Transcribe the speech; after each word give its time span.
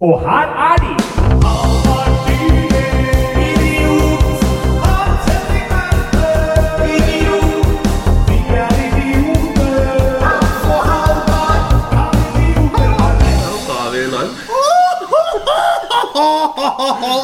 Og 0.00 0.20
her 0.20 0.48
er 0.72 0.76
de! 0.76 0.94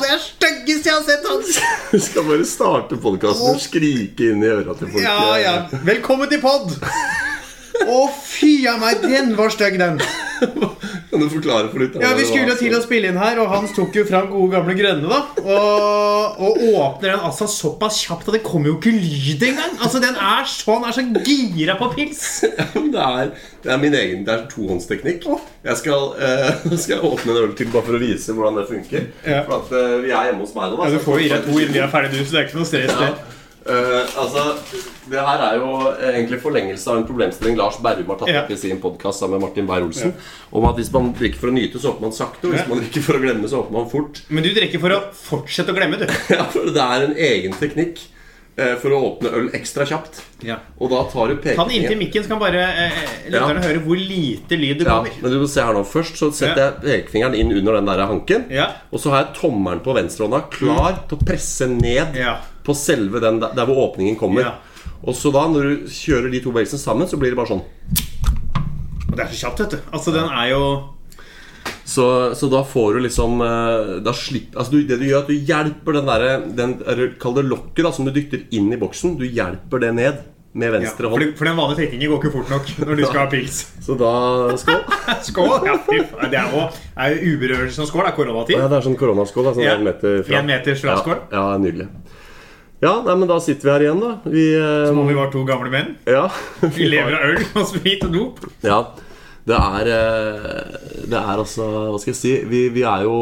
Det 0.01 0.09
er 0.09 0.19
styggeste 0.21 0.89
jeg 0.89 0.97
har 0.97 1.05
sett, 1.05 1.27
Hans! 1.29 1.61
Vi 1.93 2.01
skal 2.01 2.25
bare 2.25 2.45
starte 2.49 2.97
podkasten 2.97 3.53
og 3.53 3.61
skrike 3.61 4.31
inn 4.33 4.41
i 4.41 4.49
øra 4.49 4.73
til 4.79 4.89
folk. 4.95 5.05
Ja, 5.05 5.37
ja. 5.43 5.55
Velkommen 5.85 6.33
til 6.33 6.41
pod! 6.41 6.73
Å, 7.85 8.01
fy 8.25 8.63
a 8.71 8.79
meg, 8.81 9.05
den 9.05 9.37
var 9.37 9.53
stygg, 9.53 9.77
den. 9.81 10.01
Kan 11.13 11.21
du 11.21 11.29
forklare 11.29 11.69
for 11.69 11.83
litt? 11.83 11.97
Ja, 12.01 12.15
Vi 12.17 12.25
skulle 12.25 12.55
til 12.57 12.73
å 12.73 12.79
spille 12.81 13.11
inn 13.13 13.19
her, 13.21 13.37
og 13.43 13.51
Hans 13.53 13.75
tok 13.77 13.93
jo 13.99 14.05
fram 14.09 14.31
gode 14.31 14.55
gamle 14.55 14.73
grønne. 14.79 15.11
da 15.11 15.19
Og, 15.45 16.39
og 16.41 16.63
åpner 16.73 17.11
den 17.13 17.27
altså 17.29 17.45
såpass 17.53 17.99
kjapt 18.07 18.31
at 18.31 18.39
det 18.39 18.43
kommer 18.47 18.71
jo 18.73 18.79
ikke 18.79 18.95
lyd 18.97 19.45
engang. 19.51 19.75
Altså, 19.85 20.01
den 20.01 20.17
er 20.17 20.49
så, 20.49 20.79
Han 20.79 20.89
er 20.89 20.97
så 20.97 21.05
gira 21.27 21.77
på 21.77 21.91
pils. 21.93 22.23
Det 22.93 23.01
er, 23.01 23.31
det 23.65 23.71
er 23.73 23.79
min 23.81 23.95
egen 23.97 24.25
Det 24.27 24.33
er 24.35 24.43
tohåndsteknikk. 24.53 25.29
Jeg 25.65 25.77
skal, 25.81 26.09
eh, 26.17 26.65
skal 26.85 27.05
åpne 27.09 27.33
en 27.37 27.43
øl 27.45 27.55
til 27.57 27.71
bare 27.73 27.87
for 27.87 27.97
å 27.97 28.03
vise 28.03 28.33
hvordan 28.37 28.59
det 28.63 28.67
funker. 28.73 29.07
Ja. 29.29 29.45
For 29.47 29.61
at 29.61 29.77
eh, 29.79 29.95
vi 30.07 30.11
er 30.17 30.31
hjemme 30.31 30.45
hos 30.47 30.57
meg 30.57 30.73
nå. 30.73 30.81
da, 30.81 30.89
Ja, 30.89 30.97
Du 30.97 31.05
får 31.05 31.21
jo 31.21 31.25
gi 31.27 31.31
deg 31.37 31.47
to 31.47 31.61
innen 31.61 31.77
vi 31.77 31.85
er 31.85 31.93
ferdige, 31.93 32.21
du, 32.21 32.29
så 32.29 32.37
det 32.39 32.41
er 32.43 32.49
ikke 32.51 32.61
noe 32.63 32.69
stress. 32.73 32.97
Ja. 32.97 33.13
Eh, 33.63 34.19
altså, 34.19 34.57
Det 35.11 35.21
her 35.23 35.43
er 35.47 35.59
jo 35.61 35.69
eh, 35.93 36.09
egentlig 36.17 36.41
forlengelse 36.43 36.91
av 36.91 36.99
en 36.99 37.07
problemstilling 37.07 37.57
Lars 37.59 37.77
Berrum 37.83 38.09
har 38.11 38.19
tatt 38.23 38.29
Ja. 38.33 38.43
opp 38.43 38.51
i 38.51 38.57
sin 38.59 38.81
podkast 38.83 39.21
sammen 39.23 39.39
med 39.39 39.47
Martin 39.49 39.67
Beyer-Olsen. 39.69 40.15
Om 40.51 40.65
at 40.71 40.77
hvis 40.81 40.93
man 40.93 41.13
drikker 41.15 41.39
for 41.39 41.53
å 41.53 41.55
nyte, 41.55 41.79
så 41.79 41.93
åpner 41.93 42.09
man 42.09 42.17
sakte. 42.17 42.47
Og 42.49 42.55
hvis 42.55 42.65
Ja. 42.65 42.69
man 42.75 42.81
drikker 42.83 43.03
for 43.03 43.15
å 43.15 43.23
glemme, 43.23 43.47
så 43.49 43.63
åpner 43.63 43.79
man 43.79 43.91
fort. 43.91 44.23
Men 44.29 44.43
du 44.43 44.51
drikker 44.55 44.81
for 44.81 44.91
å 44.91 45.01
fortsette 45.13 45.71
å 45.71 45.77
glemme, 45.77 45.99
du. 45.99 46.07
Ja, 46.35 46.45
for 46.45 46.65
Det 46.67 46.77
er 46.83 47.07
en 47.07 47.15
egen 47.17 47.53
teknikk 47.53 47.99
Uh, 48.53 48.77
for 48.77 48.91
å 48.93 49.17
åpne 49.17 49.31
øl 49.33 49.47
ekstra 49.57 49.87
kjapt. 49.89 50.19
Ja. 50.45 50.59
Og 50.79 50.91
da 50.91 50.99
tar 51.09 51.29
du 51.29 51.37
Ta 51.41 51.65
den 51.65 51.71
inntil 51.73 51.97
mikken, 51.97 52.23
så 52.23 52.29
kan 52.29 52.39
bare 52.39 52.61
eh, 52.61 52.93
lytterne 53.33 53.63
høre 53.65 53.81
hvor 53.81 53.97
lite 53.97 54.59
lyd 54.61 54.83
det 54.83 54.85
ja, 54.87 54.99
kommer. 54.99 55.09
men 55.23 55.31
du 55.33 55.39
må 55.41 55.49
se 55.49 55.63
her 55.65 55.73
nå 55.73 55.81
Først 55.89 56.19
så 56.21 56.29
setter 56.31 56.61
jeg 56.61 56.83
pekefingeren 57.09 57.35
inn 57.35 57.51
under 57.57 57.79
den 57.81 57.87
der 57.89 58.05
hanken. 58.05 58.45
Ja. 58.53 58.67
Og 58.93 59.01
så 59.01 59.09
har 59.09 59.25
jeg 59.25 59.41
tommelen 59.41 59.81
på 59.81 59.95
venstrehånda 59.97 60.43
klar 60.53 61.01
til 61.09 61.17
å 61.17 61.25
presse 61.25 61.65
ned 61.67 62.15
Ja. 62.21 62.35
På 62.67 62.75
selve 62.79 63.21
den 63.23 63.41
der, 63.43 63.65
hvor 63.67 63.89
åpningen 63.89 64.17
kommer. 64.21 64.47
Ja. 64.47 64.89
Og 65.03 65.17
så 65.19 65.33
da, 65.35 65.45
når 65.51 65.69
du 65.69 65.87
kjører 65.91 66.31
de 66.31 66.41
to 66.45 66.53
bevegelsene 66.55 66.83
sammen, 66.83 67.09
så 67.11 67.19
blir 67.19 67.35
det 67.35 67.39
bare 67.41 67.51
sånn. 67.57 67.63
Og 69.11 69.15
det 69.19 69.25
er 69.25 69.33
så 69.33 69.47
kjapt, 69.47 69.65
vet 69.65 69.75
du. 69.77 69.79
Altså, 69.93 70.15
den 70.15 70.29
er 70.31 70.51
jo 70.55 70.65
Så, 71.85 72.05
så 72.39 72.49
da 72.49 72.63
får 72.65 72.95
du 72.97 73.01
liksom 73.05 73.43
eh, 73.45 73.91
Da 74.07 74.15
slipper 74.17 74.59
Altså 74.63 74.73
du, 74.73 74.79
Det 74.89 74.97
du 74.99 75.05
gjør, 75.05 75.25
at 75.25 75.29
du 75.29 75.35
hjelper 75.51 75.97
den 75.99 76.09
derre 76.09 76.31
den, 76.57 76.73
Kall 77.21 77.35
det 77.37 77.45
lokket 77.51 77.85
da 77.85 77.93
som 77.93 78.07
du 78.09 78.13
dytter 78.15 78.47
inn 78.57 78.71
i 78.73 78.79
boksen. 78.81 79.19
Du 79.21 79.27
hjelper 79.27 79.83
det 79.83 79.91
ned 79.99 80.23
med 80.53 80.69
venstre 80.75 81.07
ja, 81.07 81.11
hånd. 81.13 81.31
for 81.39 81.49
den 81.49 81.57
vanlige 81.57 81.79
trekkingen 81.79 82.11
går 82.13 82.19
ikke 82.21 82.33
fort 82.35 82.51
nok 82.53 82.67
når 82.83 82.99
du 82.99 83.03
skal 83.07 83.21
ha 83.23 83.29
pils. 83.33 83.61
Så 83.87 83.95
da 83.97 84.11
Skål. 84.61 84.83
Skål! 85.29 85.69
Ja. 85.69 85.77
Det 86.29 86.39
er 86.43 86.51
jo, 86.53 86.65
er 87.01 87.15
jo 87.15 87.37
uberørelse 87.37 87.79
som 87.79 87.89
skål. 87.89 88.05
Det 88.05 88.11
er 88.11 88.17
koronatid. 88.19 88.59
Ja, 88.59 88.67
det 88.69 88.77
er 88.77 88.85
sånn 88.85 88.99
koronaskål. 89.01 89.49
Sånn 89.57 89.65
Ja. 89.65 89.79
en 89.79 89.87
meter 89.89 90.21
fra. 90.27 90.43
En 90.43 90.51
meter 90.51 90.77
fra 90.77 90.93
ja, 90.93 90.99
skål. 91.01 91.23
ja, 91.33 91.45
nydelig. 91.63 91.89
Ja, 92.83 92.97
nei, 93.07 93.15
men 93.15 93.29
da 93.31 93.37
sitter 93.43 93.69
vi 93.69 93.73
her 93.77 93.85
igjen, 93.87 94.01
da. 94.03 94.13
Vi, 94.27 94.45
eh, 94.59 94.87
Som 94.91 94.99
om 95.05 95.07
vi 95.07 95.15
var 95.15 95.31
to 95.31 95.45
gamle 95.47 95.71
menn. 95.71 95.93
ja, 96.09 96.25
Vi 96.77 96.89
lever 96.91 97.15
av 97.15 97.29
øl 97.31 97.45
og 97.61 97.67
sprit 97.71 98.05
og 98.09 98.13
dop. 98.17 98.45
ja. 98.67 98.83
Det 99.43 99.57
er 99.59 99.89
eh, 99.91 100.75
Det 101.11 101.19
er 101.19 101.41
altså 101.43 101.65
Hva 101.91 101.97
skal 101.99 102.13
jeg 102.13 102.19
si? 102.21 102.33
Vi, 102.47 102.61
vi 102.71 102.85
er 102.87 103.03
jo 103.09 103.17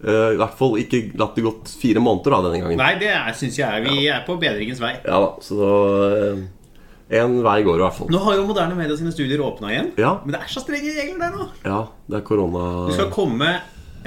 eh, 0.00 0.30
i 0.32 0.38
hvert 0.40 0.54
fall 0.56 0.78
ikke 0.80 1.02
latt 1.20 1.36
det 1.36 1.44
gått 1.44 1.68
fire 1.76 2.00
måneder 2.00 2.32
da 2.32 2.38
denne 2.46 2.62
gangen. 2.62 2.80
Nei, 2.80 2.94
det 3.02 3.12
syns 3.36 3.58
jeg 3.60 3.68
er 3.68 3.84
Vi 3.84 4.06
er 4.08 4.22
på 4.24 4.38
bedringens 4.40 4.80
vei. 4.80 4.94
Ja 5.04 5.18
da, 5.20 5.28
så 5.44 5.68
Én 7.12 7.26
En 7.26 7.34
vei 7.44 7.58
går 7.66 7.76
i 7.76 7.82
hvert 7.84 7.96
fall. 7.98 8.08
Nå 8.08 8.22
har 8.24 8.38
jo 8.38 8.46
Moderne 8.48 8.72
Media 8.78 8.96
sine 8.96 9.12
studier 9.12 9.42
åpna 9.44 9.68
igjen. 9.74 9.90
Ja. 10.00 10.14
Men 10.24 10.32
det 10.32 10.40
er 10.46 10.48
så 10.54 10.62
strenge 10.64 10.94
regler 10.96 11.20
der 11.20 11.34
nå. 11.36 11.48
Ja, 11.68 11.82
det 12.08 12.22
er 12.22 12.24
korona 12.24 12.62
Du 12.88 12.94
skal 12.96 13.10
komme 13.12 13.50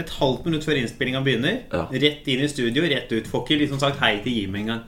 et 0.01 0.13
halvt 0.19 0.45
minutt 0.47 0.65
før 0.67 0.79
innspillinga 0.81 1.21
begynner. 1.25 1.61
Ja. 1.71 1.85
Rett 2.05 2.27
inn 2.31 2.45
i 2.45 2.51
studio, 2.51 2.85
rett 2.91 3.11
ut. 3.11 3.27
Får 3.31 3.45
ikke 3.45 3.59
liksom 3.63 3.81
sagt 3.81 4.01
hei 4.03 4.17
til 4.25 4.41
Jim 4.41 4.55
engang. 4.61 4.85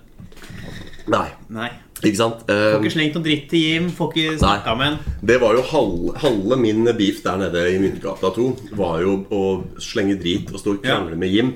Nei, 1.07 1.28
Nei. 1.56 1.69
ikke 2.01 2.18
sant? 2.19 2.41
Får 2.50 2.81
ikke 2.81 2.91
slengt 2.97 3.16
noe 3.16 3.23
dritt 3.23 3.45
til 3.51 3.63
Jim. 3.63 3.85
Får 3.95 4.12
ikke 4.12 4.34
snakka 4.41 4.73
med 4.79 4.90
han. 4.90 4.97
Det 5.31 5.38
var 5.44 5.56
jo 5.56 5.63
halve, 5.72 6.18
halve 6.19 6.57
min 6.59 6.84
beef 6.97 7.22
der 7.23 7.40
nede 7.45 7.63
i 7.72 7.78
Myntgata 7.79 8.34
2 8.35 8.47
Var 8.75 9.00
jo 9.06 9.13
å 9.31 9.44
slenge 9.81 10.18
drit 10.19 10.51
og 10.51 10.59
stå 10.59 10.75
og 10.75 10.84
krangle 10.84 11.16
med 11.19 11.31
Jim 11.31 11.53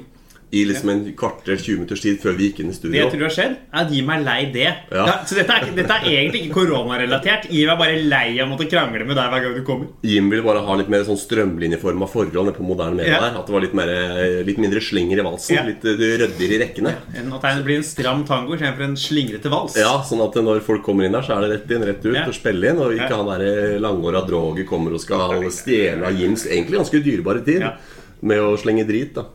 i 0.52 0.66
liksom 0.68 0.90
en 0.92 1.04
kvarter, 1.16 1.56
20 1.56 1.78
minutters 1.80 2.02
tid 2.04 2.18
før 2.20 2.34
vi 2.36 2.50
gikk 2.50 2.58
inn 2.60 2.72
i 2.72 2.76
studio. 2.76 2.92
Det 2.92 3.00
jeg 3.06 3.12
tror 3.14 3.22
har 3.24 3.34
skjedd, 3.38 3.54
er 3.72 3.86
at 3.86 3.92
Jim 3.96 4.10
er 4.12 4.24
lei 4.26 4.40
det. 4.52 4.66
Ja. 4.92 5.06
Ja, 5.08 5.14
så 5.24 5.38
dette 5.38 5.56
er, 5.56 5.70
dette 5.78 5.96
er 5.96 6.08
egentlig 6.12 6.42
ikke 6.44 6.58
koronarelatert. 6.58 7.46
Jim 7.56 7.72
er 7.72 7.78
bare 7.80 8.02
lei 8.04 8.34
av 8.36 8.50
å 8.50 8.52
måtte 8.52 8.68
krangle 8.68 9.06
med 9.08 9.16
deg 9.16 9.30
hver 9.32 9.46
gang 9.46 9.56
du 9.56 9.62
kommer. 9.68 9.88
Jim 10.04 10.28
ville 10.34 10.44
bare 10.44 10.64
ha 10.68 10.76
litt 10.82 10.92
mer 10.92 11.06
sånn 11.08 11.20
strømlinjeforma 11.22 12.10
forhold 12.12 12.52
på 12.58 12.66
moderne 12.68 13.00
media 13.00 13.14
Ja. 13.16 13.22
der. 13.30 13.40
At 13.40 13.48
det 13.48 13.56
var 13.56 13.64
litt, 13.64 13.74
mer, 13.80 13.94
litt 14.44 14.60
mindre 14.60 14.82
slinger 14.84 15.20
i 15.24 15.26
valsen. 15.30 15.56
Ja. 15.56 15.64
Litt 15.72 15.88
eh, 15.88 15.96
ryddigere 16.20 16.58
i 16.58 16.62
rekkene. 16.66 16.96
Enn 17.16 17.32
at 17.40 17.48
det 17.48 17.64
blir 17.70 17.80
en 17.80 17.88
stram 17.88 18.26
tango 18.28 18.54
istedenfor 18.60 18.84
en 18.90 18.96
slingrete 19.00 19.50
vals. 19.50 19.80
Ja, 19.80 20.02
sånn 20.04 20.22
at 20.28 20.36
når 20.36 20.60
folk 20.68 20.84
kommer 20.84 21.08
inn 21.08 21.16
der, 21.16 21.24
så 21.24 21.38
er 21.38 21.48
det 21.48 21.54
rett 21.56 21.72
inn, 21.72 21.88
rett 21.88 22.04
ut 22.06 22.28
og 22.28 22.36
spille 22.36 22.74
inn. 22.74 22.84
Og 22.84 22.92
ikke 23.00 23.16
han 23.16 23.32
derre 23.32 23.80
langåra 23.80 24.26
droget 24.28 24.68
kommer 24.68 24.92
og 24.92 25.00
skal 25.00 25.40
stjele 25.50 26.12
av 26.12 26.20
Jims 26.20 26.44
egentlig 26.46 26.82
ganske 26.84 27.00
dyrebare 27.08 27.46
tid 27.48 27.70
med 28.22 28.38
å 28.44 28.58
slenge 28.60 28.84
drit. 28.86 29.16
da 29.16 29.30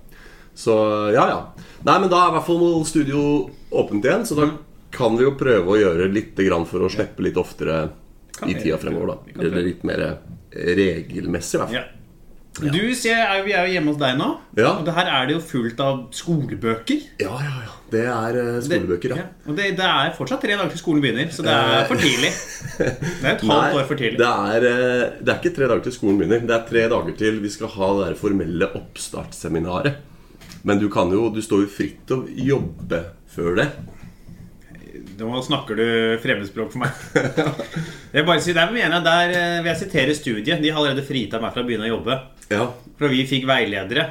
Så 0.57 0.75
ja, 1.13 1.27
ja. 1.29 1.41
Nei, 1.85 1.99
men 2.01 2.09
da 2.11 2.23
er 2.25 2.31
i 2.33 2.37
hvert 2.39 2.47
fall 2.49 2.85
studio 2.89 3.21
åpent 3.77 4.07
igjen, 4.09 4.25
så 4.27 4.39
da 4.39 4.47
Mm. 4.49 4.57
kan 4.97 5.17
vi 5.19 5.27
jo 5.27 5.35
prøve 5.37 5.69
å 5.75 5.77
gjøre 5.77 6.07
litt 6.13 6.39
for 6.71 6.81
å 6.81 6.89
slippe 6.89 7.21
litt 7.21 7.37
oftere 7.37 7.91
i 8.47 8.55
tida 8.55 8.79
fremover. 8.79 9.07
da. 9.13 9.43
Eller 9.43 9.63
litt 9.63 9.85
mer 9.85 10.19
regelmessig, 10.51 11.55
i 11.55 11.61
hvert 11.61 11.69
fall. 11.69 11.75
Ja. 11.75 11.85
Du 12.57 12.95
ser, 12.97 13.19
er, 13.21 13.43
Vi 13.45 13.53
er 13.53 13.67
jo 13.67 13.73
hjemme 13.75 13.93
hos 13.93 13.99
deg 14.01 14.17
nå. 14.17 14.31
Ja. 14.57 14.71
Og 14.79 14.87
det 14.87 14.95
her 14.97 15.07
er 15.13 15.27
det 15.29 15.35
jo 15.37 15.41
fullt 15.45 15.81
av 15.85 15.99
skolebøker. 16.17 17.03
Ja, 17.21 17.35
ja, 17.45 17.53
ja. 17.67 17.75
Det 17.93 18.01
er 18.09 18.39
eh, 18.41 18.61
skolebøker, 18.65 19.13
ja. 19.13 19.27
Og 19.47 19.59
det, 19.59 19.77
det 19.77 19.85
er 19.85 20.15
fortsatt 20.17 20.41
tre 20.41 20.57
dager 20.57 20.73
til 20.73 20.81
skolen 20.81 21.03
begynner, 21.05 21.29
så 21.31 21.45
det 21.45 21.53
er 21.53 21.85
for 21.91 22.01
tidlig. 22.01 22.33
Det 22.81 23.29
er 23.29 23.35
et 23.35 23.45
halvt 23.45 23.77
år 23.77 23.85
for 23.91 24.01
tidlig. 24.01 24.19
det 24.23 24.33
er, 24.33 24.65
eh, 24.73 25.05
det 25.21 25.35
er 25.35 25.39
ikke 25.43 25.55
tre 25.59 25.69
dager 25.69 25.85
til 25.85 25.93
skolen 25.99 26.19
begynner. 26.23 26.47
Det 26.49 26.57
er 26.57 26.65
tre 26.73 26.89
dager 26.97 27.17
til 27.21 27.41
vi 27.45 27.53
skal 27.53 27.69
ha 27.77 27.93
det 27.99 28.07
der 28.09 28.19
formelle 28.25 28.71
oppstartsseminaret. 28.81 30.01
Men 30.67 30.81
du 30.83 30.89
kan 30.91 31.13
jo, 31.15 31.29
du 31.31 31.39
står 31.45 31.63
jo 31.63 31.71
fritt 31.71 32.01
til 32.09 32.25
å 32.25 32.41
jobbe 32.51 32.99
før 33.31 33.55
det. 33.61 33.69
Nå 35.17 35.41
snakker 35.47 35.79
du 35.79 35.85
fremmedspråk 36.21 36.73
for 36.75 36.83
meg. 36.83 36.97
Jeg 38.17 38.27
bare 38.27 38.43
si, 38.43 38.55
der 38.57 38.73
mener 38.75 38.97
jeg, 38.99 39.05
der 39.07 39.35
eh, 39.37 39.59
vil 39.63 39.71
jeg 39.71 39.81
sitere 39.85 40.17
studiet. 40.17 40.63
De 40.63 40.73
har 40.73 40.81
allerede 40.81 41.05
fritatt 41.07 41.43
meg 41.45 41.55
fra 41.55 41.63
å 41.63 41.69
begynne 41.69 41.87
å 41.87 41.93
jobbe. 41.95 42.17
Ja, 42.51 42.67
For 42.99 43.13
vi 43.13 43.23
fikk 43.29 43.47
veiledere. 43.49 44.09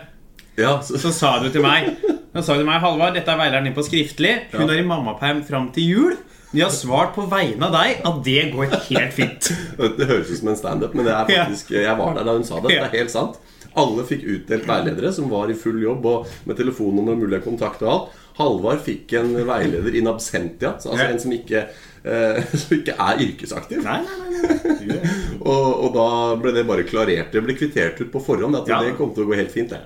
ja 0.60 0.78
så, 0.84 1.00
Så 1.02 1.12
sa 1.16 1.38
du 1.40 1.48
til 1.52 1.64
meg 1.64 1.88
Så 2.04 2.42
sa 2.44 2.56
du 2.56 2.62
til 2.64 2.68
meg, 2.68 2.82
Halvard, 2.84 3.16
dette 3.16 3.32
er 3.32 3.40
veilederen 3.40 3.68
din 3.70 3.76
på 3.76 3.86
skriftlig. 3.86 4.34
Hun 4.56 4.70
er 4.70 4.80
i 4.80 4.88
mammaperm 4.88 5.44
fram 5.48 5.70
til 5.76 5.92
jul. 5.92 6.16
De 6.56 6.64
har 6.64 6.72
svart 6.72 7.12
på 7.18 7.26
vegne 7.32 7.68
av 7.68 7.76
deg 7.76 8.00
at 8.08 8.22
det 8.24 8.46
går 8.54 8.72
helt 8.88 9.16
fint. 9.16 9.52
Det 10.00 10.08
høres 10.08 10.32
ut 10.32 10.40
som 10.40 10.54
en 10.54 10.60
standup, 10.60 10.96
men 10.96 11.08
det 11.08 11.16
er 11.18 11.28
faktisk, 11.34 11.76
jeg 11.76 11.98
var 12.00 12.16
der 12.16 12.28
da 12.28 12.36
hun 12.38 12.48
sa 12.48 12.62
det. 12.64 12.72
Det 12.72 12.80
er 12.80 12.94
helt 12.96 13.12
sant. 13.12 13.42
Alle 13.76 14.06
fikk 14.08 14.24
utdelt 14.24 14.68
veiledere 14.70 15.12
som 15.16 15.28
var 15.32 15.50
i 15.52 15.58
full 15.60 15.82
jobb 15.84 16.06
og 16.08 16.30
med 16.48 16.56
telefonnummer 16.60 17.16
og 17.18 17.26
mulig 17.26 17.42
kontakt 17.44 17.82
og 17.84 17.92
alt. 17.92 18.22
Halvard 18.36 18.82
fikk 18.84 19.14
en 19.16 19.30
veileder 19.48 19.96
in 19.96 20.08
absentia, 20.12 20.74
altså 20.76 20.92
Ja. 20.98 21.06
en 21.08 21.20
som 21.24 21.32
ikke, 21.32 21.62
eh, 22.04 22.40
som 22.62 22.74
ikke 22.78 22.96
er 23.00 23.22
yrkesaktiv. 23.24 23.84
Nei, 23.84 24.02
nei, 24.04 24.32
nei, 24.32 24.88
nei. 24.90 25.12
Og, 25.46 25.68
og 25.86 25.94
da 25.96 26.08
ble 26.42 26.52
det 26.56 26.66
bare 26.68 26.84
klarert. 26.88 27.32
Det 27.32 27.44
ble 27.46 27.56
kvittert 27.56 28.00
ut 28.02 28.12
på 28.12 28.22
forhånd 28.24 28.56
at 28.60 28.68
Ja. 28.72 28.82
det 28.84 28.96
kom 28.98 29.14
til 29.16 29.24
å 29.24 29.30
gå 29.30 29.38
helt 29.40 29.52
fint. 29.54 29.70
det 29.70 29.84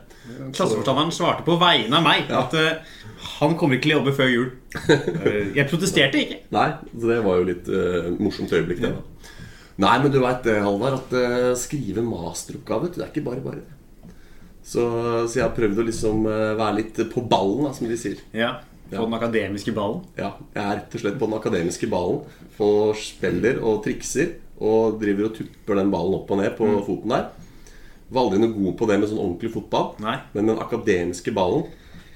Klasseforstanderen 0.56 1.12
svarte 1.14 1.44
på 1.46 1.58
vegne 1.62 1.98
av 1.98 2.04
meg 2.06 2.30
Ja. 2.30 2.44
at 2.46 2.54
uh, 2.54 2.98
han 3.40 3.58
kommer 3.58 3.76
ikke 3.78 3.90
til 3.90 3.96
å 3.96 4.00
jobbe 4.00 4.16
før 4.18 4.30
jul. 4.34 4.50
Eh, 4.90 5.50
Jeg 5.58 5.70
protesterte 5.70 6.22
ikke. 6.22 6.40
Nei, 6.56 6.68
så 6.94 7.10
det 7.12 7.20
var 7.26 7.42
jo 7.42 7.48
litt 7.50 7.70
uh, 7.74 8.10
morsomt 8.22 8.54
øyeblikk, 8.54 8.82
det. 8.86 8.94
da 8.94 9.02
Nei, 9.80 9.96
men 10.04 10.12
du 10.12 10.20
veit 10.20 10.42
det, 10.44 10.58
Halvard, 10.64 10.98
at 11.06 11.14
uh, 11.16 11.52
skrive 11.56 12.02
masteroppgave 12.04 12.90
Det 12.96 13.04
er 13.06 13.12
ikke 13.14 13.24
bare 13.30 13.44
bare 13.46 13.62
det. 13.62 13.76
Så, 14.70 14.84
så 15.26 15.40
jeg 15.40 15.46
har 15.48 15.56
prøvd 15.56 15.82
å 15.82 15.86
liksom 15.88 16.28
eh, 16.30 16.52
være 16.60 16.76
litt 16.78 17.00
på 17.10 17.24
ballen, 17.26 17.66
da, 17.66 17.72
som 17.74 17.90
de 17.90 17.98
sier. 17.98 18.20
Ja, 18.38 18.60
På 18.92 19.08
den 19.08 19.16
akademiske 19.18 19.74
ballen. 19.74 20.04
Ja, 20.18 20.36
Jeg 20.54 20.62
er 20.62 20.76
rett 20.80 20.96
og 20.98 21.02
slett 21.04 21.18
på 21.22 21.30
den 21.30 21.38
akademiske 21.40 21.90
ballen 21.90 22.22
og 22.60 22.96
spiller 23.00 23.62
og 23.66 23.82
trikser. 23.86 24.36
Og 24.60 24.98
driver 25.00 25.30
og 25.30 25.38
tupper 25.38 25.78
den 25.80 25.92
ballen 25.94 26.18
opp 26.18 26.32
og 26.36 26.42
ned 26.42 26.52
på 26.58 26.68
foten 26.84 27.14
der. 27.14 27.30
Var 28.10 28.26
aldri 28.26 28.42
noe 28.42 28.52
god 28.58 28.74
på 28.80 28.88
det 28.90 28.98
med 29.00 29.10
sånn 29.12 29.22
ordentlig 29.24 29.54
fotball. 29.54 29.94
Nei. 30.04 30.18
Men 30.34 30.52
den 30.52 30.60
akademiske 30.60 31.32
ballen 31.36 31.64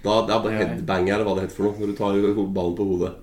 da, 0.03 0.17
Det 0.27 0.33
er 0.35 0.41
bare 0.43 0.57
headbanger, 0.59 1.13
eller 1.15 1.27
hva 1.29 1.37
det 1.37 1.45
heter 1.45 1.55
for 1.55 1.69
noe, 1.69 1.79
når 1.79 1.93
du 1.93 1.95
tar 1.95 2.17
ballen 2.57 2.75
på 2.75 2.87
hodet. 2.89 3.13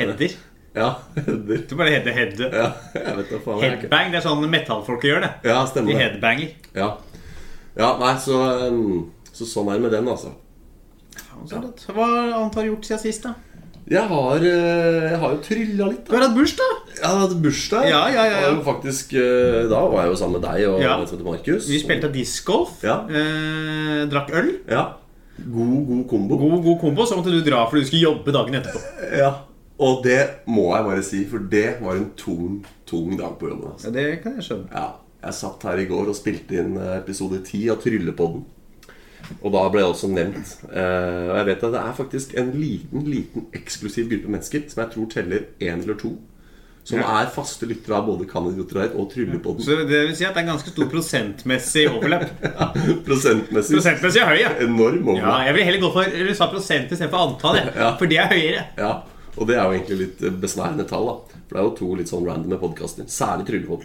Header. 0.00 0.32
Ja, 0.74 0.88
header. 1.14 1.60
Du 1.70 1.74
bare 1.78 1.92
header 1.94 2.16
head. 2.16 2.40
Ja, 2.42 2.72
jeg 2.98 3.16
vet 3.20 3.30
da 3.30 3.38
faen. 3.44 3.60
Headbang, 3.62 4.10
det 4.10 4.18
er 4.18 4.24
sånn 4.26 4.42
metallfolket 4.50 5.12
gjør 5.12 5.22
det. 5.22 5.30
Ja, 5.46 5.60
stemmer 5.70 5.94
De 5.94 6.00
headbanger. 6.02 6.56
Ja. 6.74 6.88
Ja, 7.76 7.96
nei, 7.98 8.14
så, 8.22 8.38
um, 8.70 9.10
så 9.34 9.46
sånn 9.48 9.70
er 9.72 9.80
det 9.80 9.86
med 9.88 9.96
den, 9.96 10.08
altså. 10.12 10.30
Ja. 11.50 11.58
Hva 11.92 12.06
annet 12.06 12.54
har 12.54 12.62
du 12.62 12.70
gjort 12.70 12.86
siden 12.86 13.02
sist, 13.02 13.26
da? 13.26 13.34
Jeg 13.84 14.08
har, 14.08 14.36
eh, 14.40 15.10
jeg 15.10 15.18
har 15.20 15.32
jo 15.34 15.40
trylla 15.44 15.86
litt. 15.90 16.04
Da. 16.06 16.12
Du 16.12 16.16
har 16.16 16.22
hatt 16.24 16.36
bursdag! 16.38 16.76
Jeg 16.96 17.18
hadde 17.20 17.36
bursdag. 17.44 17.88
Ja, 17.90 18.02
ja, 18.08 18.22
ja, 18.30 18.38
ja. 18.46 18.52
Faktisk, 18.64 19.12
eh, 19.12 19.66
da 19.68 19.80
var 19.92 20.06
jeg 20.06 20.14
jo 20.14 20.20
sammen 20.22 20.40
med 20.40 20.46
deg 20.48 20.68
og 20.70 20.80
Ja. 20.80 20.94
Markus. 21.26 21.68
Vi 21.68 21.80
spilte 21.82 22.08
discgolf. 22.12 22.80
Ja. 22.82 23.02
Eh, 23.10 24.06
drakk 24.08 24.30
øl. 24.32 24.60
Ja. 24.70 24.94
God, 25.36 25.86
god 25.86 26.08
kombo. 26.08 26.38
God, 26.38 26.62
god 26.64 26.80
kombo. 26.80 27.04
Så 27.04 27.16
måtte 27.18 27.30
du 27.34 27.42
dra 27.42 27.66
fordi 27.68 27.82
du 27.82 27.86
skulle 27.90 28.08
jobbe 28.08 28.32
dagen 28.32 28.54
etterpå. 28.54 28.80
Ja. 29.18 29.34
Og 29.78 30.02
det 30.04 30.30
må 30.46 30.70
jeg 30.76 30.84
bare 30.86 31.02
si, 31.02 31.24
for 31.28 31.38
det 31.38 31.76
var 31.82 31.96
en 31.98 32.10
tung, 32.16 32.64
tung 32.86 33.18
dag 33.18 33.36
på 33.38 33.50
jobben. 33.50 33.72
Altså. 33.74 33.90
Ja, 33.90 33.90
Det 33.92 34.22
kan 34.22 34.36
jeg 34.38 34.44
skjønne. 34.48 34.68
Ja, 34.72 34.92
jeg 35.24 35.38
satt 35.38 35.62
her 35.68 35.80
i 35.82 35.86
går 35.90 36.10
og 36.12 36.18
spilte 36.18 36.58
inn 36.60 36.76
eh, 36.80 36.98
episode 36.98 37.40
10 37.44 37.70
av 37.74 37.80
Tryllepodden. 37.84 38.44
Og 39.40 39.52
da 39.54 39.62
ble 39.72 39.80
jeg 39.80 39.88
også 39.94 40.10
nevnt. 40.12 40.50
Eh, 40.68 41.24
og 41.30 41.36
jeg 41.38 41.46
vet 41.48 41.62
at 41.64 41.72
det 41.72 41.80
er 41.80 41.94
faktisk 41.96 42.34
en 42.36 42.50
liten 42.60 43.06
liten 43.08 43.46
eksklusiv 43.56 44.10
gruppe 44.10 44.28
mennesker 44.34 44.66
som 44.68 44.82
jeg 44.84 44.92
tror 44.94 45.10
teller 45.14 45.46
én 45.64 45.80
eller 45.82 45.96
to. 46.00 46.12
Som 46.84 46.98
Ja. 47.00 47.22
er 47.22 47.30
faste 47.32 47.64
lyttere 47.64 47.96
av 47.96 48.04
både 48.04 48.26
Kan 48.28 48.44
idioter 48.50 48.90
og 48.92 49.06
Tryllepodden. 49.14 49.64
Så 49.64 49.78
det 49.88 50.02
vil 50.04 50.12
si 50.14 50.26
at 50.28 50.34
det 50.36 50.42
er 50.42 50.46
en 50.50 50.52
ganske 50.52 50.68
stor 50.74 50.90
prosentmessig 50.92 51.86
overlapp. 51.88 52.28
Prosentmessig 53.08 53.78
Prosentmessig 53.78 54.20
høy, 54.28 54.36
ja. 54.42 54.50
enorm 54.60 55.08
overlapp. 55.08 55.24
Ja, 55.24 55.46
jeg 55.48 55.54
vil 55.56 55.64
heller 55.70 55.80
gå 55.86 55.92
for 55.94 56.04
du 56.28 56.34
sa 56.36 56.50
prosent 56.52 56.92
istedenfor 56.92 57.24
antall. 57.30 57.62
Ja. 57.72 57.94
for 57.96 58.12
det 58.12 58.18
er 58.20 58.28
høyere. 58.28 58.66
Ja. 58.76 58.92
Og 59.34 59.48
det 59.48 59.56
er 59.58 59.64
jo 59.66 59.76
egentlig 59.76 59.98
litt 60.00 60.24
eh, 60.24 60.34
besnærende 60.44 60.86
tall, 60.88 61.08
da. 61.10 61.40
For 61.44 61.56
det 61.56 61.60
er 61.60 61.66
jo 61.68 61.72
to 61.78 61.88
litt 61.98 62.10
sånn 62.10 62.26
randome 62.26 62.58
podkaster. 62.60 63.06
Særlig. 63.10 63.62
Jo, 63.64 63.78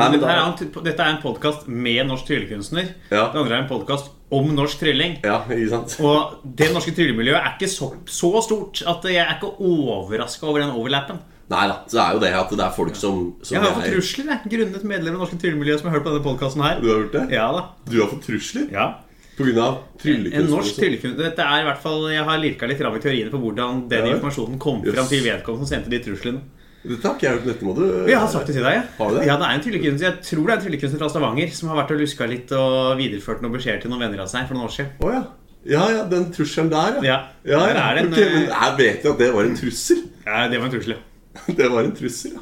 Nei, 0.00 0.08
dette, 0.14 0.32
er 0.32 0.82
dette 0.86 1.06
er 1.06 1.14
en 1.14 1.22
podkast 1.22 1.66
med 1.68 2.06
norsk 2.08 2.28
tryllekunstner. 2.28 2.92
Ja. 3.10 3.28
Det 3.32 3.42
andre 3.42 3.58
er 3.58 3.64
en 3.64 3.70
podkast 3.70 4.12
om 4.34 4.50
norsk 4.56 4.80
trylling. 4.82 5.18
Ja, 5.26 5.40
ikke 5.46 5.70
sant? 5.70 5.96
Og 6.02 6.42
det 6.58 6.72
norske 6.74 6.94
tryllemiljøet 6.96 7.38
er 7.38 7.54
ikke 7.54 7.70
så, 7.70 7.92
så 8.10 8.32
stort 8.46 8.82
at 8.86 9.06
jeg 9.10 9.22
er 9.22 9.36
ikke 9.36 9.52
overraska 9.62 10.48
over 10.48 10.64
den 10.64 10.74
overlappen. 10.74 11.22
Nei 11.52 11.66
da. 11.70 11.76
Så 11.86 12.00
er 12.02 12.16
jo 12.16 12.22
det 12.24 12.32
at 12.34 12.54
det 12.58 12.64
er 12.64 12.72
folk 12.74 12.96
som, 12.98 13.26
som 13.46 13.54
Jeg 13.54 13.62
har 13.62 13.74
fått 13.76 13.92
trusler 13.92 14.30
jeg, 14.32 14.50
grunnet 14.56 14.86
medlemmer 14.86 15.20
av 15.20 15.26
norske 15.26 15.38
tryllemiljø 15.42 15.76
som 15.78 15.90
har 15.90 15.98
hørt 15.98 16.06
på 16.08 16.14
denne 16.14 16.26
podkasten 16.26 16.64
her. 16.66 16.80
Du 16.82 16.88
har 16.90 17.04
gjort 17.04 17.14
det? 17.14 17.26
Ja 17.36 17.44
da. 17.54 17.62
Du 17.86 18.00
har 18.00 18.10
fått 18.10 18.26
trusler? 18.26 18.66
Ja. 18.74 18.88
Av 19.36 19.78
tryllekunst? 20.00 20.36
En 20.38 20.46
norsk 20.48 20.76
tryllekunstner 20.80 21.24
Dette 21.28 21.44
er 21.44 21.60
i 21.60 21.64
hvert 21.66 21.80
fall 21.82 22.06
Jeg 22.08 22.24
har 22.24 22.38
lirka 22.40 22.66
litt 22.70 22.78
fram 22.80 22.94
i 22.96 23.00
teoriene 23.04 23.30
på 23.30 23.36
hvordan 23.42 23.82
den 23.90 24.06
Ja. 24.06 24.14
informasjonen 24.16 24.58
kom 24.58 24.82
Yes. 24.84 24.94
fram 24.94 25.06
til 25.10 25.24
vedkommende 25.24 25.66
som 25.66 25.76
sendte 25.76 25.90
de 25.90 25.98
truslene. 26.00 26.40
Dette 26.86 27.02
har 27.02 27.14
ikke 27.16 27.26
jeg 27.26 27.32
hørt. 27.36 27.44
Dette 27.46 27.64
må 27.66 27.74
du 27.76 28.06
Jeg 28.08 28.16
har 28.18 28.28
sagt 28.28 28.46
det 28.46 28.54
til 28.54 28.62
deg. 28.64 28.74
ja. 28.74 28.82
Har 28.98 29.10
du 29.10 29.16
det? 29.18 29.26
Ja, 29.26 29.36
det 29.36 29.42
er 29.44 29.54
en 29.58 29.60
tryllekunstner 29.60 30.06
Jeg 30.08 30.22
tror 30.22 30.46
det 30.46 30.52
er 30.52 30.56
en 30.56 30.64
tryllekunstner 30.64 30.98
fra 30.98 31.08
Stavanger 31.08 31.50
som 31.52 31.68
har 31.68 31.76
vært 31.82 31.90
og 31.90 32.00
luska 32.00 32.26
litt 32.30 32.52
og 32.52 32.96
videreført 32.96 33.42
noen 33.42 33.52
beskjeder 33.58 33.80
til 33.82 33.90
noen 33.90 34.00
venner 34.06 34.20
av 34.22 34.28
seg 34.28 34.46
for 34.48 34.54
noen 34.54 34.64
år 34.68 34.72
siden. 34.72 34.90
Oh, 35.00 35.10
ja. 35.12 35.24
Ja, 35.66 35.88
ja, 35.90 36.04
den 36.04 36.30
trusselen 36.32 36.70
der, 36.70 37.02
Ja. 37.02 37.26
ja, 37.44 37.58
Der 37.58 37.74
er 37.76 37.94
den. 37.96 38.06
en, 38.06 38.12
ok, 38.12 38.18
men 38.18 38.42
eh, 38.42 38.48
jeg 38.48 38.76
vet 38.78 39.02
jo 39.04 39.12
at 39.12 39.18
det 39.18 39.32
var 39.34 39.42
en 39.44 39.56
trussel. 39.56 39.96
Ja, 40.24 40.48
det 40.48 40.58
var 40.60 40.66
en 40.66 40.72
trussel. 40.72 40.94
ja. 40.94 40.98
Det 41.56 41.70
var 41.70 41.82
en 41.84 41.92
trussel, 41.92 42.32
ja. 42.32 42.40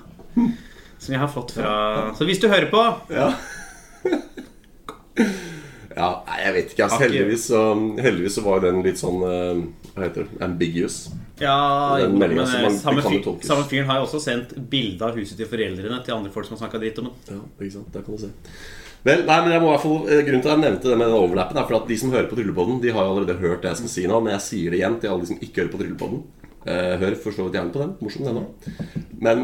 Som 0.99 1.13
jeg 1.13 1.19
har 1.21 1.29
fått 1.29 1.51
fra 1.53 2.13
Så 2.15 2.25
hvis 2.25 2.39
du 2.41 2.49
hører 2.49 2.71
på 2.71 2.83
Ja, 3.11 3.35
ja 5.97 6.09
nei, 6.27 6.39
jeg 6.45 6.55
vet 6.57 6.73
ikke. 6.75 6.85
Altså, 6.89 7.01
heldigvis, 7.05 7.45
så, 7.51 7.61
heldigvis 8.03 8.39
så 8.39 8.45
var 8.47 8.61
den 8.65 8.81
litt 8.87 8.99
sånn 9.01 9.21
eh, 9.29 9.61
Hva 9.95 10.07
heter 10.09 10.25
det? 10.27 10.41
Ambiguous. 10.43 10.97
Ja, 11.41 11.55
Den 12.01 12.17
men 12.19 12.35
som 12.47 12.57
eh, 12.61 12.63
man- 12.69 12.79
samme, 12.79 13.03
fyr, 13.03 13.29
samme 13.47 13.67
fyren 13.71 13.87
har 13.91 14.01
jo 14.01 14.07
også 14.09 14.21
sendt 14.23 14.55
bilde 14.71 15.03
av 15.07 15.15
huset 15.19 15.37
til 15.39 15.47
foreldrene 15.51 16.01
til 16.07 16.15
andre 16.17 16.31
folk 16.35 16.47
som 16.49 16.57
har 16.57 16.65
snakka 16.67 16.81
dritt 16.83 16.99
om 17.03 17.11
det. 17.11 17.35
Ja, 17.35 17.41
ikke 17.61 17.77
sant? 17.79 17.93
Der 17.95 18.03
kan 18.07 18.15
du 18.19 18.25
se. 18.27 18.33
Vel, 19.05 19.21
nei, 19.29 19.37
men 19.45 19.53
jeg 19.53 19.61
må 19.61 19.69
i 19.69 19.73
hvert 19.75 19.83
fall 19.85 20.07
eh, 20.09 20.23
Grunnen 20.25 20.41
til 20.45 20.49
at 20.51 20.55
jeg 20.57 20.63
nevnte 20.65 20.89
det 20.89 20.97
med 20.97 21.11
den 21.11 21.19
overlappen, 21.19 21.59
er 21.61 21.67
for 21.69 21.77
at 21.77 21.91
de 21.91 21.99
som 22.01 22.11
hører 22.15 22.31
på 22.31 22.39
Tryllepodden, 22.39 22.79
de 22.81 22.93
har 22.97 23.05
jo 23.05 23.11
allerede 23.15 23.37
hørt 23.43 23.61
det 23.63 23.69
jeg 23.75 23.83
skal 23.83 23.93
si 23.93 24.07
nå, 24.09 24.21
men 24.25 24.33
jeg 24.33 24.45
sier 24.47 24.73
det 24.73 24.79
igjen 24.81 24.97
til 25.03 25.13
alle 25.13 25.27
de 25.27 25.31
som 25.35 25.43
ikke 25.45 25.61
hører 25.63 25.73
på 25.75 25.81
Tryllepodden. 25.83 26.23
Eh, 26.65 26.95
hør 27.03 27.19
for 27.21 27.37
så 27.37 27.45
vidt 27.45 27.59
gjerne 27.59 27.75
på 27.75 27.83
den. 27.83 27.93
Morsom, 28.01 28.25
den 28.25 28.39
òg. 28.41 29.03
Men 29.21 29.43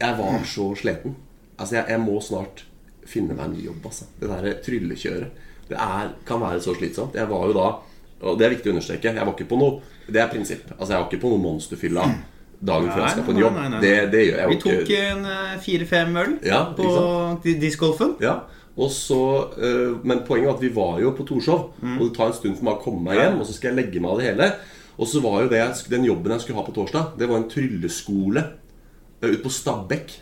jeg 0.00 0.16
var 0.22 0.38
så 0.48 0.70
sliten. 0.80 1.18
Altså, 1.58 1.76
jeg, 1.76 1.84
jeg 1.92 2.00
må 2.02 2.16
snart 2.24 2.64
finne 3.06 3.36
meg 3.36 3.44
en 3.44 3.52
ny 3.58 3.66
jobb, 3.66 3.84
altså. 3.90 4.08
Det 4.18 4.30
derre 4.32 4.54
tryllekjøret. 4.64 5.42
Det 5.68 5.76
er, 5.80 6.10
kan 6.26 6.40
være 6.40 6.60
så 6.60 6.74
slitsomt. 6.76 7.14
Jeg 7.14 7.28
var 7.30 7.46
jo 7.48 7.52
da 7.56 7.68
Og 8.24 8.38
det 8.38 8.46
er 8.46 8.50
viktig 8.54 8.70
å 8.70 8.74
understreke. 8.74 9.12
Jeg 9.14 9.26
var 9.26 9.32
ikke 9.34 9.48
på 9.50 9.58
noe 9.58 9.80
Det 10.06 10.20
er 10.20 10.28
prinsipp. 10.28 10.70
Altså, 10.78 10.92
jeg 10.94 11.00
var 11.02 11.08
ikke 11.10 11.20
på 11.22 11.30
noe 11.32 11.42
monsterfylla 11.42 12.04
dagen 12.64 12.90
før 12.92 13.00
jeg 13.02 13.10
skal 13.10 13.24
på 13.26 13.32
en 13.34 13.38
jobb. 13.42 13.54
nei, 13.58 13.68
nei, 13.68 13.70
nei. 13.74 13.80
Det, 13.80 14.10
det 14.12 14.20
gjør 14.26 14.38
jeg 14.38 14.48
Vi 14.48 14.54
jo 14.54 14.58
ikke. 14.60 14.76
tok 14.80 14.92
en 14.98 15.24
eh, 15.26 15.56
fire-fem 15.60 16.16
øl 16.22 16.34
Ja, 16.46 16.60
på 16.76 16.90
discgolfen. 17.44 18.14
Ja, 18.24 18.34
og 18.76 18.90
så, 18.90 19.18
øh, 19.58 19.98
Men 20.06 20.22
poenget 20.26 20.48
var 20.48 20.54
at 20.56 20.62
vi 20.62 20.70
var 20.74 21.00
jo 21.00 21.10
på 21.16 21.26
Torshov. 21.28 21.72
Og 21.82 22.00
det 22.08 22.14
tar 22.16 22.26
en 22.32 22.32
stund 22.38 22.56
for 22.56 22.64
meg 22.64 22.74
å 22.78 22.82
komme 22.84 23.02
meg 23.04 23.16
Mm. 23.18 23.22
Hjem. 23.22 23.40
Og 23.40 23.46
så 23.46 23.52
skal 23.58 23.74
jeg 23.74 23.84
legge 23.84 24.00
meg 24.00 24.10
av 24.10 24.18
det 24.18 24.26
hele. 24.30 24.48
Og 24.98 25.06
så 25.10 25.20
var 25.20 25.42
jo 25.42 25.48
det, 25.48 25.62
den 25.90 26.04
jobben 26.04 26.32
jeg 26.32 26.40
skulle 26.40 26.60
ha 26.60 26.64
på 26.66 26.72
torsdag, 26.74 27.18
det 27.18 27.28
var 27.28 27.36
en 27.36 27.48
trylleskole 27.50 28.44
øh, 29.22 29.30
ute 29.32 29.42
på 29.42 29.50
Stabekk. 29.50 30.12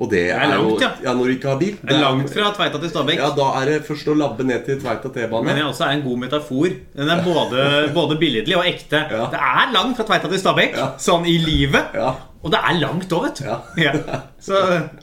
Og 0.00 0.08
det 0.08 0.22
er 0.30 0.38
er, 0.40 0.48
langt, 0.48 0.80
jo 0.80 0.88
ja. 1.04 1.12
Når 1.12 1.26
du 1.28 1.32
ikke 1.34 1.48
har 1.50 1.58
bil. 1.60 1.74
Det 1.82 1.92
er 1.92 2.00
langt 2.00 2.30
fra 2.32 2.48
Tveita 2.56 2.78
til 2.80 2.88
Stabekk. 2.88 3.18
Ja, 3.20 3.28
Da 3.36 3.48
er 3.60 3.68
det 3.68 3.74
først 3.84 4.08
å 4.08 4.14
labbe 4.16 4.46
ned 4.48 4.64
til 4.64 4.78
Tveita 4.80 5.10
T-bane. 5.12 5.44
Men 5.44 5.58
det 5.58 5.60
er 5.64 5.68
også 5.68 5.90
en 5.92 6.02
god 6.06 6.16
metafor. 6.22 6.70
Den 6.96 7.12
er 7.12 7.20
både, 7.26 7.66
både 7.92 8.16
billedlig 8.22 8.56
og 8.56 8.64
ekte. 8.70 9.02
Ja. 9.12 9.26
Det 9.34 9.40
er 9.50 9.74
langt 9.76 10.00
fra 10.00 10.06
Tveita 10.08 10.30
til 10.32 10.40
Stabekk, 10.40 10.76
Ja. 10.80 10.88
sånn 10.98 11.26
i 11.28 11.36
livet. 11.44 11.92
Ja. 11.94 12.14
Og 12.40 12.48
det 12.54 12.60
er 12.64 12.78
langt 12.80 13.12
òg, 13.12 13.26
vet 13.28 13.42
du. 13.42 13.82
Ja. 13.84 13.92
Så 14.40 14.56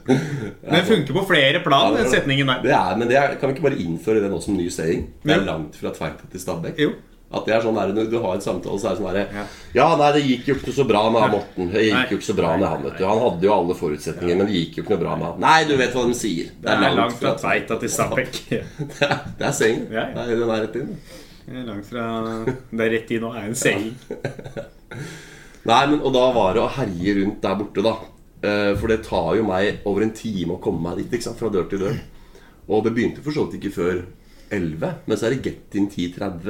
Den 0.08 0.86
funker 0.88 1.14
på 1.14 1.26
flere 1.30 1.62
plan, 1.62 1.94
den 1.94 2.10
setningen 2.10 2.50
der. 2.50 2.64
Det 2.66 2.74
er, 2.74 2.96
men 2.98 3.08
det 3.12 3.20
er, 3.22 3.36
kan 3.38 3.52
vi 3.52 3.56
ikke 3.60 3.68
bare 3.70 3.78
innføre 3.84 4.24
det 4.24 4.32
nå 4.34 4.42
som 4.42 4.58
ny 4.58 4.66
saying? 4.74 5.06
Det 5.22 5.36
er 5.36 5.46
langt 5.46 5.78
fra 5.78 5.94
Tveita 5.94 6.26
til 6.32 6.42
Stabekk. 6.42 6.82
Jo. 6.82 6.96
At 7.28 7.44
det 7.44 7.54
er 7.58 7.64
sånn 7.66 7.76
der, 7.76 7.90
du 8.08 8.14
har 8.24 8.38
en 8.38 8.42
samtale, 8.44 8.80
så 8.80 8.88
er 8.88 8.94
det 8.96 9.00
sånn 9.02 9.08
herre 9.10 9.24
Ja. 9.36 9.42
ja. 9.76 9.88
nei, 10.00 10.12
det 10.16 10.22
gikk 10.24 10.46
jo 10.48 10.54
ikke 10.56 10.74
så 10.78 10.86
bra 10.88 11.02
med 11.12 11.22
han 11.26 11.34
Morten. 11.36 11.72
Det 11.74 11.84
gikk 11.84 12.14
jo 12.14 12.18
ikke 12.22 12.28
så 12.30 12.36
bra 12.38 12.54
med 12.56 12.68
han, 12.72 12.86
vet 12.86 12.98
du. 13.02 13.04
Han 13.04 13.20
hadde 13.26 13.48
jo 13.50 13.54
alle 13.58 13.76
forutsetninger, 13.76 14.38
men 14.40 14.48
det 14.48 14.56
gikk 14.62 14.78
jo 14.78 14.84
ikke 14.86 14.94
noe 14.96 15.02
bra 15.04 15.16
med 15.20 15.28
han. 15.28 15.42
Nei, 15.44 15.58
du 15.68 15.74
vet 15.82 15.92
hva 15.98 16.06
de 16.08 16.16
sier. 16.16 16.54
Det 16.64 16.72
er 16.72 16.96
langt 16.96 17.20
fra 17.20 17.34
Tveita 17.42 17.80
til 17.84 17.92
Stabekk. 17.92 18.40
Det 18.48 18.62
er, 19.10 19.18
det 19.42 19.50
er 19.50 19.56
seng. 19.60 19.82
Ja, 19.92 20.06
ja. 20.08 20.24
Det 20.24 20.38
er, 20.38 20.44
er 20.48 20.64
rett 20.68 20.78
inn. 20.80 20.94
Det 21.48 21.56
er 21.62 21.68
langt 21.68 21.88
fra 21.92 22.06
Det 22.48 22.86
er 22.88 22.94
rett 22.96 23.12
inn 23.18 23.28
og 23.28 23.36
er 23.40 23.50
en 23.52 23.60
seng. 23.60 23.90
Nei, 25.68 25.82
men 25.92 26.00
Og 26.00 26.14
da 26.16 26.28
var 26.36 26.56
det 26.56 26.64
å 26.64 26.70
herje 26.78 27.18
rundt 27.20 27.42
der 27.44 27.58
borte, 27.60 27.84
da. 27.84 27.96
Eh, 28.48 28.72
For 28.80 28.88
det 28.92 29.02
tar 29.08 29.34
jo 29.40 29.44
meg 29.48 29.82
over 29.90 30.06
en 30.06 30.14
time 30.16 30.56
å 30.56 30.62
komme 30.64 30.84
meg 30.86 31.02
dit, 31.04 31.18
ikke 31.18 31.28
sant? 31.28 31.40
fra 31.42 31.52
dør 31.52 31.68
til 31.72 31.84
dør. 31.84 32.00
Og 32.68 32.84
det 32.88 32.94
begynte 32.96 33.24
for 33.26 33.36
så 33.36 33.46
vidt 33.48 33.60
ikke 33.62 33.76
før 33.82 34.00
11, 34.54 34.94
men 35.06 35.20
så 35.20 35.28
er 35.28 35.36
det 35.36 35.44
get 35.46 35.78
in 35.78 35.90
10.30. 35.92 36.48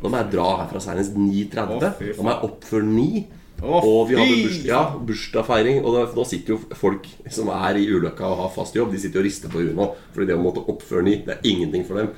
Da 0.00 0.08
må 0.08 0.16
jeg 0.20 0.32
dra 0.34 0.48
herfra 0.62 0.82
senest 0.84 1.16
9.30. 1.18 1.76
Å. 1.76 1.78
Da 1.82 2.24
må 2.24 2.32
jeg 2.32 2.50
opp 2.50 2.66
før 2.68 2.86
9. 2.86 3.24
Å, 3.60 3.80
og 3.84 3.98
vi 4.08 4.16
hadde 4.16 4.36
burs 4.40 4.60
ja, 4.64 4.82
bursdagsfeiring. 5.08 5.80
Og 5.84 5.96
da, 5.96 6.04
da 6.16 6.26
sitter 6.28 6.54
jo 6.54 6.60
folk 6.78 7.08
som 7.32 7.50
er 7.54 7.80
i 7.80 7.88
ulykka 7.90 8.28
og 8.28 8.44
har 8.44 8.54
fast 8.54 8.78
jobb, 8.78 8.94
De 8.94 9.02
sitter 9.02 9.22
og 9.22 9.28
rister 9.28 9.52
på 9.52 9.64
huet 9.64 9.76
nå. 9.76 9.90
Fordi 10.14 10.30
det 10.30 10.38
å 10.38 10.44
måtte 10.44 10.64
opp 10.72 10.84
før 10.86 11.04
9, 11.06 11.18
det 11.26 11.36
er 11.36 11.50
ingenting 11.50 11.84
for 11.88 12.00
dem. 12.00 12.14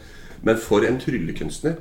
Men 0.46 0.60
for 0.60 0.86
en 0.86 1.00
tryllekunstner 1.02 1.76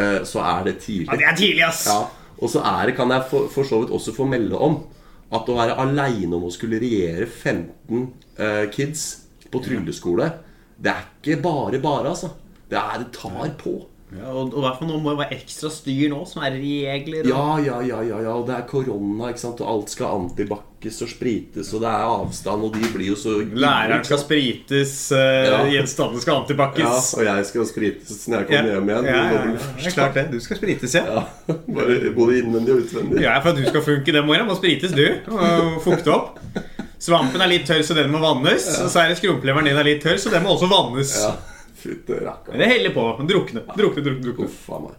eh, 0.00 0.18
så 0.28 0.42
er 0.46 0.66
det 0.70 0.78
tidlig. 0.86 1.10
Ja, 1.12 1.20
det 1.20 1.30
er 1.30 1.38
tidlig, 1.38 1.64
ass! 1.68 1.86
Ja, 1.90 2.00
og 2.42 2.50
så 2.50 2.62
er 2.66 2.88
det, 2.88 2.96
kan 2.98 3.12
jeg 3.14 3.26
for, 3.30 3.46
for 3.52 3.66
så 3.66 3.82
vidt 3.82 3.94
også 3.94 4.14
få 4.16 4.26
melde 4.26 4.58
om 4.58 4.80
at 5.32 5.48
å 5.48 5.56
være 5.56 5.78
aleine 5.80 6.36
om 6.36 6.48
å 6.48 6.52
skulle 6.52 6.80
regjere 6.82 7.26
15 7.28 8.00
uh, 8.40 8.64
kids 8.72 9.04
på 9.52 9.60
trylleskole, 9.64 10.26
det 10.82 10.90
er 10.90 11.06
ikke 11.06 11.38
bare 11.44 11.80
bare, 11.82 12.10
altså. 12.10 12.32
Det, 12.72 12.80
er, 12.80 13.02
det 13.04 13.12
tar 13.16 13.56
på. 13.60 13.78
Ja, 14.12 14.28
og, 14.28 14.50
og 14.52 14.58
i 14.60 14.64
hvert 14.66 14.80
fall 14.80 14.90
nå 14.90 14.98
må 15.00 15.14
det 15.14 15.20
være 15.22 15.36
ekstra 15.38 15.70
styr 15.72 16.10
nå, 16.12 16.18
som 16.28 16.42
er 16.44 16.56
regler. 16.58 17.22
Og... 17.24 17.30
Ja, 17.30 17.46
ja, 17.64 17.78
ja, 17.86 18.00
ja, 18.04 18.18
ja, 18.26 18.34
og 18.36 18.44
det 18.48 18.58
er 18.58 18.66
korona, 18.68 19.30
ikke 19.32 19.40
sant, 19.40 19.62
og 19.64 19.70
alt 19.72 19.92
skal 19.94 20.18
antibakkes 20.18 20.98
og 21.06 21.10
sprites, 21.14 21.70
og 21.72 21.80
det 21.84 21.88
er 21.88 22.10
avstand, 22.10 22.66
og 22.66 22.76
de 22.76 22.90
blir 22.92 23.12
jo 23.12 23.16
så 23.16 23.38
Læreren 23.40 24.04
skal 24.04 24.20
sprites, 24.20 24.92
uh, 25.16 25.22
Ja. 25.22 25.62
gjenstandene 25.70 26.20
skal 26.20 26.42
Ja, 26.82 26.90
og 26.92 27.24
jeg 27.24 27.46
skal 27.48 27.68
sprites 27.70 28.26
når 28.28 28.42
jeg 28.42 28.50
kommer 28.50 28.74
hjem 28.74 28.92
igjen. 28.92 29.08
Ja, 29.08 29.16
ja, 29.16 29.22
Det 29.22 29.38
ja, 29.38 29.54
ja. 29.54 29.86
Det 29.86 29.94
klart 29.96 30.18
det. 30.18 30.26
Du 30.34 30.44
skal 30.44 30.60
sprites, 30.60 30.96
ja. 30.98 31.24
Bare 31.78 32.12
både 32.18 32.42
innvendig 32.42 32.74
og 32.74 32.82
utvendig. 32.84 33.22
Ja, 33.24 33.38
For 33.40 33.54
at 33.54 33.62
du 33.62 33.64
skal 33.70 33.86
funke 33.86 34.12
den 34.12 34.28
morgenen, 34.28 34.50
må 34.50 34.58
sprites, 34.60 34.92
du. 34.92 35.06
Og 35.32 35.80
fukte 35.86 36.12
opp. 36.12 36.36
Svampen 37.02 37.40
er 37.42 37.50
litt 37.50 37.64
tørr, 37.66 37.80
så 37.82 37.96
den 37.96 38.12
må 38.12 38.20
vannes. 38.22 38.68
Og 38.84 38.92
så 38.92 39.02
er 39.02 39.10
det 39.10 39.16
skrumpleveren 39.18 39.66
din 39.66 39.80
er 39.80 39.88
litt 39.88 40.04
tørr, 40.04 40.20
så 40.20 40.30
den 40.30 40.44
må 40.44 40.52
også 40.52 40.68
vannes. 40.70 41.16
Ja, 41.18 41.32
fytte 41.82 42.18
rakka. 42.24 42.52
Men 42.54 42.62
det 42.64 42.68
heller 42.72 42.94
på. 42.96 43.06
Drukne. 43.28 43.64
Drukne, 43.76 44.04
drukne, 44.06 44.26
drukne. 44.28 44.46
Uff 44.48 44.68
meg. 44.86 44.98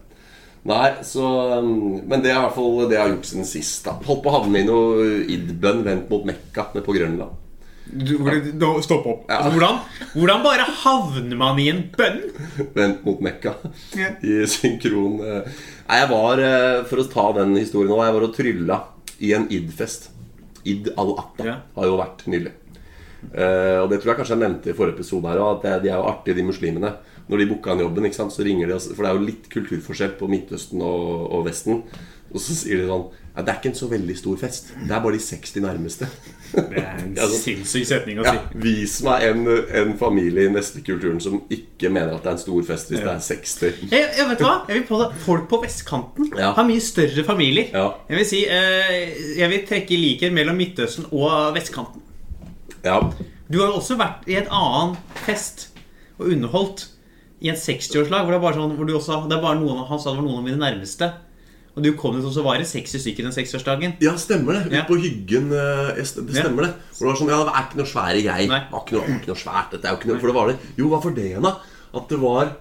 Nei, 0.64 0.90
så 1.04 1.24
um, 1.60 1.98
Men 2.08 2.22
det 2.24 2.30
er 2.32 2.38
i 2.38 2.42
hvert 2.46 2.54
fall 2.56 2.78
det 2.88 2.96
jeg 2.96 3.02
har 3.02 3.10
gjort 3.12 3.26
siden 3.28 3.44
sist. 3.48 3.82
da 3.84 3.98
Holdt 4.06 4.22
på 4.24 4.30
å 4.32 4.36
havne 4.38 4.62
i 4.62 4.68
noe 4.68 5.08
id-bønn 5.34 5.82
vendt 5.84 6.06
mot 6.12 6.24
Mekka 6.24 6.70
nede 6.72 6.84
på 6.86 6.94
Grønland. 6.96 7.40
Du, 7.84 8.14
da- 8.56 8.70
stopp 8.80 9.04
opp. 9.10 9.26
Ja. 9.28 9.42
Hvordan, 9.52 9.82
hvordan 10.14 10.40
bare 10.46 10.64
havner 10.80 11.36
man 11.36 11.58
i 11.60 11.66
en 11.68 11.82
bønn? 11.92 12.22
Vendt 12.78 13.04
mot 13.04 13.20
Mekka 13.20 13.52
Ja. 14.00 14.14
i 14.24 14.38
synkron 14.48 15.18
eh. 15.20 15.50
Nei, 15.84 15.98
jeg 16.00 16.08
var, 16.14 16.40
eh, 16.48 16.78
for 16.88 17.02
å 17.02 17.08
ta 17.12 17.26
den 17.42 17.52
historien 17.60 17.92
nå, 17.92 18.00
jeg 18.06 18.16
var 18.16 18.24
og 18.30 18.32
trylla 18.38 18.78
i 19.20 19.34
en 19.36 19.44
id-fest. 19.52 20.08
Id 20.64 20.88
al-Atta 20.96 21.44
Ja. 21.44 21.58
har 21.76 21.90
jo 21.92 22.00
vært 22.00 22.24
nylig. 22.32 22.54
Eh, 23.32 23.78
og 23.82 23.88
det 23.90 24.00
tror 24.02 24.12
jeg 24.12 24.18
kanskje 24.20 24.36
jeg 24.36 24.42
nevnte 24.44 24.70
i 24.70 24.76
forrige 24.76 24.94
episode 24.98 25.26
her 25.30 25.40
At 25.50 25.62
det- 25.62 25.82
de 25.82 25.88
er 25.90 25.96
jo 25.96 26.08
artige, 26.10 26.34
de 26.36 26.42
muslimene. 26.42 26.92
Når 27.28 27.38
de 27.38 27.46
booka 27.46 27.70
han 27.70 27.80
jobben, 27.80 28.04
ikke 28.04 28.16
sant, 28.20 28.32
så 28.32 28.44
ringer 28.44 28.66
de 28.68 28.74
oss 28.74 28.88
For 28.94 29.02
det 29.02 29.10
er 29.10 29.14
jo 29.18 29.24
litt 29.26 29.48
kulturforskjell 29.50 30.18
på 30.18 30.28
Midtøsten 30.28 30.82
og, 30.82 31.32
og 31.32 31.46
Vesten. 31.46 31.82
Og 32.34 32.40
så 32.40 32.52
sier 32.56 32.78
de 32.82 32.86
sånn 32.88 33.04
ja, 33.36 33.42
Det 33.42 33.48
er 33.50 33.58
ikke 33.58 33.68
en 33.72 33.74
så 33.74 33.88
veldig 33.90 34.16
stor 34.16 34.36
fest. 34.38 34.68
Det 34.86 34.90
er 34.94 35.00
bare 35.02 35.12
de 35.16 35.18
60 35.18 35.60
nærmeste. 35.64 36.06
Det 36.54 36.78
er 36.78 37.00
en 37.02 37.14
Ja, 37.16 37.26
sinnssyk 37.26 37.86
setning 37.88 38.20
å 38.20 38.26
si. 38.28 38.34
Ja, 38.36 38.42
vis 38.62 39.00
meg 39.02 39.24
en, 39.26 39.40
en 39.74 39.96
familie 39.98 40.44
i 40.46 40.52
neste 40.54 40.82
kulturen 40.86 41.18
som 41.20 41.40
ikke 41.50 41.90
mener 41.90 42.14
at 42.14 42.22
det 42.22 42.30
er 42.30 42.36
en 42.36 42.42
stor 42.44 42.62
fest 42.68 42.92
hvis 42.92 43.00
det 43.02 43.10
er 43.10 43.18
60. 43.18 43.90
Jeg, 43.90 44.06
jeg 44.20 44.28
vet 44.30 44.44
hva? 44.44 44.52
Jeg 44.68 44.76
vil 44.78 44.86
på 44.86 45.00
det. 45.02 45.08
Folk 45.24 45.48
på 45.50 45.58
vestkanten 45.64 46.30
Ja. 46.38 46.52
har 46.54 46.68
mye 46.68 46.80
større 46.84 47.24
familier. 47.26 47.72
Ja. 47.74 47.88
Jeg 48.08 48.20
vil 48.20 48.26
si 48.30 48.44
eh, 48.46 49.38
Jeg 49.40 49.50
vil 49.50 49.66
trekke 49.66 49.98
liker 49.98 50.30
mellom 50.36 50.56
Midtøsten 50.60 51.08
og 51.10 51.54
vestkanten. 51.58 52.03
Ja, 52.84 52.98
Du 53.50 53.58
har 53.60 53.68
jo 53.72 53.78
også 53.80 53.96
vært 54.00 54.26
i 54.30 54.36
et 54.40 54.48
annen 54.52 54.96
fest 55.26 55.68
og 56.18 56.28
underholdt 56.30 56.86
i 57.44 57.50
en 57.50 57.56
60-årslag 57.58 58.24
hvor 58.24 58.32
det 58.32 58.38
er 58.38 58.44
bare 58.44 58.56
sånn 58.56 58.74
hvor 58.78 58.88
du 58.88 58.94
også, 58.96 59.22
det 59.28 59.36
er 59.36 59.42
bare 59.42 59.58
noen, 59.60 59.84
Han 59.88 59.98
sa 60.00 60.12
det 60.12 60.20
var 60.20 60.26
noen 60.26 60.38
av 60.40 60.44
mine 60.46 60.60
nærmeste. 60.60 61.10
Og 61.74 61.82
du 61.82 61.90
kom 61.98 62.14
dit, 62.14 62.22
og 62.24 62.30
så 62.30 62.44
var 62.46 62.60
det 62.62 62.68
60 62.70 63.00
stykker 63.02 63.26
den 63.26 63.34
60-årsdagen. 63.34 63.96
ja 64.00 64.12
stemmer 64.16 64.54
det. 64.54 64.66
Ute 64.68 64.76
Ja. 64.76 64.84
på 64.86 64.94
Hyggen 64.94 65.50
eh, 65.50 65.96
Det 65.98 66.06
stemmer 66.06 66.68
det. 66.68 66.72
Hvor 66.94 67.02
det 67.02 67.10
var 67.10 67.18
sånn 67.18 67.32
Ja, 67.34 67.40
det 67.48 67.54
er 67.54 67.64
ikke 67.66 67.80
noe 67.80 67.90
svære 67.90 68.20
jeg. 68.22 68.48
Nei. 68.48 68.60
Det 68.62 68.72
var 68.72 68.84
ikke 68.86 68.94
noe, 68.96 69.16
ikke 69.18 69.32
noe 69.32 69.40
svært. 69.42 69.72
Dette 69.72 69.88
er 69.88 69.90
jo 69.90 69.98
ikke 69.98 70.10
noe 70.12 70.20
For 70.22 70.30
det 70.30 70.36
var 70.38 70.52
det 70.52 70.56
Jo, 70.78 70.88
hva 70.92 71.00
for 71.02 71.10
det 71.18 71.42
da? 71.42 71.56
At 71.94 72.08
det 72.14 72.20
var 72.22 72.52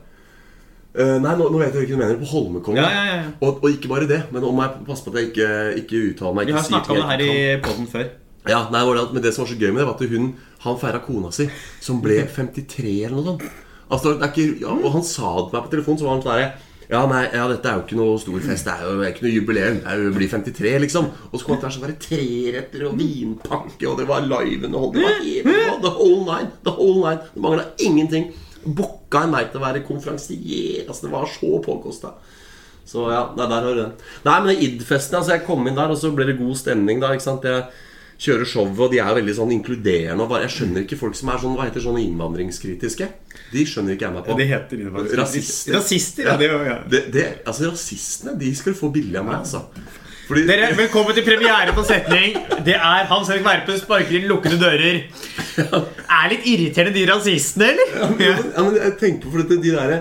Uh, 0.93 1.17
Nei, 1.17 1.31
nå, 1.33 1.47
nå 1.49 1.57
vet 1.57 1.73
jeg 1.73 1.87
ikke 1.87 1.95
hva 1.97 2.05
du 2.05 2.13
mener. 2.13 2.17
På 2.21 2.27
Holmenkollen. 2.29 2.77
Ja, 2.83 2.89
ja, 2.93 3.05
ja, 3.07 3.13
ja. 3.23 3.29
Og, 3.41 3.63
og 3.63 3.71
ikke 3.73 3.89
bare 3.89 4.05
det, 4.05 4.19
men 4.29 4.43
om 4.45 4.59
jeg 4.61 4.83
passer 4.85 5.07
på 5.07 5.15
at 5.15 5.23
jeg 5.23 5.31
ikke, 5.31 5.47
ikke 5.81 6.01
uttaler 6.11 6.35
meg 6.37 6.51
Vi 6.51 6.53
har 6.53 6.67
snakka 6.67 6.93
om 6.93 6.99
det 6.99 7.07
her 7.09 7.23
i 7.25 7.61
poden 7.65 7.87
før. 7.89 8.11
Ja, 8.49 8.65
nei, 8.73 8.81
det, 8.95 9.05
men 9.13 9.23
det 9.23 9.31
som 9.33 9.45
var 9.45 9.51
så 9.53 9.59
gøy 9.59 9.71
med 9.71 9.81
det, 9.83 9.87
var 9.87 9.95
at 9.95 10.09
hun 10.11 10.33
Han 10.65 10.77
feira 10.79 10.99
kona 11.03 11.29
si, 11.31 11.45
som 11.83 12.01
ble 12.03 12.21
53 12.27 13.05
eller 13.05 13.17
noe 13.17 13.25
sånt. 13.33 13.43
Altså, 13.91 14.13
det 14.19 14.23
er 14.27 14.31
ikke, 14.31 14.61
ja, 14.63 14.71
og 14.73 14.93
han 14.95 15.03
sa 15.03 15.31
det 15.37 15.49
til 15.49 15.57
meg 15.57 15.65
på 15.65 15.71
telefonen, 15.73 15.99
så 15.99 16.05
var 16.07 16.15
han 16.17 16.23
sånn 16.23 16.39
der 16.39 16.71
ja, 16.91 16.99
nei, 17.07 17.21
ja, 17.31 17.45
dette 17.47 17.69
er 17.71 17.77
jo 17.79 17.83
ikke 17.85 17.95
noe 17.97 18.17
stor 18.19 18.41
fest. 18.43 18.67
Det 18.67 18.73
er 18.73 18.81
jo 18.91 19.03
ikke 19.07 19.23
noe 19.23 19.31
jubileum. 19.31 19.77
Det 19.81 19.87
er 19.89 20.01
jo 20.03 20.09
å 20.11 20.15
bli 20.17 20.27
53, 20.29 20.73
liksom. 20.83 21.05
Og 21.31 21.39
så 21.39 21.47
kom 21.47 21.55
det 21.61 21.69
sånn 21.73 21.93
treretter 22.03 22.83
og 22.89 22.97
vinpakke, 22.99 23.87
og 23.89 23.95
det 24.01 24.05
var 24.09 24.25
liveunderholdning. 24.27 24.99
Det 24.99 25.07
var 25.07 25.23
hele- 25.23 25.79
The 25.85 25.93
whole 25.95 26.25
nine. 26.27 26.51
The 26.67 26.73
whole 26.75 26.99
nine. 26.99 27.21
Det 27.33 27.41
mangla 27.41 27.65
ingenting. 27.87 28.27
Booka 28.67 29.23
en 29.23 29.31
meg 29.31 29.49
til 29.51 29.61
å 29.61 29.63
være 29.63 29.81
konferansier. 29.87 30.83
Altså, 30.87 31.07
det 31.07 31.11
var 31.15 31.25
så 31.31 31.63
påkosta. 31.63 32.13
Så 32.85 33.07
ja, 33.09 33.23
nei, 33.37 33.47
der 33.47 33.61
har 33.63 33.73
du 33.73 33.81
den. 33.81 33.93
Nei, 34.27 34.37
men 34.43 34.61
id-festen, 34.67 35.17
altså 35.17 35.31
jeg 35.37 35.45
kom 35.47 35.65
inn 35.67 35.75
der, 35.79 35.89
og 35.89 35.97
så 35.97 36.11
ble 36.13 36.25
det 36.29 36.37
god 36.37 36.55
stemning 36.59 36.99
da, 37.01 37.13
ikke 37.15 37.25
sant? 37.29 37.43
Jeg 37.47 37.63
kjører 38.21 38.47
showet, 38.47 38.79
og 38.79 38.91
de 38.93 38.99
er 39.01 39.17
veldig 39.17 39.35
sånn 39.37 39.51
inkluderende, 39.55 40.27
bare, 40.29 40.45
jeg 40.47 40.55
skjønner 40.57 40.85
ikke 40.85 40.99
folk 40.99 41.17
som 41.17 41.31
er 41.33 41.41
sånn, 41.41 41.57
hva 41.57 41.67
heter 41.67 41.83
sånn 41.83 41.99
innvandringskritiske. 42.03 43.09
De 43.53 43.65
skjønner 43.69 43.95
ikke 43.95 44.07
jeg 44.07 44.15
meg 44.15 44.27
på. 44.27 44.37
heter 44.53 45.17
Rasister. 45.19 45.75
Rasister, 45.77 46.29
ja. 46.29 46.37
Det, 46.39 46.49
ja. 46.69 46.77
Det, 46.89 47.03
det, 47.13 47.27
altså 47.43 47.71
rasistene, 47.71 48.37
de 48.39 48.53
skal 48.57 48.75
du 48.75 48.79
få 48.79 48.91
billig 48.93 49.19
av 49.19 49.27
meg, 49.27 49.43
altså. 49.43 49.65
Fordi, 50.23 50.45
Dere, 50.47 50.69
Velkommen 50.77 51.15
til 51.17 51.25
premiere 51.27 51.73
på 51.75 51.83
setning. 51.83 52.37
Det 52.63 52.77
er 52.77 53.07
Hans 53.09 53.27
Henrik 53.27 53.43
Verpe 53.43 53.75
sparker 53.75 54.21
inn 54.21 54.29
lukkede 54.29 54.59
dører. 54.61 55.01
Er 55.59 56.29
litt 56.31 56.45
irriterende, 56.47 56.95
de 56.95 57.07
rasistene, 57.09 57.73
eller? 57.73 57.95
ja, 57.97 58.07
men, 58.13 58.45
ja, 58.53 58.63
men 58.63 58.77
jeg 58.79 58.93
tenker 59.01 59.33
på 59.33 59.41
dette, 59.41 59.59
de 59.63 59.73
der 59.75 59.97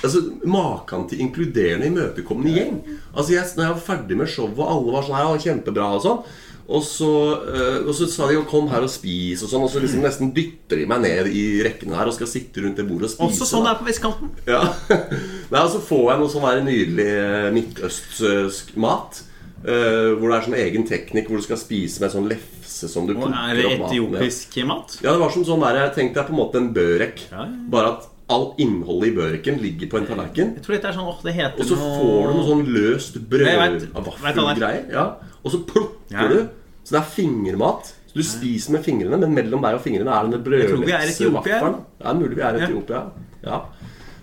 Altså, 0.00 0.22
Maken 0.48 1.02
til 1.10 1.20
inkluderende, 1.20 1.90
imøtekommende 1.90 2.54
gjeng. 2.54 2.78
Altså, 3.12 3.34
jeg, 3.34 3.44
når 3.56 3.66
jeg 3.66 3.74
var 3.74 3.82
ferdig 3.84 4.16
med 4.16 4.30
showet, 4.32 4.56
og 4.56 4.70
alle 4.72 4.94
var 4.94 5.04
sånn 5.04 5.18
her, 5.18 5.42
kjempebra 5.44 5.90
og 5.98 6.06
sånn 6.06 6.22
og 6.70 6.82
så, 6.86 7.10
eh, 7.50 7.78
og 7.82 7.94
så 7.98 8.06
sa 8.08 8.28
de 8.28 8.34
jo 8.36 8.44
'kom 8.46 8.68
her 8.70 8.84
og 8.86 8.88
spis', 8.92 9.42
og 9.42 9.48
sånn 9.50 9.64
Og 9.64 9.70
så 9.70 9.80
liksom 9.82 10.02
nesten 10.02 10.32
dytter 10.34 10.78
de 10.78 10.86
meg 10.86 11.00
ned 11.02 11.26
i 11.26 11.62
rekkene 11.66 11.96
her 11.98 12.06
og 12.06 12.14
skal 12.14 12.26
sitte 12.30 12.62
rundt 12.62 12.76
det 12.76 12.86
bordet 12.88 13.10
og 13.10 13.10
spise. 13.10 13.42
Også 13.42 13.48
sånn 13.50 13.64
det 13.66 13.72
er 13.72 13.80
på 13.80 13.88
vestkanten. 13.90 14.30
Ja. 14.46 14.62
Nei, 15.52 15.60
og 15.60 15.70
så 15.70 15.80
får 15.80 16.04
jeg 16.10 16.18
noe 16.20 16.30
sånn 16.30 16.46
der 16.46 16.62
nydelig 16.62 17.08
eh, 17.10 17.50
midtøstsk 17.58 18.76
mat. 18.76 19.22
Uh, 19.60 20.16
hvor 20.16 20.30
det 20.30 20.36
er 20.38 20.44
sånn 20.46 20.54
egen 20.56 20.86
teknikk 20.88 21.26
hvor 21.28 21.36
du 21.36 21.42
skal 21.44 21.58
spise 21.60 22.00
med 22.00 22.08
sånn 22.10 22.30
lefse 22.30 22.88
som 22.88 23.04
du 23.06 23.12
plukker 23.12 23.34
er 23.36 23.58
det 23.58 23.66
etiopisk 23.74 24.56
mat? 24.64 24.94
Ja, 25.02 25.12
det 25.12 25.20
var 25.20 25.34
som 25.34 25.44
sånn 25.44 25.60
der 25.60 25.76
jeg 25.82 25.92
tenkte 25.98 26.22
jeg 26.22 26.28
på 26.30 26.32
en 26.32 26.38
måte 26.40 26.56
en 26.56 26.70
børek. 26.72 27.20
Ja, 27.30 27.44
ja. 27.44 27.58
Bare 27.68 27.90
at 27.92 28.06
all 28.30 28.54
innholdet 28.62 29.10
i 29.10 29.16
børeken 29.18 29.58
ligger 29.60 29.90
på 29.90 29.98
en 30.00 30.06
tallerken. 30.08 30.54
Jeg 30.56 30.64
tror 30.64 30.76
dette 30.78 30.88
er 30.88 30.96
sånn, 30.96 31.10
åh, 31.10 31.18
det 31.26 31.34
heter 31.34 31.60
Og 31.60 31.68
så 31.68 31.76
får 31.76 32.30
du 32.30 32.32
noe 32.38 32.46
sånn 32.46 32.64
løst 32.72 33.20
brød 33.28 33.50
av 33.50 33.60
vet 33.60 33.84
hva 33.92 34.00
det 34.00 34.14
er. 34.14 34.40
vaffelgreier. 34.40 34.90
Ja. 34.94 35.04
Og 35.44 35.52
så 35.52 35.60
plukker 35.66 36.16
Ja. 36.16 36.28
du. 36.28 36.48
Så 36.84 36.96
det 36.96 37.00
er 37.02 37.10
fingermat. 37.14 37.92
Så 38.10 38.16
du 38.18 38.22
spiser 38.26 38.72
med 38.74 38.82
fingrene, 38.82 39.18
men 39.22 39.34
mellom 39.36 39.62
deg 39.62 39.76
og 39.78 39.84
fingrene 39.84 40.10
er 40.10 40.26
det 40.26 40.40
en 40.40 40.44
brødlefsevaffelen. 40.48 41.76
Det 42.00 42.06
er 42.10 42.18
mulig 42.18 42.36
vi 42.36 42.42
er 42.42 42.56
i 42.56 42.60
Ja. 42.64 42.66
Etiopia. 42.66 43.02
Ja. 43.44 43.60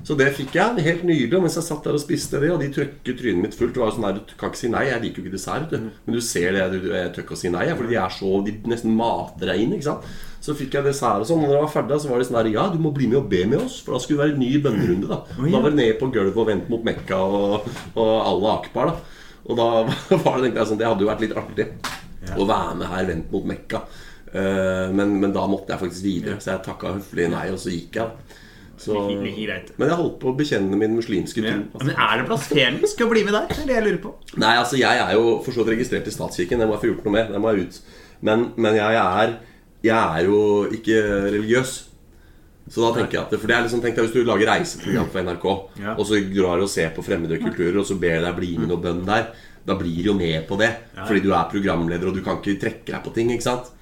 Så 0.07 0.15
det 0.15 0.27
fikk 0.37 0.53
jeg. 0.55 0.83
Helt 0.85 1.03
nydelig. 1.03 1.39
Mens 1.43 1.55
jeg 1.59 1.63
satt 1.67 1.83
der 1.83 1.95
og 1.97 1.99
spiste 1.99 2.39
det, 2.39 2.49
og 2.51 2.59
de 2.61 2.67
trøkket 2.71 3.17
trynet 3.19 3.41
mitt 3.43 3.55
fullt 3.59 3.73
Det 3.75 3.81
var 3.81 3.89
jo 3.89 3.95
sånn 3.97 4.05
der, 4.07 4.19
Du 4.27 4.33
kan 4.39 4.49
ikke 4.51 4.59
si 4.61 4.69
nei. 4.71 4.85
Jeg 4.87 5.01
liker 5.03 5.19
jo 5.19 5.23
ikke 5.25 5.35
dessert. 5.35 5.69
Du. 5.71 5.77
Men 6.05 6.15
du 6.15 6.21
ser 6.21 6.51
det. 6.55 6.67
Du, 6.81 6.87
jeg 6.93 7.11
tør 7.15 7.23
ikke 7.25 7.35
å 7.35 7.41
si 7.41 7.49
nei, 7.51 7.65
fordi 7.75 7.89
de 7.89 7.99
er 8.03 8.09
så 8.15 8.31
De 8.45 8.53
nesten 8.71 8.95
mater 8.95 9.47
deg 9.51 9.59
inn. 9.65 9.73
ikke 9.75 9.83
sant? 9.89 10.07
Så 10.39 10.55
fikk 10.55 10.77
jeg 10.77 10.83
dessert 10.87 11.23
og 11.23 11.27
sånn. 11.27 11.43
Og 11.43 11.49
når 11.49 11.57
jeg 11.57 11.65
var 11.65 11.73
ferdig, 11.75 11.99
så 12.03 12.07
var 12.11 12.19
de 12.23 12.27
sånn 12.29 12.39
der 12.39 12.51
Ja, 12.53 12.67
du 12.71 12.79
må 12.79 12.93
bli 12.95 13.07
med 13.11 13.17
og 13.19 13.27
be 13.29 13.43
med 13.45 13.59
oss, 13.65 13.81
for 13.83 13.97
da 13.97 13.99
skulle 13.99 14.23
det 14.23 14.31
være 14.31 14.39
ny 14.39 14.51
bønnerunde. 14.63 15.07
Da 15.11 15.23
Da 15.51 15.59
var 15.59 15.69
det 15.71 15.79
ned 15.81 15.99
på 15.99 16.11
gulvet 16.11 16.37
og 16.39 16.47
vendt 16.47 16.69
mot 16.71 16.83
Mekka 16.87 17.19
og, 17.19 17.67
og 17.95 18.13
alle 18.31 18.53
Akbar. 18.61 18.85
da 18.93 18.95
Og 19.51 19.57
da 19.59 19.67
var 20.23 20.37
det 20.39 20.51
tenkte 20.51 20.59
jeg 20.63 20.67
sånn 20.71 20.79
Det 20.79 20.87
hadde 20.87 21.03
jo 21.03 21.11
vært 21.11 21.23
litt 21.25 21.35
artig 21.43 21.67
å 22.35 22.47
være 22.49 22.75
med 22.81 22.87
her 22.91 23.05
vendt 23.13 23.31
mot 23.31 23.45
Mekka. 23.47 23.81
Eh, 24.33 24.89
men, 24.91 25.15
men 25.21 25.31
da 25.35 25.45
måtte 25.47 25.71
jeg 25.73 25.79
faktisk 25.85 26.03
videre, 26.03 26.39
så 26.43 26.55
jeg 26.55 26.65
takka 26.67 26.97
høflig 26.97 27.29
nei, 27.31 27.45
og 27.53 27.59
så 27.63 27.71
gikk 27.71 27.95
jeg. 28.01 28.35
Så, 28.77 28.93
men 28.93 29.89
jeg 29.89 29.97
holdt 29.97 30.19
på 30.21 30.29
å 30.29 30.35
bekjenne 30.37 30.77
min 30.77 30.93
muslimske 30.93 31.41
Ja. 31.41 31.55
tro. 31.73 31.79
Men 31.81 31.95
er 31.97 32.19
det 32.19 32.27
blasfemisk 32.27 32.99
å 33.01 33.07
bli 33.09 33.23
med 33.25 33.33
der? 33.33 33.47
Det 33.49 33.63
er 33.63 33.69
det 33.71 33.77
jeg 33.79 33.85
lurer 33.87 34.01
på. 34.03 34.11
Nei, 34.37 34.51
altså 34.59 34.77
jeg 34.77 34.99
er 35.01 35.13
jo 35.17 35.39
for 35.41 35.51
så 35.55 35.63
vidt 35.63 35.73
registrert 35.73 36.05
i 36.05 36.13
statskirken. 36.13 36.59
Det 36.61 36.67
må 36.69 36.75
jeg 36.75 36.83
få 36.83 36.89
gjort 36.91 37.07
noe 37.07 37.15
med. 37.15 37.31
Det 37.33 37.41
må 37.41 37.53
jeg 37.55 37.65
ut. 37.65 37.79
Men, 38.21 38.45
men 38.55 38.77
jeg, 38.77 38.99
er, 39.01 39.33
jeg 39.87 39.97
er 39.97 40.29
jo 40.29 40.37
ikke 40.77 40.99
religiøs. 41.33 41.73
Så 42.69 42.83
da 42.83 42.91
tenker 42.99 43.15
jeg 43.17 43.23
at 43.23 43.33
For 43.39 43.47
det 43.49 43.55
er 43.55 43.61
liksom, 43.65 43.81
tenk 43.81 43.95
deg 43.95 44.05
Hvis 44.09 44.13
du 44.13 44.27
lager 44.27 44.49
reiseprogram 44.51 45.09
for 45.13 45.23
NRK, 45.23 45.45
Ja. 45.81 45.93
og 45.95 46.03
så 46.09 46.17
drar 46.29 46.59
du 46.61 46.65
og 46.67 46.69
ser 46.69 46.89
på 46.93 47.05
fremmede 47.05 47.37
kulturer, 47.41 47.77
og 47.81 47.85
så 47.87 47.95
ber 47.97 48.21
deg 48.27 48.35
bli 48.37 48.57
med 48.59 48.67
noe 48.69 48.81
bønn 48.83 49.05
der, 49.07 49.29
da 49.67 49.75
blir 49.75 49.97
du 49.99 50.11
jo 50.11 50.17
med 50.17 50.45
på 50.47 50.57
det. 50.59 50.69
Fordi 50.95 51.23
du 51.23 51.33
er 51.33 51.49
programleder, 51.51 52.07
og 52.07 52.15
du 52.15 52.23
kan 52.25 52.39
ikke 52.39 52.59
trekke 52.61 52.93
deg 52.93 53.03
på 53.03 53.13
ting. 53.15 53.33
ikke 53.35 53.47
sant? 53.49 53.73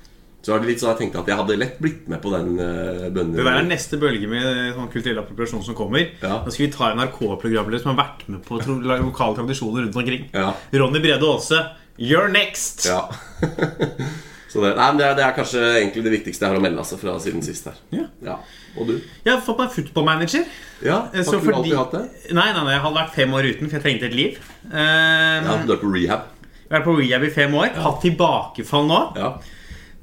Så 0.45 0.53
var 0.53 0.61
det 0.61 0.69
litt 0.69 0.81
sånn 0.81 0.91
jeg 0.91 0.99
tenkte 0.99 1.23
at 1.23 1.29
jeg 1.31 1.39
hadde 1.39 1.55
lett 1.57 1.79
blitt 1.81 2.03
med 2.11 2.19
på 2.21 2.29
den 2.29 2.51
uh, 2.59 3.07
bønnen. 3.09 3.33
Det 3.33 3.45
der 3.47 3.55
er 3.63 3.65
neste 3.65 3.97
bølge 3.97 4.27
med 4.29 4.75
sånn 4.75 4.91
kulturell 4.93 5.23
appropriasjon 5.23 5.63
som 5.65 5.77
kommer. 5.77 6.03
Ja. 6.21 6.35
Da 6.45 6.53
skal 6.53 6.67
vi 6.67 6.69
ta 6.75 6.91
NRK-programledere 6.93 7.81
som 7.81 7.95
har 7.95 8.03
vært 8.03 8.27
med 8.29 8.43
på 8.45 8.59
lokale 8.61 9.39
tradisjoner 9.39 9.87
rundt 9.87 9.97
omkring. 9.97 10.29
Ja. 10.37 10.51
Ronny 10.77 11.01
Brede 11.01 11.25
Aase, 11.31 11.63
you're 11.97 12.29
next! 12.29 12.85
Ja. 12.85 13.07
så 14.55 14.61
det, 14.63 14.69
nei, 14.79 14.85
det, 14.95 15.05
er, 15.09 15.15
det 15.19 15.23
er 15.25 15.33
kanskje 15.35 15.61
egentlig 15.81 16.03
det 16.05 16.11
viktigste 16.15 16.45
jeg 16.45 16.53
har 16.53 16.59
å 16.61 16.63
melde 16.63 16.79
altså, 16.79 16.95
fra 17.01 17.15
siden 17.19 17.43
sist 17.43 17.65
her. 17.67 17.75
Ja. 17.91 18.37
Og 18.79 18.87
du? 18.87 18.93
Jeg 19.25 19.33
har 19.33 19.41
fått 19.43 19.59
meg 19.59 19.73
footballmanager. 19.75 20.45
Ja, 20.83 21.01
Eh, 21.11 21.19
Har 21.19 21.25
ikke 21.25 21.41
du 21.41 21.45
fordi- 21.49 21.57
alltid 21.57 21.75
hatt 21.81 21.91
det? 21.97 22.33
Nei, 22.37 22.45
nei, 22.53 22.63
nei, 22.63 22.71
jeg 22.77 22.81
hadde 22.85 22.99
vært 23.01 23.13
fem 23.17 23.35
år 23.35 23.49
uten, 23.51 23.67
for 23.69 23.75
jeg 23.77 23.83
trengte 23.85 24.07
et 24.09 24.15
liv. 24.15 24.39
Eh, 24.71 25.43
Ja, 25.43 25.57
Du 25.65 25.73
er 25.75 25.81
på 25.83 25.91
rehab? 25.91 26.23
Jeg 26.65 26.71
har 26.71 26.79
vært 26.79 26.87
på 26.87 26.95
rehab 27.01 27.23
i 27.27 27.29
fem 27.35 27.53
år. 27.59 27.75
Hatt 27.85 28.01
tilbakefall 28.01 28.87
nå. 28.87 29.01
Ja. 29.19 29.33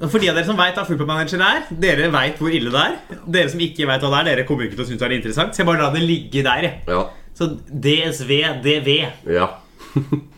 For 0.08 0.18
de 0.18 0.28
av 0.30 0.34
dere 0.36 0.44
som 0.48 0.56
vet 0.56 0.74
hva 0.74 0.84
footballmanager 0.88 1.40
er, 1.46 1.62
dere 1.78 2.10
vet 2.10 2.38
hvor 2.40 2.50
ille 2.52 2.70
det 2.74 2.80
er. 2.84 2.96
Dere 3.30 3.48
som 3.52 3.60
ikke 3.60 3.86
vet 3.86 4.00
hva 4.02 4.10
det 4.10 4.20
er, 4.20 4.30
dere 4.36 4.46
kommer 4.48 4.64
ikke 4.66 4.76
til 4.78 4.84
å 4.84 4.88
synes 4.88 4.98
det 4.98 5.08
er 5.10 5.16
interessant. 5.16 5.54
Så 5.54 5.62
jeg 5.62 5.66
bare 5.68 5.82
la 5.84 5.90
det 5.94 6.02
ligge 6.02 6.42
der. 6.42 6.68
Ja. 6.88 7.04
Så 7.38 7.48
DSV, 7.70 8.62
DV. 8.64 9.12
ja. 9.32 9.48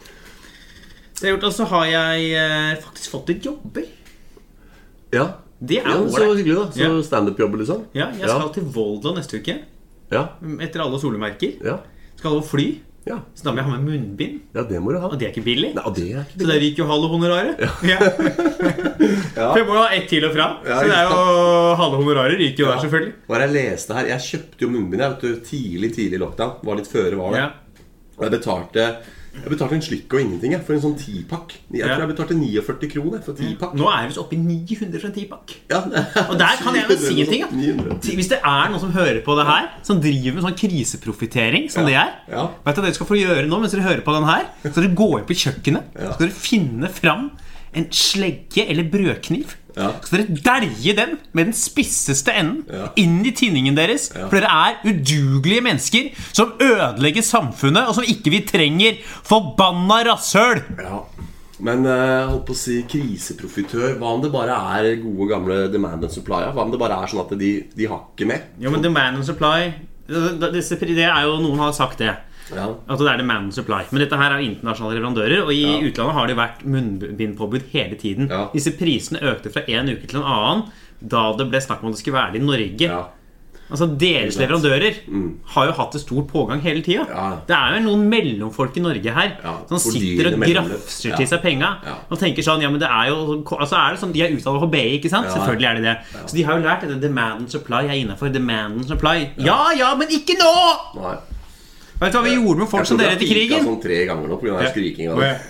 Det 1.14 1.30
har 1.30 1.36
gjort, 1.38 1.44
Og 1.48 1.52
så 1.54 1.64
har 1.70 1.84
jeg 1.86 2.32
eh, 2.36 2.74
faktisk 2.82 3.10
fått 3.14 3.28
litt 3.30 3.44
jobber. 3.46 3.84
Ja. 5.14 5.26
Det 5.64 5.78
er 5.80 5.86
ja 5.88 6.00
så 6.12 6.24
hyggelig, 6.34 6.56
da. 6.58 6.64
Så 6.74 6.82
Ja. 6.82 6.88
standup-jobber, 7.06 7.60
liksom? 7.62 7.84
Ja, 7.96 8.10
jeg 8.18 8.28
skal 8.28 8.50
til 8.56 8.64
Volda 8.74 9.14
neste 9.16 9.38
uke. 9.40 9.54
Ja. 10.12 10.26
Etter 10.60 10.82
alle 10.84 10.98
solemerker. 11.00 11.54
Ja. 11.64 11.78
Skal 12.18 12.34
over 12.36 12.42
fly. 12.44 12.66
ja. 13.06 13.18
Så 13.36 13.44
da 13.46 13.52
må 13.52 13.60
jeg 13.62 13.64
ha 13.68 13.76
med 13.78 13.84
munnbind. 13.88 14.40
Ja, 14.54 14.62
det 14.68 14.80
må 14.82 14.92
du 14.92 14.98
ha. 15.00 15.08
Og 15.08 15.18
det 15.20 15.28
er 15.28 15.32
ikke 15.32 15.44
billig. 15.46 15.70
Nei, 15.76 15.84
det 15.96 16.04
er 16.12 16.20
ikke 16.24 16.38
billig. 16.38 16.44
Så 16.44 16.50
det 16.50 16.60
ryker 16.62 16.82
jo 16.84 16.86
halve 16.90 17.08
honoraret. 17.14 17.64
Ja. 17.84 17.98
For 19.34 19.58
jeg 19.58 19.66
må 19.68 19.74
jo 19.74 19.80
ha 19.82 19.88
ett 19.96 20.06
til 20.08 20.24
og 20.28 20.32
fra. 20.36 20.46
Ja, 20.64 20.78
Så 20.80 20.86
det 20.88 20.96
er 20.98 21.10
jo 21.10 21.74
halve 21.80 21.98
honoraret 22.02 22.38
ryker 22.40 22.64
jo 22.64 22.70
der, 22.70 22.78
selvfølgelig. 22.84 23.12
Hva 23.28 23.36
er 23.38 23.44
jeg 23.46 23.54
leste 23.56 23.96
her? 23.98 24.08
Jeg 24.12 24.24
kjøpte 24.28 24.64
jo 24.66 24.70
munnbind 24.72 25.02
jeg, 25.04 25.10
vet 25.14 25.20
du, 25.24 25.40
tidlig 25.48 25.90
tidlig 25.96 26.18
i 26.18 26.22
lockdown. 26.22 26.54
Var 26.64 26.80
litt 26.80 26.90
føre 26.92 27.18
var 27.20 27.34
det. 27.34 27.42
Ja. 27.42 27.50
Og 28.14 28.22
jeg 28.28 28.34
betalte 28.36 28.86
Jeg 29.34 29.50
betalte 29.50 29.74
en 29.76 29.82
slikk 29.82 30.14
og 30.14 30.20
ingenting 30.22 30.52
jeg, 30.54 30.62
for 30.64 30.72
en 30.76 30.80
sånn 30.80 30.94
tipakk. 30.96 31.52
Jeg 31.72 31.80
Ja. 31.80 31.94
tror 31.96 32.06
jeg 32.06 32.10
betalte 32.16 32.34
49 32.38 32.88
kroner 32.94 33.22
for 33.24 33.32
tipakk. 33.34 33.74
Nå 33.74 33.88
er 33.90 34.06
vi 34.08 34.14
så 34.14 34.20
oppe 34.22 34.36
i 34.36 34.38
900 34.38 35.00
for 35.00 35.06
en 35.08 35.12
tipakk. 35.16 35.54
Ja, 35.70 35.80
Og 36.30 36.38
der 36.38 36.56
kan 36.62 36.74
jeg 36.74 36.86
vel 36.88 36.98
si 36.98 37.20
en 37.20 37.26
ting. 37.26 37.40
Ja. 37.40 37.48
900. 37.50 37.98
Hvis 38.14 38.28
det 38.30 38.38
er 38.44 38.68
noen 38.70 38.80
som 38.80 38.92
hører 38.92 39.20
på 39.26 39.36
det 39.36 39.46
her, 39.46 39.68
som 39.82 40.00
driver 40.00 40.34
med 40.38 40.44
sånn 40.44 40.56
kriseprofittering, 40.62 41.70
som 41.70 41.84
det 41.86 41.94
er 41.94 42.12
Ja. 42.30 42.46
Vet 42.64 42.76
du 42.76 42.80
hva 42.80 42.86
dere 42.86 42.94
skal 42.94 43.06
få 43.10 43.18
gjøre 43.18 43.48
nå 43.48 43.60
mens 43.60 43.72
dere 43.72 43.82
hører 43.82 44.04
på 44.06 44.14
den 44.14 44.24
her? 44.28 44.46
Så 44.64 44.74
dere 44.80 44.94
går 44.94 45.18
inn 45.20 45.26
på 45.26 45.36
kjøkkenet 45.42 45.82
Så 45.98 46.14
skal 46.14 46.26
dere 46.28 46.38
finne 46.38 46.88
fram 46.88 47.30
en 47.74 47.86
slegge 47.90 48.68
eller 48.70 48.84
brødkniv. 48.88 49.56
Ja. 49.76 49.88
skal 50.04 50.20
dere 50.22 50.36
dælje 50.44 50.92
den 50.96 51.16
med 51.32 51.44
den 51.48 51.52
spisseste 51.58 52.30
enden 52.32 52.64
Ja. 52.70 52.86
inn 52.96 53.24
i 53.26 53.30
tinningen 53.34 53.74
deres. 53.76 54.08
For 54.14 54.38
dere 54.38 54.50
er 54.68 54.74
udugelige 54.86 55.60
mennesker 55.66 56.10
som 56.32 56.52
ødelegger 56.62 57.22
samfunnet, 57.22 57.88
og 57.88 57.94
som 57.94 58.04
ikke 58.06 58.30
vi 58.30 58.40
trenger. 58.46 59.00
Forbanna 59.24 60.02
rasshøl! 60.12 60.62
Ja. 60.78 61.00
Men 61.64 61.86
eh, 61.86 61.92
jeg 61.92 62.26
holdt 62.28 62.46
på 62.46 62.52
å 62.52 62.58
si 62.58 62.80
kriseprofitør. 62.90 63.94
Hva 63.98 64.14
om 64.14 64.22
det 64.22 64.30
bare 64.34 64.56
er 64.78 64.96
gode, 65.02 65.28
gamle 65.30 65.58
demand 65.72 66.02
and 66.04 66.12
supply? 66.12 66.42
Hva 66.52 66.64
om 66.66 66.70
det 66.72 66.80
bare 66.82 66.96
er 67.02 67.10
sånn 67.10 67.22
at 67.24 67.34
de, 67.38 67.52
de 67.76 67.86
har 67.86 68.02
ikke 68.14 68.26
med? 68.30 68.48
Jo, 68.60 68.70
men 68.74 68.82
demand 68.82 69.16
and 69.22 69.26
supply 69.26 69.72
det 70.06 71.04
er 71.08 71.22
jo 71.24 71.38
Noen 71.40 71.58
har 71.62 71.72
sagt 71.72 71.98
det. 72.02 72.10
Ja. 72.52 72.66
At 72.88 72.98
det 72.98 73.08
er 73.08 73.16
demand 73.22 73.44
and 73.48 73.54
supply. 73.54 73.82
Men 73.90 74.00
dette 74.04 74.16
her 74.20 74.32
er 74.34 74.40
jo 74.42 74.50
internasjonale 74.50 74.98
leverandører, 75.00 75.42
og 75.46 75.52
i 75.54 75.62
Ja. 75.62 75.80
utlandet 75.88 76.12
har 76.18 76.26
det 76.26 76.36
vært 76.36 76.64
munnbindpåbud 76.64 77.62
hele 77.72 77.96
tiden. 77.96 78.28
Ja. 78.28 78.48
Disse 78.52 78.72
prisene 78.76 79.20
økte 79.22 79.50
fra 79.52 79.62
en 79.68 79.88
uke 79.88 80.06
til 80.06 80.20
en 80.20 80.26
annen 80.26 80.64
da 81.00 81.32
det 81.36 81.48
ble 81.50 81.60
snakk 81.60 81.82
om 81.82 81.88
at 81.90 81.94
det 81.96 82.02
skulle 82.04 82.16
være 82.20 82.32
det 82.32 82.42
i 82.42 82.44
Norge. 82.46 82.80
ja. 82.88 83.04
Altså 83.72 83.86
Deres 83.98 84.36
leverandører 84.36 84.92
leverandører 85.08 85.38
har 85.54 85.66
jo 85.66 85.72
hatt 85.72 85.94
et 85.94 86.00
stort 86.02 86.26
pågang 86.28 86.60
hele 86.60 86.82
tida. 86.82 87.06
Ja. 87.08 87.38
Det 87.48 87.56
er 87.56 87.78
jo 87.80 87.86
noen 87.88 88.02
mellomfolk 88.10 88.76
i 88.76 88.80
Norge 88.80 89.10
her 89.10 89.38
Ja, 89.42 89.54
som 89.66 89.78
sitter 89.78 90.34
og 90.34 90.40
grafser 90.44 91.08
Ja. 91.10 91.16
til 91.16 91.26
seg 91.26 91.40
penga 91.42 91.78
og 92.10 92.18
tenker 92.18 92.44
sånn 92.44 92.60
Ja, 92.60 92.68
men 92.68 92.78
det 92.78 92.88
er 92.90 93.08
jo 93.08 93.42
altså 93.42 93.72
er 93.72 93.90
det 93.96 94.00
sånn, 94.00 94.12
De 94.12 94.20
er 94.20 94.28
utdannet 94.36 94.60
for 94.60 94.66
BI, 94.66 95.00
ikke 95.00 95.08
sant? 95.08 95.26
Selvfølgelig 95.28 95.64
er 95.70 95.74
de 95.76 95.82
det. 95.82 95.98
Så 96.26 96.34
de 96.36 96.42
har 96.42 96.58
jo 96.60 96.62
lært 96.68 96.84
at 96.84 97.00
demand 97.00 97.40
and 97.40 97.50
supply 97.50 97.86
er 97.88 97.94
innafor. 98.04 98.30
Demand 98.30 98.74
and 98.80 98.86
supply. 98.86 99.30
Ja 99.38 99.70
ja, 99.74 99.94
men 99.96 100.08
ikke 100.08 100.36
nå! 100.38 101.00
Nei. 101.02 101.16
Vet 102.04 102.12
du 102.12 102.18
hva 102.20 102.24
vi 102.26 102.34
gjorde 102.36 102.64
med 102.64 102.70
folk 102.70 102.88
som 102.88 103.00
dere 103.00 103.16
etter 103.16 103.30
krigen? 103.30 103.64
sånn 103.64 103.80
tre 103.82 104.02
ganger 104.08 104.28
nå 104.30 104.38
pga. 104.42 104.60
skrikinga. 104.70 105.16
Bare, 105.16 105.40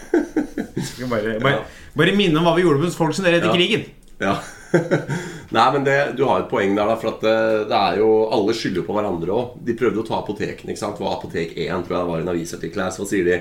skal 0.86 1.10
bare, 1.10 1.38
bare, 1.42 1.62
bare 1.98 2.16
minne 2.16 2.38
om 2.40 2.46
hva 2.46 2.54
vi 2.56 2.66
gjorde 2.66 2.84
med 2.84 2.94
folk 2.94 3.16
som 3.16 3.26
dere 3.26 3.40
etter 3.42 3.50
Ja. 3.50 3.56
krigen. 3.58 3.86
Ja. 4.22 4.36
Nei, 5.54 5.64
men 5.74 5.84
det, 5.86 6.16
du 6.18 6.24
har 6.26 6.42
et 6.42 6.50
poeng 6.50 6.74
der, 6.74 6.88
da. 6.88 6.96
For 6.98 7.12
at 7.12 7.22
det, 7.22 7.34
det 7.70 7.78
er 7.78 8.00
jo 8.00 8.08
Alle 8.34 8.54
skylder 8.56 8.86
på 8.86 8.94
hverandre 8.96 9.34
òg. 9.34 9.56
De 9.66 9.76
prøvde 9.78 10.02
å 10.02 10.06
ta 10.06 10.18
apotekene. 10.20 10.72
ikke 10.74 10.82
sant? 10.82 10.98
Det 10.98 11.04
var 11.06 11.18
Apotek 11.18 11.54
1, 11.54 11.84
tror 11.86 11.96
jeg 11.96 12.02
det 12.04 12.10
var 12.10 12.22
en 12.24 12.32
avisartikkel 12.34 12.84
her. 12.84 12.94
Så 12.94 13.06
sier 13.10 13.28
de 13.28 13.38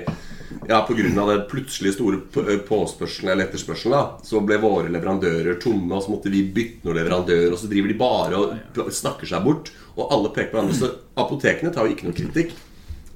ja, 0.68 0.80
pga. 0.86 1.26
det 1.30 1.38
plutselig 1.50 1.94
store 1.96 2.20
påspørselen 2.68 3.32
eller 3.32 3.48
etterspørselen, 3.48 3.96
da, 3.96 4.02
så 4.22 4.42
ble 4.46 4.60
våre 4.62 4.92
leverandører 4.92 5.58
tomme, 5.62 5.96
og 5.96 6.04
så 6.04 6.12
måtte 6.14 6.30
vi 6.30 6.44
bytte 6.54 6.86
noen 6.86 7.00
leverandør, 7.00 7.48
og 7.56 7.58
så 7.58 7.70
driver 7.72 7.90
de 7.90 7.98
bare 7.98 8.38
og 8.38 8.92
snakker 8.94 9.28
seg 9.28 9.42
bort. 9.46 9.72
Og 9.94 10.10
alle 10.14 10.30
peker 10.34 10.52
på 10.52 10.58
hverandre. 10.58 10.78
Så 10.78 10.92
apotekene 11.18 11.74
tar 11.74 11.88
jo 11.88 11.96
ikke 11.96 12.08
noe 12.08 12.18
kritikk. 12.18 12.54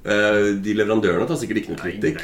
Eh, 0.05 0.55
De 0.63 0.73
leverandørene 0.73 1.27
tar 1.27 1.35
sikkert 1.37 1.57
ikke 1.63 1.73
noe 1.75 1.83
kritikk. 1.83 2.21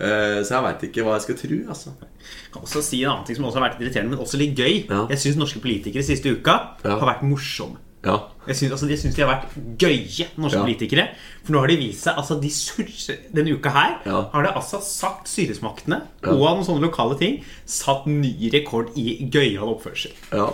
Eh, 0.00 0.40
Så 0.42 0.54
jeg 0.56 0.62
veit 0.64 0.82
ikke 0.88 1.04
hva 1.04 1.18
jeg 1.18 1.22
skal 1.28 1.36
tro, 1.42 1.58
altså. 1.68 1.92
Jeg 2.00 2.52
kan 2.52 2.62
også 2.62 2.82
si 2.82 3.02
en 3.04 3.10
annen 3.12 3.26
ting 3.26 3.36
som 3.36 3.44
også 3.44 3.60
har 3.60 3.68
vært 3.70 3.80
irriterende, 3.80 4.10
men 4.16 4.18
også 4.24 4.38
litt 4.40 4.56
gøy. 4.56 4.86
Ja. 4.90 5.06
Jeg 5.10 5.18
syns 5.18 5.36
norske 5.36 5.60
politikere 5.60 6.02
siste 6.02 6.32
uka 6.32 6.76
Ja. 6.84 6.98
har 6.98 7.06
vært 7.14 7.22
morsomme. 7.22 7.76
Ja. 8.04 8.16
Jeg 8.48 8.56
syns, 8.56 8.72
altså, 8.72 8.88
de 8.88 9.22
har 9.22 9.30
vært 9.30 9.78
gøye, 9.78 10.26
norske 10.36 10.58
politikere. 10.58 11.04
For 11.44 11.52
nå 11.52 11.60
har 11.60 11.68
de 11.68 11.76
vist 11.76 12.02
seg 12.02 12.16
altså, 12.18 12.40
de 12.40 12.48
surser, 12.50 13.18
Denne 13.32 13.52
uka 13.54 13.70
her 13.70 14.00
har 14.32 14.42
det 14.42 14.54
altså 14.56 14.80
sagt 14.82 15.28
styresmaktene 15.28 16.00
Ja. 16.24 16.30
og 16.32 16.40
noen 16.56 16.64
sånne 16.66 16.80
lokale 16.82 17.16
ting 17.18 17.44
satt 17.64 18.06
ny 18.06 18.50
rekord 18.50 18.90
i 18.96 19.28
gøyal 19.30 19.68
oppførsel. 19.76 20.10
Ja. 20.32 20.48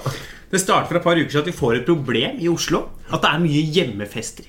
Det 0.50 0.61
starter 0.61 0.88
for 0.88 0.97
et 0.97 1.03
par 1.05 1.17
uker 1.17 1.31
siden 1.31 1.41
at 1.41 1.47
vi 1.47 1.53
får 1.53 1.77
et 1.77 1.87
problem 1.87 2.37
i 2.38 2.49
Oslo. 2.49 2.88
At 3.11 3.23
det 3.23 3.31
er 3.33 3.38
mye 3.38 3.65
hjemmefester. 3.73 4.45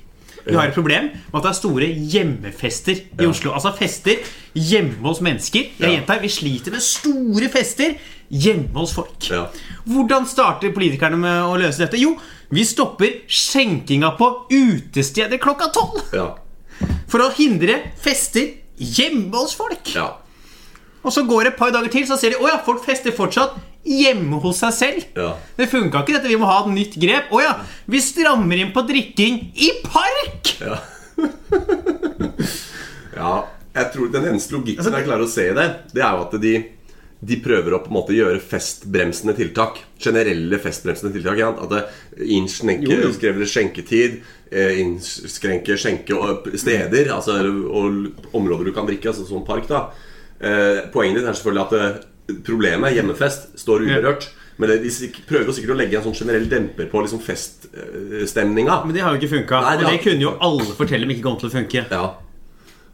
Vi 0.49 0.55
har 0.57 0.67
et 0.69 0.75
problem 0.75 1.09
med 1.13 1.39
at 1.39 1.43
det 1.45 1.49
er 1.51 1.57
store 1.57 1.89
hjemmefester 2.13 3.01
i 3.21 3.27
Oslo. 3.29 3.53
Altså 3.55 3.71
fester 3.77 4.21
hjemme 4.55 4.99
hos 5.05 5.21
mennesker. 5.25 5.69
Jeg 5.79 5.95
gjentar, 5.97 6.21
Vi 6.21 6.29
sliter 6.29 6.71
med 6.75 6.81
store 6.85 7.49
fester 7.53 7.95
hjemme 8.29 8.73
hos 8.77 8.93
folk. 8.93 9.29
Ja. 9.29 9.47
Hvordan 9.89 10.27
starter 10.29 10.73
politikerne 10.75 11.17
med 11.17 11.43
å 11.49 11.57
løse 11.57 11.81
dette? 11.83 11.97
Jo, 12.01 12.15
vi 12.53 12.65
stopper 12.65 13.21
skjenkinga 13.27 14.13
på 14.19 14.31
utesteder 14.51 15.37
klokka 15.41 15.69
tolv. 15.73 16.01
Ja. 16.13 16.31
For 17.09 17.25
å 17.25 17.31
hindre 17.35 17.79
fester 17.99 18.51
hjemme 18.77 19.35
hos 19.35 19.55
folk. 19.57 19.95
ja. 19.95 20.11
Og 20.99 21.13
så 21.15 21.21
går 21.23 21.45
det 21.45 21.51
et 21.53 21.59
par 21.61 21.71
dager 21.71 21.87
til, 21.93 22.03
så 22.03 22.17
ser 22.19 22.33
de 22.33 22.41
å 22.43 22.47
ja, 22.49 22.57
folk 22.65 22.81
fester 22.83 23.13
fortsatt 23.15 23.53
hjemme 23.87 24.39
hos 24.43 24.61
seg 24.63 24.73
selv. 24.75 25.05
Ja. 25.17 25.33
Det 25.57 25.69
funka 25.71 26.03
ikke, 26.03 26.17
dette. 26.17 26.31
Vi 26.31 26.39
må 26.39 26.49
ha 26.49 26.61
et 26.63 26.73
nytt 26.73 26.97
grep. 27.01 27.31
Å 27.31 27.43
ja, 27.43 27.53
vi 27.89 28.01
strammer 28.03 28.59
inn 28.59 28.73
på 28.75 28.83
drikking 28.87 29.39
i 29.55 29.71
park! 29.85 30.55
Ja. 30.59 30.81
ja, 33.19 33.31
jeg 33.75 33.87
tror 33.93 34.11
Den 34.13 34.27
eneste 34.29 34.55
logikken 34.55 34.79
Altså, 34.79 34.93
jeg 34.95 35.03
klarer 35.03 35.25
å 35.25 35.27
se 35.27 35.49
i 35.49 35.55
det, 35.57 35.65
det 35.91 35.99
er 35.99 36.13
jo 36.15 36.21
at 36.23 36.35
de, 36.39 36.53
de 37.31 37.37
prøver 37.43 37.75
å 37.75 37.81
på 37.83 37.91
en 37.91 37.97
måte 37.97 38.15
gjøre 38.15 38.39
festbremsende 38.43 39.35
tiltak. 39.35 39.81
Generelle 39.99 40.59
festbremsende 40.63 41.11
tiltak. 41.15 41.41
Ja. 41.41 41.51
At 41.55 41.73
det 41.73 42.29
innskrenker 42.35 43.09
skjenketid, 43.09 44.19
innskrenker 44.49 44.77
innskrenke 44.83 45.75
skjenkesteder, 45.77 47.11
altså, 47.15 47.39
og 47.43 48.31
områder 48.35 48.69
du 48.69 48.75
kan 48.75 48.87
drikke, 48.89 49.11
altså 49.11 49.27
som 49.27 49.43
park. 49.47 49.67
da 49.69 49.89
eh, 50.39 50.87
Poenget 50.93 51.21
ditt 51.21 51.29
er 51.29 51.37
selvfølgelig 51.37 51.65
at 51.67 51.75
eh, 51.79 51.99
problemet, 52.45 52.93
hjemmefest, 52.97 53.49
står 53.59 53.85
uberørt. 53.87 54.29
Men 54.59 54.69
de 54.83 54.89
prøver 55.27 55.45
jo 55.47 55.53
sikkert 55.55 55.71
å 55.71 55.79
legge 55.79 55.95
en 55.97 56.03
sånn 56.03 56.17
generell 56.19 56.49
demper 56.51 56.89
på 56.91 56.99
liksom 57.05 57.21
feststemninga. 57.23 58.81
Men 58.85 58.95
det 58.95 59.01
har 59.05 59.15
jo 59.15 59.19
ikke 59.21 59.31
funka. 59.37 59.59
Og 59.63 59.79
det 59.79 59.87
har- 59.87 59.97
kunne 60.03 60.21
jo 60.25 60.37
alle 60.41 60.65
fortelle 60.75 61.03
om 61.07 61.09
ikke 61.13 61.23
kom 61.23 61.37
til 61.39 61.49
å 61.49 61.53
funke. 61.53 61.85
Ja. 61.89 62.15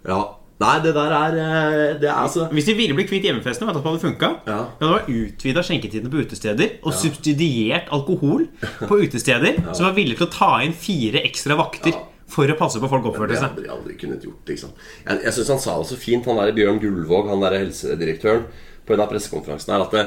ja. 0.08 0.20
Nei, 0.58 0.80
det 0.80 0.94
der 0.96 1.12
er 1.12 1.34
eh, 1.36 2.00
Det 2.00 2.08
er 2.08 2.16
altså 2.16 2.46
Hvis 2.50 2.64
de 2.70 2.74
ville 2.76 2.94
bli 2.96 3.04
kvitt 3.04 3.26
hjemmefestene, 3.28 3.68
vet 3.68 3.76
du 3.76 3.82
hva 3.84 3.92
det 3.98 4.06
funka? 4.06 4.30
Ja. 4.48 4.60
Det 4.80 4.88
var 4.88 5.02
utvida 5.12 5.60
skjenketidene 5.68 6.10
på 6.10 6.22
utesteder 6.24 6.78
og 6.82 6.94
subsidiert 6.94 7.90
alkohol 7.92 8.46
på 8.88 9.00
utesteder 9.04 9.58
som 9.76 9.84
var 9.90 9.98
villige 9.98 10.22
til 10.22 10.28
å 10.30 10.32
ta 10.32 10.52
inn 10.64 10.72
fire 10.72 11.26
ekstra 11.28 11.58
vakter 11.60 11.92
Ja. 11.92 12.00
for 12.32 12.48
å 12.48 12.56
passe 12.58 12.80
på 12.80 12.88
folk 12.88 13.04
oppførte 13.12 13.34
Det 13.36 13.42
seg. 13.42 13.50
hadde 13.52 13.64
de 13.66 13.74
aldri 13.76 13.98
kunnet 14.00 14.24
gjort. 14.24 14.48
Ikke? 14.48 14.72
Jeg, 15.10 15.20
jeg 15.26 15.34
syns 15.34 15.48
han 15.50 15.60
sa 15.60 15.76
det 15.82 15.90
så 15.92 15.98
fint, 16.00 16.26
han 16.26 16.38
der 16.40 16.54
Bjørn 16.56 16.80
Gullvåg, 16.80 17.28
han 17.34 17.42
der 17.44 17.60
helsedirektøren, 17.60 18.46
på 18.86 18.96
en 18.96 19.04
av 19.04 19.12
pressekonferansene 19.12 19.76
er 19.76 19.86
at 19.86 19.96
det, 19.96 20.06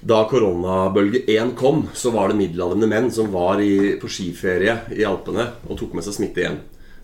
da 0.00 0.22
koronabølge 0.30 1.26
1 1.28 1.54
kom, 1.58 1.82
så 1.92 2.12
var 2.14 2.30
det 2.30 2.38
middelaldrende 2.38 2.88
menn 2.88 3.10
som 3.12 3.28
var 3.34 3.60
i, 3.60 3.96
på 4.00 4.08
skiferie 4.08 4.78
i 4.96 5.04
Alpene 5.04 5.50
og 5.68 5.76
tok 5.80 5.96
med 5.98 6.06
seg 6.06 6.16
smitte 6.16 6.40
igjen. 6.44 6.60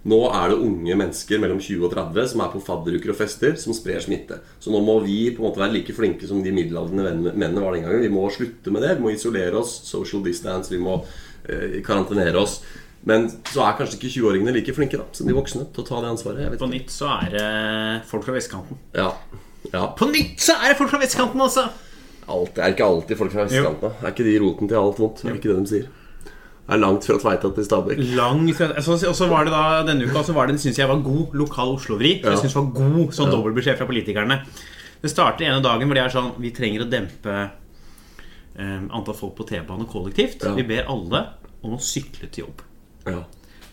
Nå 0.07 0.21
er 0.31 0.53
det 0.53 0.61
unge 0.63 0.95
mennesker 0.97 1.41
mellom 1.43 1.59
20 1.59 1.83
og 1.89 1.91
30 1.93 2.29
som 2.31 2.43
er 2.45 2.51
på 2.53 2.61
fadderuker 2.63 3.11
og 3.11 3.19
fester, 3.19 3.57
som 3.59 3.75
sprer 3.75 3.99
smitte. 4.05 4.39
Så 4.63 4.71
nå 4.71 4.79
må 4.87 5.01
vi 5.03 5.33
på 5.35 5.43
en 5.43 5.49
måte 5.49 5.59
være 5.59 5.75
like 5.75 5.97
flinke 5.97 6.29
som 6.31 6.45
de 6.45 6.53
middelaldrende 6.55 7.33
mennene- 7.35 7.65
var 7.65 7.75
den 7.75 7.83
gangen. 7.89 8.05
Vi 8.07 8.13
må 8.15 8.23
slutte 8.31 8.71
med 8.71 8.87
det. 8.87 8.95
Vi 9.01 9.03
må 9.03 9.11
isolere 9.11 9.59
oss, 9.59 9.81
social 9.89 10.23
distance, 10.23 10.71
vi 10.71 10.79
må 10.79 11.01
eh, 11.51 11.81
karantenere 11.83 12.39
oss. 12.39 12.61
Men 13.07 13.27
så 13.51 13.67
er 13.67 13.77
kanskje 13.79 13.99
ikke 13.99 14.13
20-åringene 14.15 14.55
like 14.55 14.75
flinke 14.75 14.99
da, 14.99 15.09
som 15.15 15.27
de 15.27 15.35
voksne 15.35 15.67
til 15.75 15.83
å 15.83 15.89
ta 15.91 15.99
det 16.03 16.15
ansvaret. 16.15 16.55
På 16.59 16.71
nytt 16.71 16.95
så 16.95 17.11
er 17.19 17.35
det 17.35 17.51
folk 18.07 18.25
fra 18.27 18.35
vestkanten. 18.39 18.79
Ja. 18.95 19.11
Ja. 19.73 19.85
På 19.99 20.09
nytt 20.11 20.43
så 20.43 20.57
er 20.61 20.73
det 20.73 20.79
folk 20.81 20.93
fra 20.93 21.01
vestkanten, 21.03 21.43
altså! 21.43 21.69
Alt, 22.27 22.57
det 22.57 22.65
er 22.65 22.75
ikke 22.75 22.87
alltid 22.87 23.19
folk 23.21 23.33
fra 23.33 23.45
vestkanten. 23.47 23.83
da. 23.87 23.93
Er 24.03 24.15
ikke 24.15 24.27
de 24.27 24.35
roten 24.43 24.71
til 24.71 24.79
alt 24.81 24.99
vondt? 24.99 25.23
Det 25.23 25.31
er 25.31 25.39
ikke 25.39 25.53
det 25.53 25.59
de 25.63 25.71
sier. 25.71 25.91
Det 26.67 26.75
er 26.75 26.81
langt 26.83 27.05
fra 27.07 27.15
Tveita 27.23 27.51
til 27.55 27.67
Stabekk. 27.69 28.01
Langt 28.19 28.57
fra, 28.59 28.67
altså, 28.75 28.97
Og 29.07 29.15
så 29.15 29.29
var 29.31 29.47
det 29.47 29.53
da 29.55 29.83
denne 29.87 30.09
uka 30.09 30.25
så 30.27 30.35
var 30.35 30.51
det, 30.51 30.59
synes 30.59 30.81
jeg 30.81 30.89
var 30.91 31.05
god 31.05 31.37
lokal 31.39 31.77
Oslo-vri. 31.77 32.17
Ja. 32.25 32.33
Jeg 32.35 32.43
synes 32.43 32.57
var 32.59 32.73
god 32.75 33.15
sånn 33.15 33.31
dobbeltbeskjed 33.31 33.79
fra 33.79 33.87
politikerne. 33.87 34.41
Det 35.03 35.13
starter 35.13 35.47
ene 35.47 35.63
dagen 35.63 35.87
hvor 35.87 35.95
de 35.95 36.03
er 36.03 36.11
sånn 36.11 36.33
Vi 36.43 36.51
trenger 36.57 36.83
å 36.83 36.89
dempe 36.91 37.35
um, 38.59 38.89
antall 38.91 39.15
folk 39.15 39.37
på 39.39 39.47
T-bane 39.47 39.87
kollektivt. 39.87 40.43
Ja. 40.43 40.57
Vi 40.59 40.67
ber 40.67 40.91
alle 40.91 41.23
om 41.63 41.77
å 41.77 41.83
sykle 41.83 42.27
til 42.33 42.49
jobb. 42.49 42.65
Ja. 43.07 43.23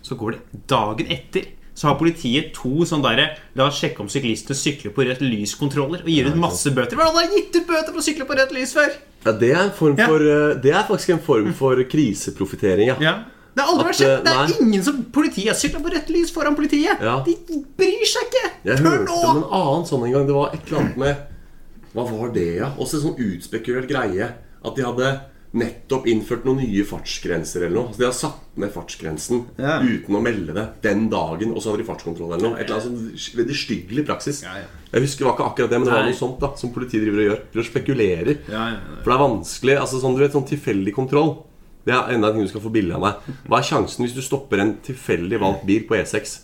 Så 0.06 0.20
går 0.20 0.36
det 0.36 0.64
dagen 0.70 1.10
etter. 1.10 1.50
Så 1.74 1.88
har 1.90 1.96
politiet 1.98 2.52
to 2.54 2.86
sånn 2.86 3.02
derre 3.02 3.32
La 3.58 3.66
oss 3.68 3.80
sjekke 3.82 4.04
om 4.04 4.10
syklistene 4.12 4.54
sykler 4.58 4.94
på 4.94 5.06
rødt 5.08 5.24
lys-kontroller. 5.26 6.04
Og 6.06 6.10
gir 6.14 6.28
ut 6.30 6.38
masse 6.38 6.70
bøter. 6.70 6.98
Hvordan 7.00 7.18
har 7.18 7.30
de 7.32 7.40
gitt 7.40 7.56
ut 7.58 7.68
bøter 7.70 7.90
for 7.92 8.02
å 8.02 8.06
sykle 8.06 8.28
på 8.30 8.38
rødt 8.38 8.54
lys 8.54 8.74
før? 8.78 8.94
ja, 9.24 9.32
det 9.40 9.50
er, 9.54 9.62
en 9.64 9.72
form 9.72 9.96
for, 9.98 10.20
eh, 10.28 10.56
det 10.62 10.74
er 10.76 10.84
faktisk 10.84 11.14
en 11.16 11.22
form 11.24 11.54
for 11.56 11.80
kriseprofittering, 11.90 12.90
ja. 12.92 12.98
Ja. 13.02 13.14
Det 13.54 13.62
har 13.62 13.70
aldri 13.70 13.86
vært 13.88 13.98
skjedd. 14.00 14.24
Det 14.26 14.32
er 14.34 14.40
er 14.50 14.62
ingen 14.66 14.84
som 14.84 15.04
Politiet 15.14 15.52
har 15.52 15.58
sykla 15.58 15.80
på 15.84 15.92
rødt 15.94 16.10
lys 16.10 16.32
foran 16.34 16.56
politiet. 16.58 17.02
Ja. 17.02 17.20
De 17.26 17.36
bryr 17.78 18.08
seg 18.10 18.26
ikke! 18.30 18.46
Jeg 18.66 18.80
Før 18.82 18.90
hørte 18.90 19.06
nå! 19.12 19.20
om 19.30 19.38
en 19.38 19.46
annen 19.60 19.86
sånn 19.90 20.06
en 20.08 20.16
gang. 20.16 20.26
Det 20.30 20.36
var 20.38 20.56
et 20.56 20.66
eller 20.68 20.82
annet 20.82 20.98
med 20.98 21.94
Hva 21.94 22.06
var 22.10 22.34
det, 22.34 22.48
ja? 22.58 22.72
Også 22.82 22.98
en 22.98 23.04
sånn 23.08 23.22
utspekulert 23.22 23.88
greie. 23.90 24.32
At 24.66 24.76
de 24.78 24.86
hadde 24.86 25.12
nettopp 25.54 26.08
innført 26.10 26.46
noen 26.48 26.58
nye 26.64 26.84
fartsgrenser 26.90 27.62
eller 27.68 27.76
noe. 27.78 27.92
Så 27.94 28.00
De 28.02 28.06
har 28.08 28.16
satt 28.18 28.40
ned 28.58 28.72
fartsgrensen 28.74 29.44
Ja. 29.60 29.80
uten 29.82 30.16
å 30.18 30.22
melde 30.22 30.54
det 30.54 30.68
den 30.82 31.10
dagen, 31.10 31.52
og 31.54 31.62
så 31.62 31.70
hadde 31.72 31.84
de 31.84 31.90
fartskontroll 31.92 32.34
eller 32.34 32.50
noe. 32.50 32.58
Et 32.60 32.66
eller 32.70 32.80
annet 32.80 32.88
sånn 32.90 33.38
veldig 33.38 33.58
styggelig 33.60 34.06
praksis. 34.08 34.42
Ja, 34.44 34.56
ja. 34.58 34.66
Jeg 34.94 35.02
husker 35.06 35.26
det 35.26 35.28
var 35.30 35.36
ikke 35.38 35.50
akkurat 35.52 35.70
det, 35.70 35.80
men 35.80 35.86
det 35.90 35.94
var 35.94 36.04
noe 36.10 36.14
sånt 36.18 36.40
da 36.40 36.56
som 36.56 36.72
politiet 36.74 37.02
driver 37.06 37.22
og 37.22 37.28
gjør. 37.30 37.42
De 37.54 37.64
spekulerer. 37.70 38.38
Ja, 38.50 38.68
ja, 38.70 38.78
ja. 38.78 39.02
For 39.04 39.12
det 39.12 39.18
er 39.20 39.26
vanskelig. 39.28 39.78
altså 39.80 40.02
sånn, 40.02 40.16
du 40.16 40.22
vet, 40.26 40.32
sånn 40.34 40.48
tilfeldig 40.50 40.94
kontroll 40.94 41.38
Det 41.86 41.92
er 41.94 42.14
enda 42.16 42.30
en 42.30 42.34
ting 42.36 42.44
du 42.46 42.48
skal 42.50 42.62
få 42.62 42.72
billig 42.72 42.94
av 42.96 43.02
meg. 43.02 43.14
Hva 43.50 43.58
er 43.60 43.64
sjansen 43.68 44.06
hvis 44.06 44.14
du 44.16 44.22
stopper 44.22 44.58
en 44.62 44.78
tilfeldig 44.82 45.38
valgt 45.38 45.66
bil 45.68 45.84
på 45.84 45.98
E6? 46.00 46.43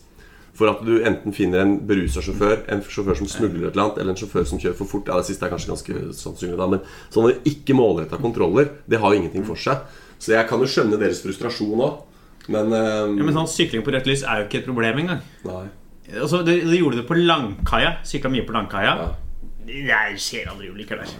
For 0.59 0.67
at 0.73 0.81
du 0.83 0.97
enten 1.07 1.35
finner 1.35 1.63
en 1.63 1.77
berusa 1.87 2.19
sjåfør, 2.23 2.65
en 2.73 2.83
sjåfør 2.83 3.15
som 3.21 3.29
smugler 3.31 3.69
et 3.69 3.71
eller 3.71 3.85
annet, 3.85 4.01
eller 4.01 4.11
en 4.11 4.19
sjåfør 4.19 4.47
som 4.49 4.59
kjører 4.59 4.75
for 4.75 4.91
fort. 4.91 5.07
Ja, 5.07 5.21
Det 5.21 5.29
siste 5.29 5.47
er 5.47 5.53
kanskje 5.53 5.71
ganske 5.71 6.01
sannsynlig, 6.19 6.59
da, 6.59 6.67
men 6.67 6.83
sånne 7.13 7.37
ikke 7.47 7.77
målretta 7.79 8.19
kontroller, 8.19 8.73
det 8.89 8.99
har 8.99 9.15
jo 9.15 9.21
ingenting 9.21 9.47
for 9.47 9.59
seg. 9.59 9.87
Så 10.19 10.35
jeg 10.35 10.49
kan 10.49 10.59
jo 10.59 10.67
skjønne 10.67 10.99
deres 10.99 11.23
frustrasjon 11.23 11.85
òg, 11.85 12.01
men, 12.49 12.73
um... 12.73 13.15
Ja, 13.15 13.23
men 13.23 13.35
sånn 13.37 13.47
Sykling 13.47 13.85
på 13.85 13.93
rødt 13.93 14.09
lys 14.09 14.25
er 14.25 14.41
jo 14.41 14.49
ikke 14.49 14.63
et 14.63 14.67
problem 14.67 15.03
engang. 15.03 15.23
Nei. 15.45 15.65
Altså, 16.09 16.41
det, 16.43 16.59
det 16.65 16.79
gjorde 16.79 16.99
det 16.99 17.07
på 17.07 17.17
Langkaia. 17.19 17.99
Sykla 18.09 18.31
mye 18.33 18.45
på 18.47 18.55
Langkaia. 18.55 18.95
Ja. 18.97 19.09
Jeg 19.69 20.21
ser 20.23 20.49
aldri 20.49 20.71
ulykker 20.73 21.03
der. 21.03 21.11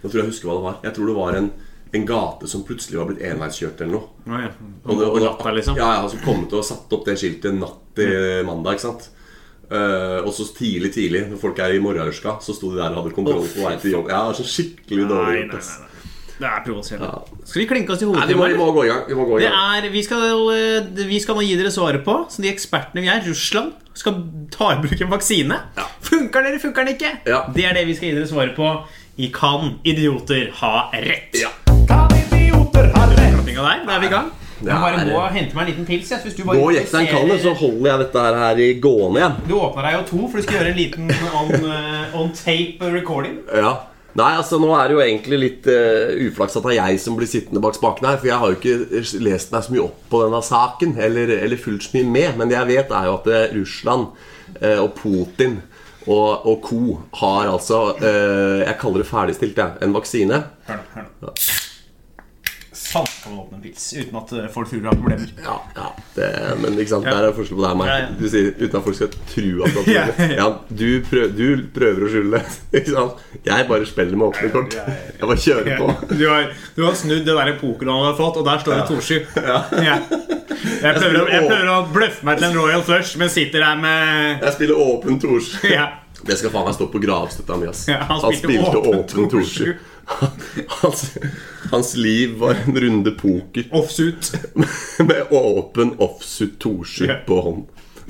Nå 0.00 0.08
tror 0.08 0.22
jeg 0.22 0.24
jeg 0.24 0.32
husker 0.32 0.48
hva 0.48 0.56
det 0.56 0.64
var. 0.64 0.78
Jeg 0.86 0.96
tror 0.96 1.10
det 1.10 1.16
var 1.18 1.36
en, 1.36 1.50
en 1.96 2.06
gate 2.08 2.48
som 2.50 2.64
plutselig 2.68 2.98
var 3.00 3.06
blitt 3.10 3.22
enveiskjørt 3.24 3.80
eller 3.84 3.94
noe. 3.96 4.08
Oh, 4.28 4.40
ja. 4.42 4.50
Og 4.88 5.04
og 5.08 5.20
natta, 5.24 5.52
liksom. 5.56 5.78
Ja, 5.80 5.92
ja, 5.96 6.02
altså 6.04 6.18
kommet 6.24 6.52
og 6.52 6.66
satt 6.66 6.92
opp 6.92 7.06
det 7.08 7.16
skiltet 7.20 7.56
natt 7.56 7.78
til 7.96 8.44
mandag, 8.48 8.76
ikke 8.76 8.86
sant. 8.88 9.08
Uh, 9.68 10.24
og 10.24 10.30
så 10.32 10.46
tidlig, 10.56 10.94
tidlig, 10.94 11.26
når 11.28 11.40
folk 11.42 11.58
er 11.60 11.74
i 11.76 11.80
morgenørska, 11.84 12.38
så 12.40 12.54
sto 12.56 12.70
de 12.72 12.78
der 12.80 12.94
og 12.94 13.02
hadde 13.02 13.12
kontroll 13.16 13.42
Å, 13.44 13.50
på 13.52 13.66
vei 13.66 13.74
til 13.82 13.98
jobb. 13.98 14.08
Ja, 14.12 14.22
det 14.28 14.36
er 14.36 14.40
så 14.40 14.48
skikkelig 14.48 15.08
dårlig 15.10 15.42
gjort. 15.44 15.58
nei. 15.58 15.84
Det 16.38 16.46
er 16.46 16.60
provoserende. 16.62 17.08
Ja. 17.10 17.42
Skal 17.50 17.60
vi 17.60 17.66
klinke 17.66 17.92
oss 17.96 18.02
i 18.04 18.06
Nei, 18.06 18.26
vi 18.30 18.36
må, 18.38 18.46
vi 18.46 18.54
må 18.60 18.68
gå 18.76 18.84
i 18.86 18.90
gang. 18.92 19.00
Vi 19.08 19.16
gå 19.18 19.38
i 19.40 19.42
Det 19.42 19.48
gang. 19.50 19.72
er, 19.82 19.88
vi, 19.90 20.02
skal, 20.06 20.22
eh, 20.54 21.06
vi 21.10 21.18
skal 21.18 21.34
nå 21.34 21.42
gi 21.42 21.56
dere 21.58 21.72
svaret 21.74 22.04
på, 22.06 22.14
som 22.30 22.44
de 22.46 22.52
ekspertene 22.52 23.02
vi 23.02 23.10
er, 23.10 23.24
Russland 23.26 23.72
skal 23.98 24.20
ta 24.54 24.70
i 24.76 24.78
bruk 24.84 25.02
en 25.02 25.10
vaksine. 25.10 25.58
Ja. 25.74 25.88
Funker 26.06 26.46
den 26.46 26.52
eller 26.52 26.62
funker 26.62 26.86
den 26.86 26.94
ikke? 26.94 27.10
Ja. 27.26 27.42
Det 27.50 27.66
er 27.66 27.74
det 27.74 27.88
vi 27.90 27.98
skal 27.98 28.12
gi 28.12 28.18
dere 28.20 28.30
svaret 28.30 28.54
på 28.54 28.70
i 29.18 29.32
Kan 29.34 29.80
idioter 29.82 30.52
ha 30.62 30.74
rett? 30.94 31.34
Ja. 31.42 31.50
Klappinga 33.48 33.64
der, 33.64 33.86
da 33.86 33.96
er 33.96 34.00
vi 34.00 34.06
i 34.06 34.12
gang. 34.12 34.30
Det 34.58 34.66
Jeg 34.72 34.80
bare 34.82 35.04
må 35.06 35.20
hente 35.30 35.54
meg 35.54 35.62
en 35.62 35.68
liten 35.70 35.86
pils. 35.86 36.08
Hvis 36.22 36.34
du 36.34 36.42
bare 36.44 36.58
Gå 36.58 36.64
og 36.66 36.74
jekk 36.74 36.88
deg 36.90 37.04
en 37.04 37.12
kanne, 37.14 37.36
så 37.40 37.52
holder 37.56 37.90
jeg 37.90 38.00
dette 38.02 38.24
her, 38.24 38.58
i 38.58 38.72
gående 38.82 39.20
igjen. 39.20 39.36
Du 39.48 39.54
åpner 39.58 39.86
deg 39.86 39.94
jo 39.94 40.02
to, 40.08 40.22
for 40.26 40.36
du 40.36 40.44
skal 40.44 40.58
gjøre 40.58 40.72
en 40.72 40.78
liten 40.78 41.12
on, 41.38 41.52
eh, 41.54 42.18
on 42.18 42.32
tape 42.34 42.90
recording. 42.92 43.38
Ja. 43.54 43.76
Nei, 44.18 44.32
altså 44.34 44.58
Nå 44.58 44.72
er 44.74 44.88
det 44.88 44.96
jo 44.96 45.02
egentlig 45.04 45.38
litt 45.38 45.66
uh, 45.70 46.10
uflaks 46.26 46.56
at 46.58 46.64
det 46.66 46.72
er 46.74 46.88
jeg 46.88 47.00
som 47.04 47.14
blir 47.14 47.28
sittende 47.30 47.62
bak 47.62 47.76
spakene 47.78 48.10
her. 48.10 48.18
For 48.18 48.28
jeg 48.32 48.40
har 48.42 48.50
jo 48.50 48.58
ikke 48.58 49.22
lest 49.22 49.54
meg 49.54 49.64
så 49.64 49.74
mye 49.76 49.84
opp 49.86 50.02
på 50.10 50.22
denne 50.24 50.42
saken, 50.42 50.96
eller, 51.06 51.32
eller 51.38 51.62
fulgt 51.62 51.86
så 51.86 51.94
mye 51.94 52.10
med. 52.10 52.30
Men 52.40 52.50
det 52.50 52.58
jeg 52.58 52.70
vet, 52.74 52.92
er 52.98 53.08
jo 53.08 53.16
at 53.20 53.30
uh, 53.30 53.40
Russland 53.54 54.10
uh, 54.58 54.78
og 54.82 54.92
Putin 54.98 55.60
og, 56.08 56.46
og 56.48 56.60
co. 56.64 56.98
har 57.20 57.50
altså 57.52 57.78
eh, 58.00 58.62
Jeg 58.64 58.76
kaller 58.80 59.02
det 59.02 59.06
ferdigstilt, 59.10 59.58
jeg. 59.60 59.76
En 59.84 59.92
vaksine. 59.92 60.42
Hør 60.68 60.78
nå, 60.80 60.86
hør 60.94 61.10
nå. 61.20 61.34
Sånn 62.88 63.04
kan 63.20 63.34
man 63.34 63.40
åpne 63.42 63.58
en 63.58 63.62
pils 63.66 63.82
uten 63.98 64.16
at 64.16 64.30
eh, 64.32 64.46
folk 64.52 64.70
tror 64.70 64.80
du 64.80 64.86
har 64.88 64.96
problemer. 64.96 65.28
Ja, 65.44 65.56
ja 65.76 65.88
det, 66.14 66.28
Men 66.62 66.78
ikke 66.80 66.92
sant, 66.94 67.04
der 67.04 67.26
er 67.28 67.34
forskjell 67.36 67.58
på 67.58 67.64
deg 67.66 67.74
og 67.74 67.80
meg. 67.82 68.14
Du 68.16 68.24
sier 68.32 68.46
uten 68.56 68.78
at 68.78 68.86
folk 68.86 68.96
skal 68.96 69.10
tro 69.12 69.66
at 69.66 69.74
du 69.74 69.80
har 69.82 69.90
Ja, 69.98 70.04
problemer. 70.08 70.34
ja. 70.38 70.46
Du, 70.80 70.86
prøver, 71.10 71.34
du 71.36 71.66
prøver 71.76 72.06
å 72.06 72.10
skjule 72.14 72.38
det. 72.40 72.56
Ikke 72.80 72.94
sant? 72.94 73.20
Jeg 73.44 73.68
bare 73.68 73.90
spiller 73.90 74.16
med 74.22 74.30
åpne 74.30 74.50
kort. 74.54 74.78
Jeg 74.78 75.20
bare 75.28 75.44
kjører 75.44 75.82
på. 75.82 75.90
Du 76.14 76.24
har, 76.32 76.48
du 76.78 76.82
har 76.86 76.96
snudd 77.02 77.28
det 77.28 77.36
der 77.42 77.52
pokeren 77.60 77.92
han 77.92 78.08
har 78.08 78.18
fått, 78.18 78.40
og 78.40 78.48
der 78.48 78.64
står 78.64 78.80
det 78.80 78.88
2-7. 78.88 79.38
Ja. 79.44 79.60
Jeg, 79.78 80.96
prøver, 80.96 81.28
jeg 81.34 81.44
prøver 81.46 81.70
å 81.74 81.78
bløffe 81.92 82.26
meg 82.26 82.40
til 82.40 82.48
en 82.48 82.56
Royal 82.58 82.82
Flush, 82.88 83.18
men 83.20 83.30
sitter 83.32 83.62
her 83.68 83.78
med 83.84 84.42
Jeg 84.46 84.56
spiller 84.56 84.80
åpen 84.88 85.20
Torsju. 85.22 85.68
ja. 85.76 85.88
Det 86.18 86.34
skal 86.34 86.50
faen 86.50 86.64
meg 86.66 86.74
stå 86.74 86.88
på 86.90 86.98
gravstøtta 86.98 87.56
mi. 87.60 87.68
Ja, 87.86 88.00
han 88.08 88.18
han, 88.24 88.34
spilte 88.34 88.80
åpen 88.90 89.28
torsju. 89.30 89.68
Hans, 90.80 91.02
hans 91.70 91.94
liv 91.96 92.36
var 92.40 92.56
en 92.66 92.76
runde 92.80 93.10
poker 93.18 93.66
offsuit. 93.76 94.32
med 94.98 95.26
åpen 95.30 95.94
offsuit 95.98 96.58
torsju 96.62 97.06
Ja. 97.10 97.18
på 97.26 97.40
hånd. 97.44 97.66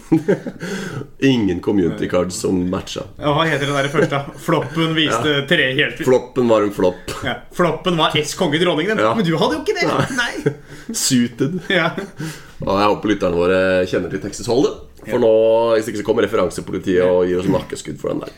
Ingen 1.18 1.60
community 1.60 2.08
cards 2.08 2.36
som 2.40 2.70
matcha. 2.70 3.02
Ja, 3.18 3.32
Hva 3.34 3.44
heter 3.48 3.66
det 3.66 3.74
der 3.76 3.88
første? 3.92 4.20
Floppen 4.40 4.94
viste 4.96 5.34
tre 5.50 5.66
helt 5.76 5.98
Floppen 6.06 6.48
var 6.48 6.64
en 6.64 6.72
flopp. 6.72 7.10
ja. 7.26 7.34
Floppen 7.52 7.98
var 7.98 8.14
S 8.16 8.34
konge 8.38 8.60
dronningen. 8.62 8.98
Ja. 9.02 9.10
Men 9.18 9.26
du 9.26 9.34
hadde 9.36 9.58
jo 9.58 9.64
ikke 9.66 9.76
det! 9.76 10.16
Nei. 10.16 10.54
Suited. 10.96 11.58
Ja. 11.72 11.90
Og 12.62 12.72
jeg 12.78 12.92
håper 12.94 13.12
lytterne 13.12 13.36
våre 13.42 13.58
kjenner 13.90 14.12
til 14.14 14.22
Texas 14.22 14.48
Hold'em. 14.48 14.84
For 15.08 15.20
nå, 15.22 15.28
hvis 15.76 15.86
ikke 15.90 16.00
så 16.02 16.06
kommer 16.06 16.24
referansepolitiet 16.26 17.04
og 17.06 17.26
gir 17.28 17.38
oss 17.42 17.48
nakkeskudd 17.52 18.00
for 18.00 18.12
den 18.14 18.24
der. 18.24 18.32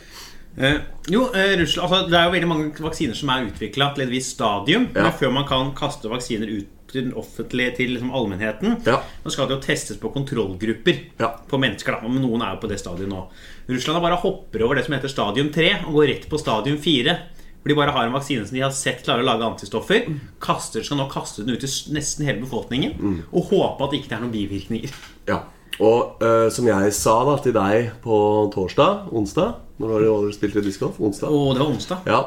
Eh, 0.58 0.80
jo, 1.08 1.28
eh, 1.32 1.56
Russland, 1.60 1.92
altså, 1.92 2.08
Det 2.10 2.18
er 2.18 2.24
jo 2.24 2.32
veldig 2.34 2.48
mange 2.48 2.72
vaksiner 2.82 3.14
som 3.16 3.28
er 3.30 3.46
utvikla 3.50 3.94
til 3.94 4.02
et 4.04 4.10
visst 4.10 4.34
stadium. 4.36 4.88
Ja. 4.94 5.02
Men 5.04 5.12
før 5.12 5.32
man 5.32 5.46
kan 5.46 5.72
kaste 5.74 6.08
vaksiner 6.10 6.48
ut 6.58 6.66
til 6.90 7.04
den 7.04 7.12
offentlige, 7.14 7.76
til 7.76 7.90
liksom 7.94 8.10
allmennheten, 8.10 8.84
Ja. 8.84 9.00
så 9.24 9.30
skal 9.30 9.46
det 9.46 9.54
jo 9.56 9.62
testes 9.62 9.96
på 9.96 10.10
kontrollgrupper. 10.12 10.98
Ja. 11.20 11.36
På 11.48 11.56
mennesker 11.58 11.92
da, 12.00 12.08
Men 12.08 12.22
noen 12.22 12.42
er 12.42 12.54
jo 12.56 12.60
på 12.66 12.68
det 12.68 12.80
stadiet 12.80 13.08
nå. 13.08 13.28
Russland 13.68 14.02
bare 14.02 14.16
hopper 14.18 14.62
over 14.64 14.74
det 14.74 14.84
som 14.86 14.94
heter 14.94 15.08
stadium 15.08 15.52
3 15.52 15.84
og 15.86 15.92
går 15.94 16.08
rett 16.08 16.28
på 16.28 16.38
stadium 16.38 16.78
4. 16.78 17.18
Hvor 17.62 17.68
de 17.68 17.74
bare 17.76 17.92
har 17.92 18.06
en 18.06 18.12
vaksine 18.12 18.44
som 18.46 18.54
de 18.56 18.60
har 18.62 18.70
sett 18.72 19.04
klarer 19.04 19.20
å 19.22 19.26
lage 19.26 19.44
antistoffer. 19.44 20.18
Kaster, 20.40 20.82
skal 20.82 20.96
nå 20.96 21.10
kaste 21.12 21.44
den 21.44 21.54
ut 21.54 21.60
til 21.60 21.68
nesten 21.94 22.24
hele 22.24 22.40
befolkningen 22.40 22.94
Mm. 22.98 23.22
og 23.32 23.50
håpe 23.50 23.84
at 23.84 23.90
det 23.92 24.00
ikke 24.02 24.16
er 24.16 24.20
noen 24.20 24.32
bivirkninger. 24.32 24.90
Ja. 25.28 25.42
Og 25.81 26.21
uh, 26.21 26.49
som 26.53 26.69
jeg 26.69 26.93
sa 26.97 27.14
da 27.25 27.38
til 27.40 27.55
deg 27.57 27.90
på 28.05 28.16
torsdag, 28.53 29.09
onsdag 29.16 29.55
Når 29.81 29.93
var 29.95 30.03
det 30.05 30.11
spilt 30.37 30.37
spilte 30.37 30.64
discgolf? 30.66 31.01
Onsdag? 31.01 31.33
Oh, 31.33 31.55
det 31.57 31.62
var 31.62 31.73
onsdag. 31.73 32.03
Ja, 32.07 32.21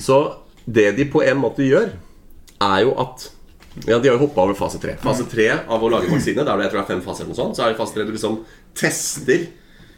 Så 0.00 0.20
det 0.64 0.94
de 0.96 1.04
på 1.12 1.20
en 1.20 1.36
måte 1.42 1.66
gjør, 1.66 1.90
er 2.64 2.78
jo 2.86 2.94
at 3.02 3.26
ja, 3.84 3.98
De 3.98 4.08
har 4.08 4.14
jo 4.14 4.22
hoppa 4.22 4.46
over 4.46 4.56
fase 4.56 4.78
tre. 4.80 4.94
Fase 5.02 5.26
tre 5.28 5.50
av 5.52 5.82
å 5.82 5.90
lage 5.90 6.08
vaksine, 6.08 6.44
der 6.46 6.56
det 6.56 6.68
jeg 6.68 6.72
tror 6.72 6.80
det 6.80 6.84
er 6.84 6.90
fem 6.92 7.02
faser, 7.04 7.24
eller 7.24 7.34
noe 7.34 7.40
sånt, 7.40 7.58
så 7.58 7.64
er 7.64 7.72
det 7.72 7.80
fase 7.80 7.96
tre 7.96 8.04
du 8.06 8.12
liksom 8.14 8.36
tester 8.78 9.46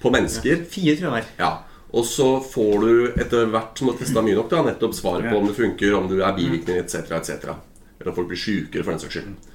på 0.01 0.13
mennesker. 0.15 0.63
Fire, 0.73 0.95
tror 0.97 1.19
jeg. 1.19 1.27
Ja, 1.39 1.51
Og 1.93 2.07
så 2.09 2.41
får 2.43 2.81
du 2.83 3.21
etter 3.21 3.51
hvert 3.53 3.79
som 3.79 3.87
du 3.87 3.93
har 3.93 4.01
testa 4.01 4.23
mye 4.25 4.39
nok, 4.39 4.49
da, 4.51 4.63
nettopp 4.67 4.97
svaret 4.97 5.29
på 5.31 5.37
om 5.39 5.47
det 5.47 5.59
funker, 5.59 5.95
om 5.95 6.09
du 6.11 6.17
er 6.19 6.35
bivirkninger 6.37 6.83
etc., 6.83 7.13
etc. 7.21 7.53
Eller 8.01 8.11
om 8.11 8.17
folk 8.17 8.33
blir 8.33 8.41
sjukere, 8.41 8.83
for 8.83 8.97
den 8.97 9.05
saks 9.05 9.21
skyld. 9.21 9.53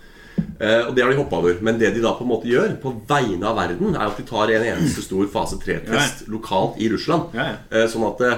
Eh, 0.60 0.88
og 0.88 0.96
det 0.96 1.04
har 1.04 1.12
de 1.12 1.20
hoppa 1.20 1.40
over. 1.42 1.60
Men 1.66 1.80
det 1.82 1.94
de 1.96 2.04
da 2.04 2.14
på 2.18 2.26
en 2.26 2.32
måte 2.32 2.50
gjør, 2.50 2.76
på 2.82 2.94
vegne 3.10 3.48
av 3.48 3.60
verden, 3.60 3.96
er 3.96 4.08
at 4.08 4.20
de 4.20 4.26
tar 4.28 4.54
en 4.54 4.68
eneste 4.74 5.04
stor 5.06 5.28
fase 5.34 5.60
3-test 5.62 6.26
lokalt 6.32 6.80
i 6.82 6.90
Russland. 6.92 7.36
Ja, 7.38 7.52
ja. 7.54 7.60
Eh, 7.72 7.88
sånn 7.92 8.08
at 8.10 8.22
det, 8.22 8.32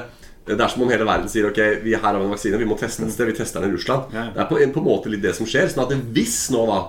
det 0.52 0.60
er 0.60 0.72
som 0.74 0.84
om 0.86 0.92
hele 0.92 1.08
verden 1.08 1.32
sier 1.32 1.48
Ok, 1.48 1.62
vi 1.86 1.96
her 1.96 2.04
har 2.04 2.20
en 2.20 2.34
vaksine, 2.34 2.60
vi 2.60 2.68
må 2.68 2.78
teste 2.80 3.06
et 3.08 3.16
sted. 3.16 3.30
Vi 3.32 3.38
tester 3.40 3.64
den 3.64 3.74
i 3.74 3.78
Russland. 3.78 4.12
Det 4.12 4.44
er 4.44 4.50
på 4.50 4.60
en, 4.60 4.76
på 4.76 4.84
en 4.84 4.90
måte 4.90 5.12
litt 5.14 5.24
det 5.24 5.36
som 5.38 5.48
skjer. 5.50 5.72
Sånn 5.72 5.86
at 5.86 5.96
hvis 6.16 6.38
nå 6.54 6.68
da 6.70 6.82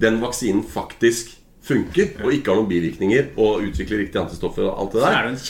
den 0.00 0.20
vaksinen 0.20 0.64
faktisk 0.68 1.35
funker, 1.66 2.12
og 2.22 2.34
ikke 2.34 2.52
har 2.52 2.60
noen 2.60 2.68
bivirkninger, 2.70 3.30
og 3.42 3.64
utvikler 3.66 4.04
riktige 4.04 4.22
antistoffer 4.22 4.68
og 4.68 4.82
alt 4.84 4.94
det 4.94 5.02
Så 5.02 5.06
der 5.06 5.16
er 5.16 5.26
det 5.26 5.32
en 5.32 5.40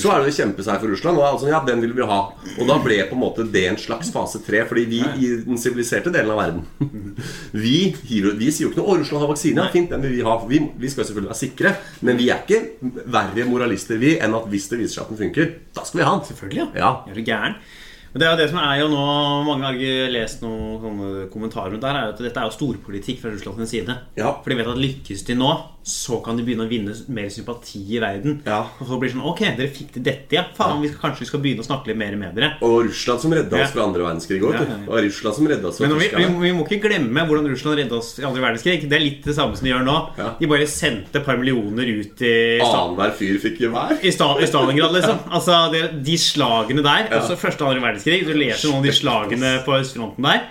så 0.00 0.12
er 0.12 0.20
det 0.20 0.30
en 0.30 0.36
kjempeseier 0.36 0.82
for 0.82 0.92
Russland. 0.92 1.20
Og 1.20 1.26
altså, 1.26 1.48
ja, 1.48 1.60
den 1.66 1.80
vil 1.84 1.94
vi 1.96 2.08
ha 2.10 2.20
Og 2.58 2.68
da 2.68 2.76
ble 2.84 2.98
på 3.08 3.16
en 3.16 3.22
måte 3.22 3.46
det 3.54 3.64
en 3.70 3.80
slags 3.80 4.12
fase 4.12 4.42
tre. 4.44 4.62
Fordi 4.68 4.84
vi 4.90 5.00
i 5.00 5.30
den 5.46 5.60
siviliserte 5.60 6.12
delen 6.12 6.34
av 6.34 6.42
verden 6.42 6.64
Vi, 7.64 7.76
vi 8.04 8.50
sier 8.52 8.66
jo 8.66 8.72
ikke 8.72 8.82
noe 8.82 8.90
'Å, 8.90 9.00
Russland 9.00 9.24
har 9.24 9.32
vaksine'. 9.32 9.64
Ja, 9.64 9.68
fint, 9.72 9.90
den 9.92 10.04
vil 10.04 10.16
vi 10.18 10.24
ha. 10.26 10.36
Vi, 10.50 10.62
vi 10.84 10.92
skal 10.92 11.08
selvfølgelig 11.08 11.32
være 11.32 11.42
sikre. 11.42 11.74
Men 12.06 12.20
vi 12.20 12.30
er 12.32 12.44
ikke 12.44 13.04
verre 13.10 13.48
moralister 13.48 14.00
vi 14.00 14.16
enn 14.20 14.36
at 14.36 14.48
hvis 14.52 14.68
det 14.70 14.80
viser 14.82 15.00
seg 15.00 15.06
at 15.06 15.14
den 15.14 15.22
funker, 15.24 15.54
da 15.76 15.86
skal 15.86 16.02
vi 16.02 16.08
ha 16.08 16.16
den. 16.16 16.26
Selvfølgelig, 16.30 16.60
ja. 16.60 16.68
Ja. 16.84 16.92
Er 17.08 17.16
du 17.16 17.24
gæren? 17.24 17.60
Og 18.10 18.18
det 18.18 18.26
er 18.26 18.32
jo 18.34 18.38
det 18.40 18.48
som 18.50 18.58
er 18.58 18.80
jo 18.80 18.88
nå 18.90 19.02
Mange 19.46 19.68
har 19.68 20.10
lest 20.10 20.40
noen 20.42 21.28
kommentarer 21.30 21.70
rundt 21.74 21.84
der, 21.84 21.94
er 21.94 22.14
at 22.14 22.18
dette 22.22 22.40
er 22.42 22.48
jo 22.50 22.56
storpolitikk 22.56 23.20
fra 23.22 23.30
Russlands 23.34 23.70
side. 23.70 23.94
Ja. 24.18 24.32
For 24.42 24.50
de 24.50 24.58
vet 24.58 24.70
at 24.72 24.80
lykkes 24.80 25.22
de 25.28 25.36
nå, 25.38 25.50
så 25.90 26.18
kan 26.22 26.36
de 26.36 26.42
begynne 26.44 26.66
å 26.66 26.68
vinne 26.70 26.92
mer 27.08 27.30
sympati 27.32 27.80
i 27.96 28.00
verden. 28.02 28.40
Ja. 28.44 28.58
Og 28.82 28.88
så 28.90 28.98
blir 29.00 29.08
det 29.08 29.14
sånn 29.16 29.24
Ok, 29.30 29.40
dere 29.56 29.70
fikk 29.72 29.94
til 29.94 30.04
dette, 30.04 30.34
ja. 30.36 30.42
Faen, 30.56 30.82
vi 30.82 30.90
skal, 30.90 31.00
kanskje 31.06 31.24
vi 31.24 31.28
skal 31.30 31.42
begynne 31.44 31.64
å 31.64 31.68
snakke 31.68 31.88
litt 31.92 32.00
mer 32.02 32.16
med 32.20 32.34
dere. 32.36 32.50
Og 32.66 32.88
Russland 32.90 33.22
som 33.22 33.32
redda 33.32 33.56
Ja. 33.56 33.64
oss 33.64 33.72
fra 33.76 33.86
andre 33.86 34.04
verdenskrig 34.04 34.42
òg. 34.44 34.58
Ja, 34.58 34.66
ja, 34.66 34.76
ja. 34.90 35.00
Russland 35.06 35.38
som 35.38 35.48
redda 35.48 35.68
oss 35.70 35.78
fra 35.80 35.88
Men 35.88 35.98
vi, 36.02 36.10
vi, 36.18 36.26
vi 36.44 36.52
må 36.58 36.66
ikke 36.66 36.82
glemme 36.88 37.24
hvordan 37.30 37.48
Russland 37.48 37.78
redda 37.80 37.96
oss 37.96 38.10
i 38.20 38.26
andre 38.28 38.42
verdenskrig. 38.44 38.84
Det 38.90 38.98
er 38.98 39.04
litt 39.06 39.24
det 39.24 39.36
samme 39.38 39.56
som 39.56 39.64
de 39.64 39.72
gjør 39.72 39.86
nå. 39.86 39.96
Ja. 40.18 40.28
De 40.40 40.50
bare 40.50 40.66
sendte 40.70 41.22
et 41.22 41.26
par 41.30 41.38
millioner 41.40 41.88
ut 41.94 42.22
i 42.26 42.34
Annenhver 42.66 43.14
fyr 43.16 43.38
fikk 43.46 43.62
gevær. 43.64 43.96
i, 44.02 44.12
Sta 44.12 44.34
I 44.42 44.50
Stalingrad, 44.50 44.92
liksom. 44.98 45.24
Altså, 45.30 45.62
det, 45.72 45.84
De 46.04 46.18
slagene 46.20 46.84
der, 46.84 47.08
også 47.22 47.38
første 47.40 47.64
og 47.64 47.70
andre 47.72 47.86
verdenskrig 47.86 47.98
Du 48.04 48.32
leser 48.34 48.68
noen 48.70 48.78
av 48.80 48.88
de 48.88 48.92
slagene 48.96 49.52
på 49.66 49.76
østfronten 49.80 50.22
der. 50.26 50.42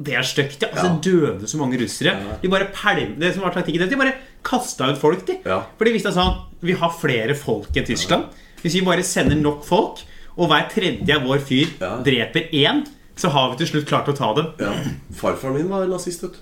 Det 0.00 0.14
er 0.16 0.22
stygt. 0.24 0.62
Ja. 0.62 0.68
Altså, 0.72 0.86
Ja. 0.86 0.98
Døde 1.04 1.48
så 1.48 1.58
mange 1.60 1.78
russere. 1.80 2.14
De 2.42 2.48
bare 2.48 2.68
pelm, 2.72 3.18
Det 3.20 3.34
som 3.34 3.42
var 3.42 3.52
taktikken 3.52 3.88
de 3.88 3.96
bare 3.96 4.14
kasta 4.42 4.90
ut 4.92 4.98
folk. 4.98 5.26
De. 5.26 5.38
For 5.44 5.84
de 5.84 5.92
visste 5.92 6.12
sånn 6.12 6.38
Vi 6.62 6.72
har 6.72 6.90
flere 6.90 7.34
folk 7.36 7.68
enn 7.76 7.84
Tyskland. 7.84 8.24
Hvis 8.62 8.74
vi 8.74 8.80
bare 8.84 9.02
sender 9.02 9.36
nok 9.36 9.64
folk, 9.64 10.00
og 10.36 10.48
hver 10.48 10.68
tredje 10.72 11.16
av 11.16 11.22
vår 11.26 11.38
fyr 11.44 11.66
dreper 12.04 12.50
én, 12.52 12.86
så 13.16 13.28
har 13.28 13.50
vi 13.50 13.56
til 13.64 13.66
slutt 13.74 13.88
klart 13.88 14.08
å 14.08 14.16
ta 14.16 14.32
dem. 14.34 14.52
Ja. 14.58 14.72
Farfaren 15.12 15.54
min 15.56 15.68
var 15.68 15.86
nazist, 15.86 16.22
vet 16.22 16.32
du. 16.32 16.38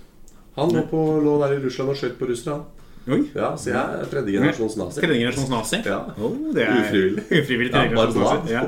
Han 0.56 0.70
lå, 0.70 0.82
på, 0.90 1.22
lå 1.22 1.38
der 1.40 1.54
i 1.56 1.62
Russland 1.64 1.90
og 1.90 1.96
skjøt 1.96 2.18
på 2.18 2.26
russere. 2.28 2.54
han. 2.54 2.64
Oi. 3.08 3.20
Ja, 3.34 3.54
Så 3.56 3.70
jeg 3.72 3.78
er 4.02 4.04
tredje 4.10 4.34
generasjons 4.36 4.76
nazi. 4.76 5.00
Tredje 5.00 5.16
generasjons 5.22 5.48
nazi? 5.52 5.80
Ja. 5.86 5.98
Oh, 6.20 6.34
det 6.54 6.66
er 6.66 6.76
Ufrivillig. 6.82 7.24
Ufrivillig 7.40 7.72
tredje 7.72 7.88
generasjons 7.94 8.18
nazi. 8.20 8.52
Ja. 8.52 8.62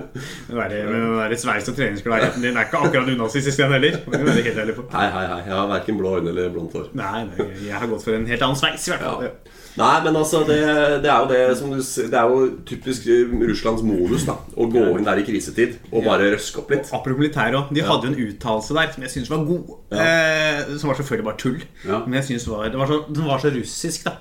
Den 0.48 0.56
der, 0.56 0.90
men 0.90 1.02
den 1.04 1.18
der 1.20 1.36
sveis- 1.44 1.68
og 1.68 1.76
treningsklarheten 1.76 2.42
din 2.46 2.56
er 2.56 2.64
ikke 2.68 2.80
akkurat 2.86 3.12
unazistisk, 3.14 3.58
den 3.60 3.72
heller. 3.76 4.00
Er. 4.00 4.74
Hei, 4.96 5.06
hei, 5.16 5.26
hei. 5.34 5.40
Jeg 5.46 5.54
har 5.54 5.66
verken 5.74 5.98
blå 6.00 6.16
øyne 6.18 6.32
eller 6.32 6.48
blondt 6.54 6.72
hår. 6.78 6.88
Nei, 6.96 7.24
nei, 7.28 7.48
jeg 7.66 7.74
har 7.76 7.86
gått 7.90 8.04
for 8.04 8.16
en 8.16 8.26
helt 8.30 8.42
annen 8.48 8.56
sveis, 8.58 8.88
i 8.88 8.94
hvert 8.94 9.04
fall. 9.04 9.24
Ja. 9.28 9.56
Nei, 9.78 9.92
men 10.04 10.16
altså, 10.18 10.40
det, 10.48 10.56
det 11.04 11.10
er 11.12 11.20
jo 11.22 11.28
det 11.30 11.58
som 11.58 11.70
du 11.70 11.76
Det 11.78 12.16
er 12.18 12.32
jo 12.32 12.38
typisk 12.66 13.04
eh, 13.06 13.30
Russlands 13.48 13.84
modus, 13.86 14.24
da. 14.26 14.34
Å 14.56 14.66
gå 14.72 14.82
inn 14.98 15.06
der 15.06 15.20
i 15.22 15.26
krisetid 15.28 15.76
og 15.92 16.02
bare 16.08 16.32
røske 16.34 16.58
opp 16.64 16.72
litt. 16.74 16.88
Apropos 16.90 17.20
militær 17.20 17.54
òg. 17.60 17.70
De 17.76 17.84
hadde 17.86 18.08
jo 18.08 18.14
en 18.16 18.32
uttalelse 18.32 18.74
der 18.74 18.90
som 18.96 19.06
jeg 19.06 19.14
syns 19.14 19.30
var 19.30 19.44
god. 19.46 19.70
Eh, 19.94 20.74
som 20.80 20.90
var 20.90 20.98
selvfølgelig 20.98 21.28
bare 21.28 21.40
tull. 21.44 21.60
Men 21.86 22.18
jeg 22.18 22.24
synes 22.32 22.48
var, 22.50 22.66
det 22.72 22.80
var 22.82 22.90
så, 22.90 22.98
den 23.14 23.28
var 23.30 23.38
så 23.44 23.52
russisk, 23.54 24.08
da. 24.08 24.16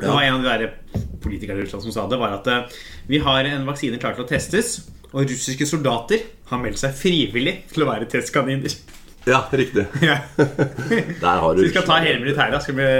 Det 0.00 0.10
var 0.12 0.22
en 0.26 0.34
av 0.34 0.42
de 0.44 0.48
der 0.50 1.06
politikerne 1.24 1.60
i 1.60 1.64
Russland 1.64 1.82
som 1.86 1.92
sa 1.94 2.04
det, 2.10 2.18
var 2.20 2.34
at 2.36 2.46
eh, 2.52 2.76
vi 3.08 3.18
har 3.24 3.48
en 3.48 3.64
vaksine 3.68 3.98
klar 4.02 4.14
til 4.16 4.26
å 4.26 4.28
testes, 4.28 4.76
og 5.12 5.24
russiske 5.24 5.66
soldater 5.68 6.26
har 6.50 6.60
meldt 6.60 6.78
seg 6.82 6.92
frivillig 6.98 7.56
til 7.72 7.84
å 7.86 7.88
være 7.88 8.08
testkaniner. 8.12 8.74
Ja, 9.26 9.40
riktig. 9.50 9.86
Ja. 10.06 10.20
Der 10.36 11.40
har 11.42 11.54
du 11.56 11.62
Så 11.62 11.66
vi 11.66 11.72
skal 11.72 11.86
ta 11.88 11.96
hele 12.04 12.20
militæret. 12.22 12.68
Vi, 12.68 12.90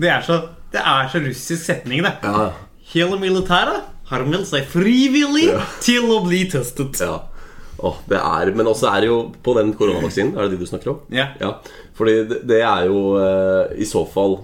det, 0.00 0.08
er 0.08 0.22
så, 0.24 0.38
det 0.72 0.80
er 0.80 1.10
så 1.12 1.20
russisk 1.24 1.64
setning, 1.66 2.04
det. 2.06 2.14
Ja. 2.24 2.46
Hele 2.94 3.18
militæret 3.20 3.82
har 4.08 4.24
meldt 4.24 4.48
seg 4.48 4.64
frivillig 4.70 5.50
Ja. 5.50 5.66
til 5.84 6.06
å 6.14 6.22
bli 6.24 6.44
testet. 6.48 7.02
Ja. 7.04 7.18
Oh, 7.78 7.98
det 8.10 8.16
er, 8.18 8.48
men 8.56 8.66
også 8.66 8.88
er 8.90 9.04
det 9.04 9.10
jo 9.10 9.18
på 9.44 9.52
den 9.54 9.68
koronavaksinen 9.78 10.32
Er 10.34 10.48
det 10.48 10.56
de 10.56 10.64
du 10.64 10.66
snakker 10.66 10.90
om? 10.96 11.02
Ja. 11.14 11.28
Fordi 11.94 12.14
det, 12.26 12.40
det 12.50 12.62
er 12.66 12.88
jo 12.88 13.02
eh, 13.20 13.76
i 13.78 13.86
så 13.86 14.02
fall 14.10 14.40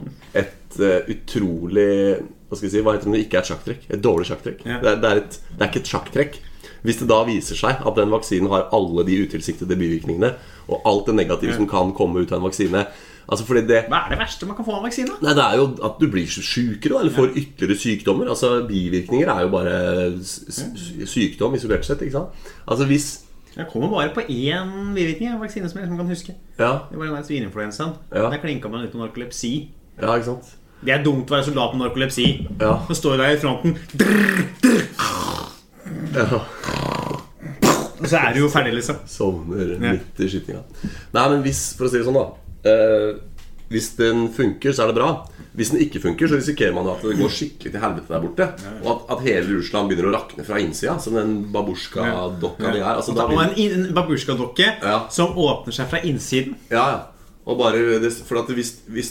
et 0.74 1.06
eh, 1.08 1.14
utrolig 1.14 1.86
Hva 2.48 2.56
skal 2.58 2.68
jeg 2.68 2.74
si, 2.76 2.82
hva 2.84 2.92
heter 2.94 3.06
det 3.08 3.12
når 3.12 3.18
det 3.18 3.24
ikke 3.26 3.38
er 3.38 3.42
et 3.46 3.50
sjakktrekk? 3.52 3.86
Et 3.90 4.02
dårlig 4.02 4.26
sjakktrekk. 4.28 4.60
Ja. 4.68 4.80
Det, 4.82 4.92
det, 5.02 5.12
et, 5.22 5.38
det 5.54 5.62
er 5.64 5.70
ikke 5.72 5.82
et 5.82 5.90
sjakktrekk. 5.94 6.36
Hvis 6.84 6.98
det 7.00 7.08
da 7.08 7.22
viser 7.24 7.56
seg 7.56 7.80
at 7.88 7.96
den 7.96 8.12
vaksinen 8.12 8.50
har 8.52 8.68
alle 8.76 9.04
de 9.08 9.16
utilsiktede 9.24 9.76
bivirkningene 9.80 10.34
og 10.68 10.84
alt 10.88 11.06
det 11.08 11.14
negative 11.16 11.56
som 11.56 11.66
kan 11.68 11.92
komme 11.96 12.20
ut 12.24 12.32
av 12.32 12.38
en 12.40 12.46
vaksine 12.48 12.84
Altså 13.24 13.46
fordi 13.48 13.62
det 13.64 13.78
Hva 13.88 14.02
er 14.04 14.10
det 14.12 14.18
verste 14.20 14.44
man 14.44 14.56
kan 14.56 14.66
få 14.66 14.74
av 14.74 14.82
en 14.82 14.84
vaksine? 14.84 15.14
Nei, 15.24 15.32
det 15.32 15.44
er 15.46 15.56
jo 15.56 15.64
at 15.88 15.94
du 15.96 16.06
blir 16.12 16.28
sjukere 16.28 16.98
eller 17.00 17.14
får 17.14 17.30
ytterligere 17.40 17.80
sykdommer. 17.80 18.28
Altså 18.28 18.50
Bivirkninger 18.68 19.30
er 19.32 19.46
jo 19.46 19.52
bare 19.54 19.78
sykdom 21.08 21.54
isolert 21.56 21.86
sett. 21.88 22.02
ikke 22.04 22.18
sant? 22.18 22.50
Altså 22.68 22.84
hvis 22.90 23.06
Jeg 23.56 23.66
kommer 23.72 23.88
bare 23.88 24.10
på 24.14 24.20
én 24.28 24.92
bivirkning 24.96 25.30
av 25.32 25.40
vaksine 25.40 25.68
som 25.70 25.78
jeg 25.78 25.86
liksom 25.86 26.00
kan 26.02 26.10
huske. 26.10 26.34
Ja, 26.58 26.72
Det 26.90 26.98
var 26.98 27.06
den 27.06 27.14
der 27.14 27.22
svineinfluensaen. 27.22 27.92
Ja. 28.12 28.28
Der 28.30 28.42
klinka 28.42 28.68
man 28.68 28.84
ut 28.84 28.94
med 28.94 29.06
narkolepsi. 29.06 29.70
ja 30.02 30.14
ikke 30.18 30.26
sant? 30.26 30.56
Det 30.84 30.92
er 30.92 31.02
dumt 31.04 31.30
å 31.30 31.36
være 31.38 31.46
soldat 31.48 31.72
med 31.74 31.86
narkolepsi. 31.86 32.26
Ja. 32.60 32.74
Så 32.88 32.94
står 32.98 33.16
du 33.16 33.22
der 33.24 33.36
i 33.36 33.40
fronten, 33.40 33.76
drr, 33.96 34.44
drr, 34.60 34.82
ja. 36.14 36.40
og 38.00 38.08
så 38.10 38.18
er 38.20 38.34
du 38.34 38.42
jo 38.44 38.50
ferdig, 38.52 38.74
liksom. 38.78 38.98
Sovner 39.08 39.76
midt 39.80 40.20
i 40.20 40.28
skytinga. 40.30 40.64
Nei, 41.14 41.28
men 41.32 41.44
hvis, 41.46 41.62
for 41.78 41.88
å 41.88 41.92
si 41.92 42.00
det 42.00 42.06
sånn, 42.08 42.18
da 42.20 42.26
eh, 42.70 43.14
Hvis 43.72 43.94
den 43.98 44.26
funker, 44.34 44.74
så 44.76 44.84
er 44.84 44.92
det 44.92 44.98
bra. 44.98 45.08
Hvis 45.56 45.70
den 45.72 45.80
ikke 45.84 46.02
funker, 46.02 46.28
så 46.28 46.36
risikerer 46.36 46.74
man 46.76 46.88
at 46.92 47.00
det 47.06 47.14
går 47.16 47.30
skikkelig 47.32 47.72
til 47.72 47.80
helvete 47.82 48.10
der 48.12 48.22
borte. 48.26 48.48
Og 48.82 48.90
at, 48.92 49.00
at 49.14 49.24
hele 49.24 49.56
Russland 49.56 49.88
begynner 49.90 50.10
å 50.10 50.14
rakne 50.18 50.44
fra 50.46 50.58
innsida, 50.60 50.98
som 51.00 51.16
den 51.16 51.32
babusjka-dokka 51.54 52.74
de 52.74 52.82
er. 52.82 52.90
Altså, 52.98 53.14
da 53.16 53.24
Og 53.30 53.40
en, 53.40 53.54
en 53.56 53.88
babusjka-dokke 53.96 54.68
Ja. 54.82 54.98
som 55.14 55.32
åpner 55.40 55.74
seg 55.80 55.88
fra 55.94 56.02
innsiden. 56.04 56.58
ja, 56.70 56.86
ja. 56.92 57.02
Og 57.44 57.58
bare 57.60 58.10
for 58.24 58.40
at 58.40 58.52
hvis, 58.56 58.70
hvis 58.88 59.10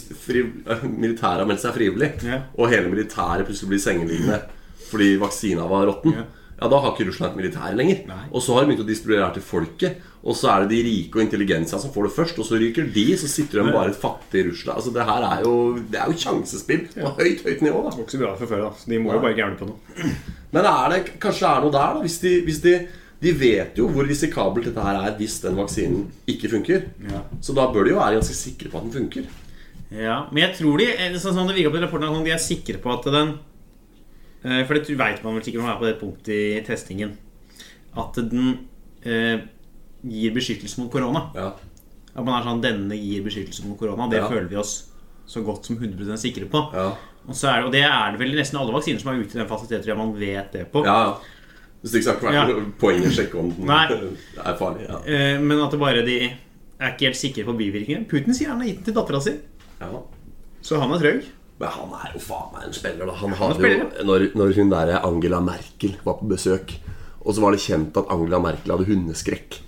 militæret 0.82 1.42
har 1.44 1.46
meldt 1.46 1.62
seg 1.62 1.74
frivillig, 1.76 2.08
yeah. 2.24 2.48
og 2.58 2.70
hele 2.72 2.90
militæret 2.90 3.46
plutselig 3.46 3.70
blir 3.74 3.82
sengeliggende 3.84 4.40
fordi 4.90 5.14
vaksina 5.18 5.66
var 5.70 5.86
råtten, 5.88 6.12
Ja. 6.14 6.24
ja. 6.60 6.68
da 6.70 6.78
har 6.82 6.92
ikke 6.92 7.06
Russland 7.08 7.32
et 7.32 7.38
militær 7.40 7.74
lenger. 7.74 8.02
Nei. 8.06 8.24
Og 8.32 8.42
så 8.42 8.54
har 8.54 8.62
de 8.62 8.68
begynt 8.72 8.82
å 8.84 8.88
distribuere 8.88 9.24
her 9.26 9.34
til 9.34 9.42
folket. 9.42 10.02
Og 10.24 10.36
så 10.38 10.48
er 10.52 10.64
det 10.64 10.70
de 10.74 10.82
rike 10.86 11.18
og 11.18 11.22
intelligensia 11.24 11.78
som 11.78 11.92
får 11.94 12.06
det 12.08 12.12
først, 12.16 12.38
og 12.40 12.46
så 12.48 12.58
ryker 12.60 12.86
de, 12.94 13.06
så 13.20 13.28
sitter 13.28 13.60
de 13.60 13.72
bare 13.74 13.90
et 13.92 13.98
fattig 14.00 14.44
Russland. 14.50 14.78
Altså 14.78 14.92
Det 14.94 15.04
her 15.08 15.26
er 15.30 15.42
jo 15.44 15.54
Det 15.90 15.98
er 16.00 16.06
jo 16.12 16.20
sjansespill 16.22 16.84
på 16.94 17.10
høyt, 17.18 17.42
høyt 17.44 17.64
nivå, 17.66 17.82
da. 17.86 17.94
går 17.96 18.04
ikke 18.06 18.16
så 18.16 18.22
bra 18.22 18.34
for 18.38 18.46
før, 18.54 18.62
da. 18.68 18.70
Så 18.78 18.90
de 18.92 19.00
må 19.02 19.12
jo 19.12 19.20
bare 19.24 19.38
gærne 19.38 19.58
på 19.60 19.68
noe. 19.68 20.12
Men 20.54 20.68
er 20.70 20.94
det, 20.94 21.00
kanskje 21.20 21.44
det 21.46 21.50
er 21.54 21.66
noe 21.66 21.74
der, 21.74 21.98
da? 21.98 22.04
Hvis 22.06 22.18
de, 22.22 22.34
hvis 22.46 22.62
de 22.64 22.74
de 23.24 23.32
vet 23.40 23.78
jo 23.80 23.88
hvor 23.92 24.06
risikabelt 24.08 24.66
dette 24.68 24.82
her 24.84 24.98
er 25.00 25.16
hvis 25.18 25.38
den 25.42 25.56
vaksinen 25.58 26.04
ikke 26.30 26.50
funker. 26.52 26.84
Ja. 27.08 27.22
Så 27.44 27.56
da 27.56 27.66
bør 27.72 27.86
de 27.88 27.94
jo 27.94 27.98
være 28.00 28.18
ganske 28.18 28.36
sikre 28.36 28.70
på 28.72 28.78
at 28.80 28.86
den 28.88 28.94
funker. 28.98 29.26
Ja, 29.94 30.24
men 30.32 30.42
jeg 30.42 30.56
tror 30.58 30.80
de 30.80 30.86
eh, 30.92 31.16
sånn 31.22 31.38
det 31.48 31.56
virker 31.56 31.74
på 31.74 31.82
rapporten, 31.84 32.08
at 32.10 32.26
de 32.26 32.34
er 32.34 32.42
sikre 32.42 32.80
på 32.82 32.92
at 32.94 33.04
den 33.14 33.34
eh, 34.44 34.62
For 34.66 34.74
det 34.76 34.96
vet 34.98 35.22
man 35.24 35.36
vel 35.36 35.44
sikkert 35.46 35.62
når 35.62 35.68
man 35.68 35.74
er 35.76 35.82
på 35.82 35.88
det 35.90 35.98
punktet 36.00 36.34
i 36.34 36.62
testingen. 36.66 37.14
At 37.94 38.18
den 38.18 38.48
eh, 39.06 39.44
gir 40.04 40.34
beskyttelse 40.34 40.80
mot 40.82 40.90
korona. 40.92 41.28
Ja. 41.36 41.52
At 42.14 42.22
man 42.24 42.36
er 42.38 42.46
sånn 42.48 42.62
Denne 42.64 42.98
gir 42.98 43.24
beskyttelse 43.26 43.66
mot 43.68 43.78
korona. 43.80 44.08
Det 44.10 44.22
Ja. 44.22 44.28
føler 44.30 44.50
vi 44.50 44.60
oss 44.60 44.90
så 45.26 45.40
godt 45.44 45.64
som 45.64 45.76
100 45.78 46.18
sikre 46.20 46.48
på. 46.50 46.60
Ja. 46.74 46.90
Og, 47.24 47.32
så 47.32 47.48
er 47.48 47.60
det, 47.60 47.64
og 47.64 47.72
det 47.72 47.84
er 47.86 48.10
det 48.12 48.20
vel 48.20 48.34
nesten 48.36 48.58
alle 48.60 48.74
vaksiner 48.74 49.00
som 49.00 49.14
er 49.14 49.22
ute 49.22 49.32
i 49.32 49.40
den 49.40 49.48
fasiliteten 49.48 49.96
man 49.96 50.12
vet 50.18 50.52
det 50.52 50.66
på. 50.72 50.82
ja, 50.84 50.98
ja. 51.06 51.14
Hvis 51.84 51.92
det 51.92 52.00
ikke 52.00 52.14
skal 52.16 52.26
være 52.30 52.34
Ja. 52.34 52.44
noe 52.48 52.64
poeng 52.80 53.02
å 53.04 53.10
sjekke 53.12 53.36
om 53.36 53.50
den 53.60 53.70
er 54.40 54.56
farlig. 54.56 54.86
Ja. 54.88 54.98
Eh, 55.04 55.38
men 55.44 55.60
at 55.60 55.70
det 55.74 55.80
bare 55.82 56.00
de 56.06 56.16
er 56.80 56.94
ikke 56.94 57.10
helt 57.10 57.18
sikre 57.20 57.44
på 57.44 57.54
bivirkningene. 57.58 58.08
Putin 58.08 58.32
sier 58.34 58.48
han 58.54 58.62
har 58.62 58.70
gitt 58.70 58.80
den 58.80 58.88
til 58.88 58.96
dattera 58.96 59.20
si, 59.20 59.34
Ja. 59.82 59.90
så 60.64 60.80
han 60.80 60.94
er 60.96 61.02
trøgg. 61.04 61.26
Men 61.60 61.68
han 61.70 61.92
er 62.00 62.14
jo 62.16 62.20
faen 62.24 62.48
meg 62.54 62.64
en 62.66 62.72
spiller, 62.74 63.06
da. 63.06 63.12
Han 63.20 63.30
hadde 63.38 63.54
spiller, 63.60 63.84
jo, 63.84 64.04
når, 64.08 64.24
når 64.34 64.54
hun 64.56 64.70
der 64.72 64.94
Angela 65.04 65.38
Merkel 65.44 65.92
var 66.04 66.16
på 66.18 66.26
besøk, 66.32 66.72
og 67.24 67.34
så 67.36 67.40
var 67.44 67.52
det 67.54 67.60
kjent 67.62 67.96
at 68.00 68.10
Angela 68.10 68.40
Merkel 68.42 68.72
hadde 68.74 68.88
hundeskrekk. 68.88 69.60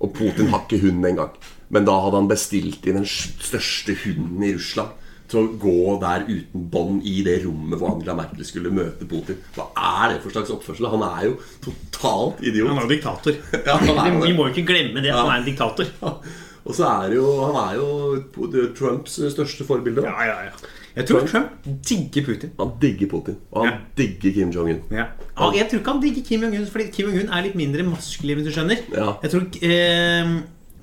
Og 0.00 0.12
Putin 0.14 0.52
har 0.52 0.62
ikke 0.68 0.78
hund 0.84 1.04
engang. 1.08 1.32
Men 1.72 1.84
da 1.88 1.96
hadde 2.04 2.20
han 2.20 2.28
bestilt 2.30 2.84
inn 2.86 3.00
den 3.00 3.08
største 3.10 3.96
hunden 4.04 4.44
i 4.44 4.52
Russland 4.54 4.92
til 5.28 5.40
å 5.42 5.52
gå 5.60 6.00
der 6.02 6.24
uten 6.28 6.64
bånd 6.72 7.04
i 7.06 7.20
det 7.26 7.40
rommet 7.44 7.78
hvor 7.80 7.94
Angela 7.94 8.14
Merkel 8.18 8.44
skulle 8.46 8.70
møte 8.74 9.08
Putin. 9.10 9.38
Hva 9.56 9.68
er 9.74 10.14
det 10.14 10.22
for 10.22 10.30
slags 10.34 10.52
oppførsel? 10.54 10.88
Han 10.92 11.02
er 11.08 11.26
jo 11.28 11.36
totalt 11.64 12.42
idiot. 12.46 12.68
Han 12.70 12.78
er 12.82 12.86
jo 12.88 12.94
diktator. 12.94 13.38
Ja, 13.66 13.76
er. 13.80 14.18
Vi 14.22 14.32
må 14.36 14.46
jo 14.48 14.54
ikke 14.54 14.66
glemme 14.72 15.02
det. 15.02 15.10
at 15.12 15.20
Han 15.22 15.32
er 15.34 15.42
en 15.42 15.48
diktator. 15.50 15.90
Og 16.66 16.74
så 16.74 16.86
er 16.88 17.12
det 17.12 17.18
jo 17.20 17.28
Han 17.46 17.58
er 17.62 17.76
jo 17.78 18.70
Trumps 18.74 19.20
største 19.34 19.66
forbilde. 19.68 20.02
da. 20.02 20.10
Ja, 20.10 20.24
ja, 20.32 20.48
ja. 20.48 20.72
Jeg 20.96 21.04
tror 21.10 21.26
Trump 21.28 21.66
digger 21.84 22.24
Putin. 22.24 22.52
Han 22.58 22.70
digger 22.80 23.08
Putin, 23.10 23.34
og 23.52 23.66
han 23.66 23.72
Ja. 23.74 23.78
digger 23.98 24.32
Kim 24.32 24.50
Jong-un. 24.54 24.78
Ja. 24.90 25.04
Ja. 25.36 25.50
jeg 25.52 25.66
tror 25.68 25.78
ikke 25.82 25.92
han 25.92 26.00
digger 26.02 26.22
Kim 26.24 26.42
Jong-un, 26.46 26.66
fordi 26.72 26.86
Kim 26.90 27.10
Jong-un 27.10 27.28
er 27.36 27.42
litt 27.44 27.54
mindre 27.58 27.84
maskulin, 27.84 28.38
hvis 28.40 28.46
du 28.48 28.52
skjønner. 28.56 28.80
Ja. 28.94 29.10
Jeg, 29.22 29.30
tror, 29.34 29.44
eh, 29.60 30.30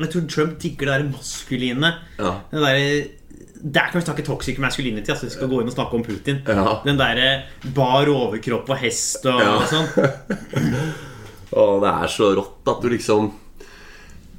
jeg 0.04 0.12
tror 0.14 0.28
Trump 0.30 0.60
digger 0.62 0.86
det 0.92 0.94
der 1.00 1.10
maskuline. 1.10 1.94
Ja. 2.20 2.36
Det 2.52 2.62
der, 2.62 3.08
der 3.64 3.88
kan 3.92 4.02
vi 4.02 4.06
snakke 4.06 4.26
toxic 4.28 4.58
masculinity. 4.60 5.10
Altså, 5.14 5.26
vi 5.30 5.32
skal 5.38 5.48
gå 5.48 5.62
inn 5.62 5.70
og 5.72 5.74
snakke 5.76 5.96
om 5.96 6.04
Putin. 6.04 6.42
Ja. 6.48 6.82
Den 6.84 6.98
derre 7.00 7.30
bar 7.76 8.10
overkropp 8.12 8.70
og 8.70 8.78
hest 8.82 9.26
og, 9.26 9.40
Ja. 9.40 9.54
og 9.56 9.70
sånn. 9.72 9.88
Og 11.54 11.82
det 11.84 11.90
er 11.94 12.08
så 12.12 12.32
rått 12.36 12.68
at 12.72 12.82
du 12.82 12.90
liksom 12.90 13.32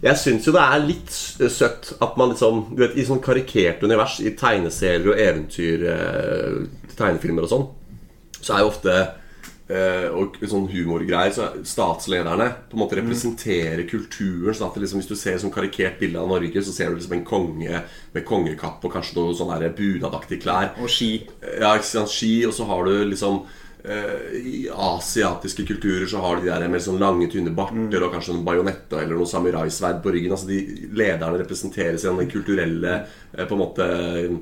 Jeg 0.02 0.18
syns 0.20 0.44
jo 0.48 0.52
det 0.52 0.60
er 0.66 0.82
litt 0.84 1.12
søtt 1.54 1.92
at 2.02 2.16
man 2.20 2.32
liksom 2.34 2.74
Du 2.74 2.82
vet, 2.82 2.96
I 2.98 3.04
sånn 3.06 3.22
karikert 3.24 3.82
univers, 3.86 4.18
i 4.20 4.34
tegneserier 4.36 5.06
og 5.12 5.20
eventyr, 5.22 5.84
eh, 5.94 6.56
tegnefilmer 6.98 7.46
og 7.46 7.52
sånn, 7.52 7.68
så 8.40 8.56
er 8.56 8.64
jo 8.64 8.72
ofte 8.72 8.96
eh, 9.74 10.06
og 10.14 10.38
sånn 10.48 10.68
humorgreier 10.70 11.34
så 11.34 11.48
er 11.48 11.64
Statslederne 11.68 12.46
på 12.70 12.78
en 12.78 12.82
måte 12.84 12.98
representerer 13.00 13.82
kulturen. 13.90 14.54
Sånn 14.54 14.70
at 14.70 14.78
liksom, 14.80 15.02
Hvis 15.02 15.10
du 15.10 15.16
ser 15.18 15.40
sånn 15.42 15.54
karikert 15.54 15.98
bilde 16.00 16.20
av 16.20 16.30
Norge, 16.30 16.62
så 16.62 16.74
ser 16.74 16.90
du 16.90 17.00
liksom 17.00 17.16
en 17.18 17.26
konge 17.26 17.82
med 18.14 18.26
kongekapp 18.28 18.84
og 18.84 18.94
kanskje 18.94 19.18
noe 19.18 19.36
sånn 19.36 19.52
bunadaktige 19.76 20.44
klær. 20.46 20.72
Og 20.80 20.90
ski. 20.92 21.12
Ja, 21.60 21.74
ikke 21.74 21.90
sant, 21.90 22.12
ski, 22.12 22.34
og 22.48 22.54
så 22.56 22.66
har 22.68 22.84
du 22.86 22.92
liksom 23.10 23.40
eh, 23.84 24.36
I 24.40 24.58
asiatiske 24.70 25.66
kulturer 25.68 26.06
så 26.10 26.22
har 26.24 26.38
de 26.38 26.48
de 26.48 26.52
der 26.52 26.68
med 26.72 26.84
sånn 26.84 27.00
lange, 27.02 27.30
tynne 27.32 27.54
barter 27.54 28.06
og 28.06 28.14
kanskje 28.14 28.36
en 28.38 28.44
bajonett 28.46 28.92
eller 28.92 29.16
noe 29.16 29.30
samuraisverd 29.30 30.02
på 30.04 30.14
ryggen. 30.14 30.36
Altså 30.36 30.50
de 30.50 30.60
Lederne 30.94 31.40
representerer 31.42 31.98
seg 32.00 32.20
den 32.20 32.30
kulturelle 32.30 33.00
eh, 33.00 33.44
på 33.44 33.56
en 33.56 33.64
måte 33.64 33.90
eh, 33.90 34.38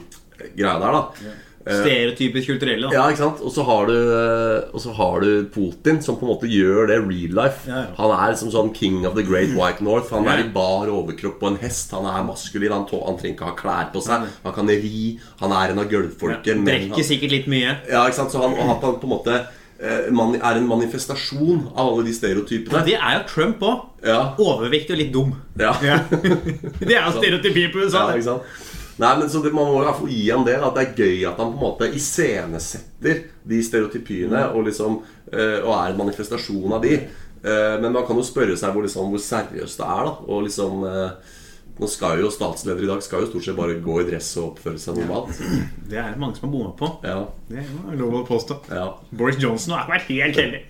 greia 0.57 0.79
der, 0.83 0.99
da. 0.99 1.33
Stereotypisk 1.62 2.48
kulturelle. 2.51 2.88
Da. 2.88 2.96
Ja, 2.96 3.05
ikke 3.12 3.22
sant? 3.22 3.42
Og 3.46 3.53
så 3.55 3.62
har 3.66 3.87
du 3.87 3.94
eh, 3.94 4.64
Og 4.75 4.81
så 4.83 4.92
har 4.96 5.20
du 5.22 5.31
Putin, 5.55 6.01
som 6.03 6.16
på 6.18 6.27
en 6.27 6.33
måte 6.33 6.51
gjør 6.51 6.88
det 6.90 6.98
real 7.05 7.37
life. 7.38 7.68
Ja, 7.70 7.85
ja. 7.85 7.94
Han 8.01 8.14
er 8.16 8.33
liksom 8.35 8.51
sånn 8.55 8.72
king 8.75 9.07
of 9.07 9.14
the 9.18 9.22
great 9.27 9.55
white 9.55 9.85
north. 9.85 10.11
Han 10.14 10.27
er 10.27 10.42
i 10.42 10.48
bar 10.55 10.90
overkropp 10.90 11.38
på 11.40 11.53
en 11.53 11.61
hest. 11.62 11.94
Han 11.94 12.09
er 12.11 12.25
maskulin. 12.27 12.75
Han, 12.75 12.87
han 12.90 13.18
trenger 13.20 13.37
ikke 13.37 13.51
ha 13.53 13.57
klær 13.59 13.90
på 13.94 14.03
seg. 14.05 14.27
Han 14.44 14.57
kan 14.57 14.68
ri. 14.72 15.18
Han 15.42 15.55
er 15.55 15.75
en 15.75 15.83
av 15.85 15.90
gulvfolket. 15.92 16.55
Ja, 16.57 16.62
Drikker 16.72 17.07
sikkert 17.07 17.37
litt 17.38 17.51
mye. 17.53 17.77
ja, 17.90 18.07
ikke 18.07 18.18
sant? 18.22 18.35
Så 18.35 18.42
han, 18.42 18.57
han 18.59 18.81
på 18.83 18.96
en 19.07 19.12
måte 19.12 19.38
eh, 19.83 20.11
er 20.11 20.59
en 20.59 20.68
manifestasjon 20.68 21.68
av 21.77 21.92
alle 21.92 22.09
de 22.09 22.14
stereotypene. 22.16 22.85
Det 22.87 22.98
er 22.98 23.20
jo 23.20 23.25
Trump 23.31 23.62
òg. 23.62 23.88
Ja, 24.03 24.33
Overvektig 24.42 24.96
og 24.96 24.98
litt 24.98 25.12
dum. 25.14 25.35
ja. 25.61 25.77
Ja. 25.87 26.01
Det 26.83 26.94
er 26.96 27.07
jo 27.07 27.16
stereotypi 27.20 27.68
på 27.70 27.85
USA. 27.87 28.09
ja 28.11 28.18
ikke 28.18 28.31
sant? 28.33 28.70
Nei, 29.03 29.12
men 29.19 29.31
så 29.31 29.41
det, 29.43 29.51
Man 29.55 29.67
må 29.67 29.81
i 29.81 29.87
hvert 29.87 29.99
fall 29.99 30.12
gi 30.15 30.23
ham 30.31 30.47
det. 30.47 30.57
At 30.62 30.77
det 30.79 30.85
er 30.85 31.03
gøy 31.03 31.27
at 31.27 31.41
han 31.43 31.51
på 31.51 31.59
en 31.59 31.65
måte 31.65 31.91
iscenesetter 31.99 33.25
de 33.49 33.61
stereotypiene 33.67 34.47
og 34.53 34.69
liksom 34.69 35.01
eh, 35.33 35.59
Og 35.65 35.73
er 35.75 35.91
en 35.91 36.01
manifestasjon 36.05 36.79
av 36.79 36.85
de. 36.87 37.01
Uh, 37.43 37.75
men 37.83 37.91
man 37.91 38.05
kan 38.07 38.15
jo 38.15 38.23
spørre 38.23 38.55
seg 38.55 38.71
hvor, 38.71 38.85
liksom, 38.87 39.09
hvor 39.11 39.23
seriøst 39.23 39.81
det 39.81 39.87
er. 39.91 40.05
da 40.07 40.12
Og 40.31 40.45
liksom 40.47 40.85
uh, 40.87 41.38
Nå 41.81 41.88
skal 41.91 42.21
jo 42.21 42.29
statsledere 42.31 42.85
i 42.85 42.91
dag 42.91 43.01
skal 43.03 43.25
jo 43.25 43.31
stort 43.33 43.47
sett 43.49 43.57
bare 43.59 43.79
gå 43.83 43.97
i 43.99 44.05
dress 44.07 44.29
og 44.37 44.53
oppføre 44.53 44.79
seg 44.79 45.01
normalt. 45.01 45.33
Det 45.91 45.99
er 45.99 46.12
det 46.12 46.21
mange 46.21 46.37
som 46.37 46.47
har 46.47 46.53
bomma 46.53 46.75
på. 46.79 46.91
Ja, 47.03 47.25
Det 47.49 47.65
er 47.65 47.97
lov 47.99 48.19
å 48.21 48.23
påstå. 48.29 48.59
ja. 48.71 48.85
Boris 49.11 49.41
Johnson 49.43 49.75
har 49.75 49.88
vært 49.91 50.07
helt 50.12 50.38
heldig. 50.38 50.61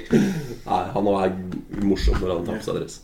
Nei, 0.70 0.80
han 0.94 1.10
er 1.12 1.34
morsom 1.82 2.16
når 2.22 2.36
han 2.36 2.48
tar 2.48 2.62
på 2.62 2.68
seg 2.70 2.78
dress. 2.78 3.00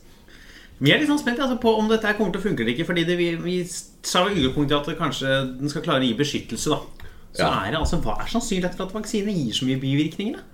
Vi 0.83 0.91
er 0.91 0.99
litt 0.99 1.11
sånn 1.11 1.21
spent 1.21 1.39
altså, 1.39 1.61
på 1.63 1.73
om 1.79 1.89
dette 1.91 2.11
kommer 2.19 2.35
til 2.35 2.41
å 2.43 2.47
funke 2.49 2.65
eller 2.65 2.75
ikke. 2.75 2.89
Fordi 2.89 3.05
det, 3.07 3.17
vi, 3.21 3.29
vi 3.39 3.59
sa 3.67 4.25
i 4.27 4.35
utgangspunktet 4.35 4.79
at 4.81 4.99
kanskje 4.99 5.37
den 5.61 5.71
skal 5.71 5.85
klare 5.85 6.03
å 6.03 6.09
gi 6.09 6.17
beskyttelse. 6.19 6.71
da 6.75 7.09
Så 7.33 7.45
Ja. 7.45 7.53
er 7.67 7.71
det 7.71 7.79
altså, 7.79 8.01
Hva 8.03 8.17
er 8.21 8.33
sannsynligheten 8.33 8.77
for 8.81 8.91
at 8.91 8.97
vaksine 8.97 9.31
gir 9.37 9.55
så 9.55 9.69
mye 9.69 9.81
bivirkninger? 9.81 10.41
da? 10.41 10.49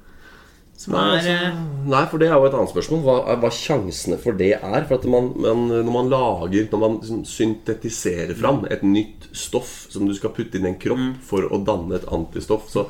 Som 0.79 0.93
Nei, 0.95 1.17
altså, 1.17 1.33
eh, 1.33 1.55
nei, 1.91 2.05
for 2.07 2.19
det 2.23 2.29
er 2.29 2.37
jo 2.37 2.45
et 2.47 2.55
annet 2.55 2.71
spørsmål. 2.71 3.01
Hva, 3.03 3.37
hva 3.43 3.49
sjansene 3.51 4.19
for 4.23 4.37
det 4.39 4.53
er. 4.63 4.85
For 4.87 4.95
at 4.95 5.09
man, 5.11 5.33
man, 5.35 5.65
når 5.73 5.91
man 5.97 6.11
lager 6.13 6.69
Når 6.71 6.79
man 6.79 7.01
liksom 7.01 7.25
syntetiserer 7.27 8.37
fram 8.39 8.65
et 8.71 8.85
nytt 8.87 9.27
stoff 9.33 9.89
som 9.91 10.07
du 10.07 10.15
skal 10.15 10.31
putte 10.31 10.55
inn 10.61 10.69
i 10.69 10.69
en 10.69 10.79
kropp 10.79 11.19
for 11.27 11.49
å 11.51 11.59
danne 11.67 11.97
et 11.99 12.07
antistoff, 12.15 12.69
så, 12.71 12.87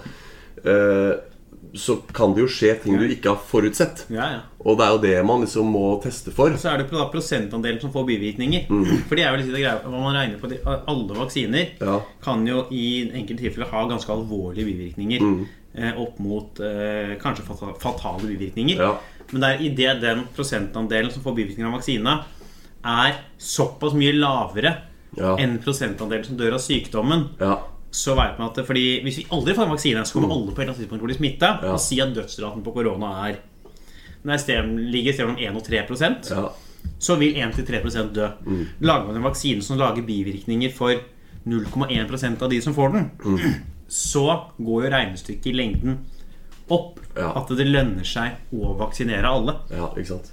eh, 0.64 1.14
så 1.74 1.96
kan 2.14 2.32
det 2.34 2.40
jo 2.44 2.48
skje 2.48 2.74
ting 2.82 2.96
du 2.98 3.04
ikke 3.08 3.28
har 3.34 3.40
forutsett. 3.50 4.06
Ja, 4.10 4.26
ja. 4.32 4.40
Og 4.64 4.78
det 4.78 4.86
er 4.86 4.92
jo 4.94 4.98
det 5.02 5.26
man 5.26 5.40
liksom 5.44 5.66
må 5.72 6.00
teste 6.02 6.30
for. 6.34 6.50
Så 6.56 6.70
er 6.72 6.78
det 6.82 6.90
da 6.90 7.04
prosentandelen 7.12 7.80
som 7.80 7.92
får 7.92 8.06
bivirkninger. 8.08 8.66
For 9.08 9.14
det 9.16 9.24
er 9.24 9.30
jo 9.36 9.42
litt 9.42 9.52
det 9.52 9.60
greia 9.62 9.78
Hva 9.84 10.00
man 10.02 10.16
regner 10.16 10.38
på 10.40 10.50
Alle 10.88 11.14
vaksiner 11.18 11.74
Mm. 11.78 11.86
Ja. 11.86 12.00
kan 12.22 12.46
jo 12.46 12.66
i 12.70 13.10
enkelte 13.12 13.42
tilfeller 13.42 13.68
ha 13.70 13.84
ganske 13.88 14.12
alvorlige 14.12 14.64
bivirkninger. 14.66 15.20
Mm. 15.20 15.46
Eh, 15.78 15.92
opp 16.00 16.18
mot 16.18 16.58
eh, 16.60 17.16
kanskje 17.20 17.44
fatale 17.78 18.26
bivirkninger. 18.26 18.76
Ja. 18.80 18.94
Men 19.32 19.40
det 19.42 19.48
er 19.48 19.64
idet 19.68 20.00
den 20.02 20.24
prosentandelen 20.34 21.10
som 21.12 21.22
får 21.22 21.34
bivirkninger 21.36 21.68
av 21.68 21.76
vaksina, 21.78 22.24
er 22.84 23.18
såpass 23.38 23.92
mye 23.94 24.12
lavere 24.16 24.76
Ja. 25.16 25.36
enn 25.36 25.58
prosentandelen 25.58 26.24
som 26.24 26.36
dør 26.36 26.54
av 26.54 26.60
sykdommen, 26.60 27.28
Ja. 27.40 27.58
Så 27.90 28.14
vet 28.18 28.38
man 28.38 28.50
at 28.50 28.58
det, 28.58 28.66
fordi 28.68 29.00
Hvis 29.02 29.18
vi 29.22 29.26
aldri 29.32 29.54
får 29.56 29.64
en 29.64 29.72
vaksine, 29.72 30.02
så 30.04 30.16
kommer 30.16 30.34
alle 30.34 30.52
på 30.52 30.60
et 30.60 30.64
eller 30.66 30.74
annet 30.74 30.82
tidspunkt 30.82 31.00
til 31.00 31.06
å 31.06 31.10
bli 31.10 31.16
smitta. 31.16 31.52
Mm. 31.54 31.62
Ja. 31.64 31.72
Og 31.72 31.80
si 31.80 32.00
at 32.04 32.14
dødsraten 32.16 32.64
på 32.66 32.74
korona 32.76 33.12
er 33.28 33.38
den 34.22 34.34
er 34.34 34.40
sted, 34.42 34.66
ligger 34.92 35.12
et 35.12 35.16
sted 35.16 35.28
mellom 35.28 35.38
1 35.40 35.56
og 35.60 35.64
3 35.64 36.34
ja. 36.34 36.48
så 36.98 37.16
vil 37.20 37.38
1-3% 37.38 38.12
dø. 38.14 38.26
Lager 38.80 39.06
man 39.06 39.16
en 39.16 39.24
vaksine 39.28 39.62
som 39.62 39.78
lager 39.78 40.02
bivirkninger 40.02 40.72
for 40.74 40.98
0,1% 41.48 42.42
av 42.42 42.50
de 42.50 42.60
som 42.60 42.74
får 42.74 42.92
den, 42.96 43.10
så 43.88 44.26
går 44.58 44.84
jo 44.84 44.90
regnestykket 44.92 45.46
i 45.46 45.54
lengden 45.56 46.00
opp. 46.68 46.98
Ja. 47.16 47.32
At 47.38 47.48
det 47.56 47.66
lønner 47.66 48.04
seg 48.06 48.52
å 48.54 48.74
vaksinere 48.78 49.30
alle. 49.30 49.54
Ja, 49.72 49.88
ikke 49.96 50.18
sant. 50.18 50.32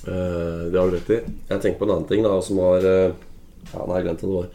Uh, 0.00 0.66
det 0.72 0.80
har 0.80 0.88
du 0.88 0.96
rett 0.96 1.12
i. 1.12 1.20
Jeg 1.52 1.60
tenker 1.60 1.78
på 1.78 1.86
en 1.86 1.94
annen 1.94 2.08
ting 2.08 2.24
da, 2.24 2.34
som 2.44 2.58
var 2.60 2.84
uh, 2.84 3.12
Ja, 3.70 3.84
nei, 3.84 4.00
jeg 4.00 4.06
glemte 4.08 4.26
det 4.26 4.34
var. 4.34 4.48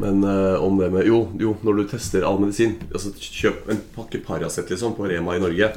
Men 0.00 0.22
uh, 0.24 0.62
om 0.64 0.78
det 0.80 0.88
med 0.92 1.04
jo, 1.06 1.26
jo, 1.40 1.56
når 1.62 1.82
du 1.82 1.82
tester 1.90 2.24
all 2.24 2.38
medisin 2.40 2.78
altså 2.88 3.10
Kjøp 3.12 3.66
en 3.70 3.82
pakke 3.92 4.22
Paracet 4.24 4.70
liksom, 4.72 4.94
på 4.96 5.04
Rema 5.10 5.36
i 5.36 5.42
Norge. 5.42 5.68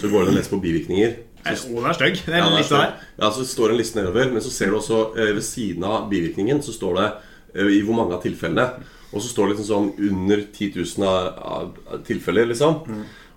Så 0.00 0.10
går 0.10 0.18
det 0.18 0.26
an 0.28 0.34
å 0.34 0.36
lese 0.36 0.52
på 0.52 0.60
bivirkninger. 0.64 1.14
Nei, 1.44 1.54
Så, 1.60 1.70
Å, 1.72 1.80
det 1.82 1.90
er 1.90 1.98
stygg. 1.98 2.20
Er 2.28 2.40
ja, 2.40 2.48
en 2.48 2.56
liste 2.56 2.80
der. 2.80 2.92
ja, 3.20 3.30
så 3.36 3.44
står 3.48 3.70
det 3.70 3.74
en 3.74 3.80
liste 3.82 4.00
nedover, 4.00 4.30
men 4.32 4.44
så 4.44 4.52
ser 4.52 4.72
du 4.72 4.78
også 4.78 5.00
eh, 5.12 5.32
ved 5.36 5.44
siden 5.44 5.84
av 5.84 6.06
bivirkningen 6.12 6.62
så 6.64 6.72
står 6.72 6.94
det 7.00 7.08
eh, 7.08 7.72
i 7.78 7.82
hvor 7.84 7.98
mange 7.98 8.16
av 8.16 8.22
tilfellene. 8.24 8.86
Og 9.14 9.22
så 9.22 9.28
står 9.30 9.50
det 9.50 9.54
liksom 9.54 9.68
sånn 9.68 9.90
under 10.08 10.40
10 10.46 10.80
000 10.80 11.04
av, 11.06 11.26
av, 11.38 12.00
tilfeller, 12.06 12.48
liksom. 12.50 12.80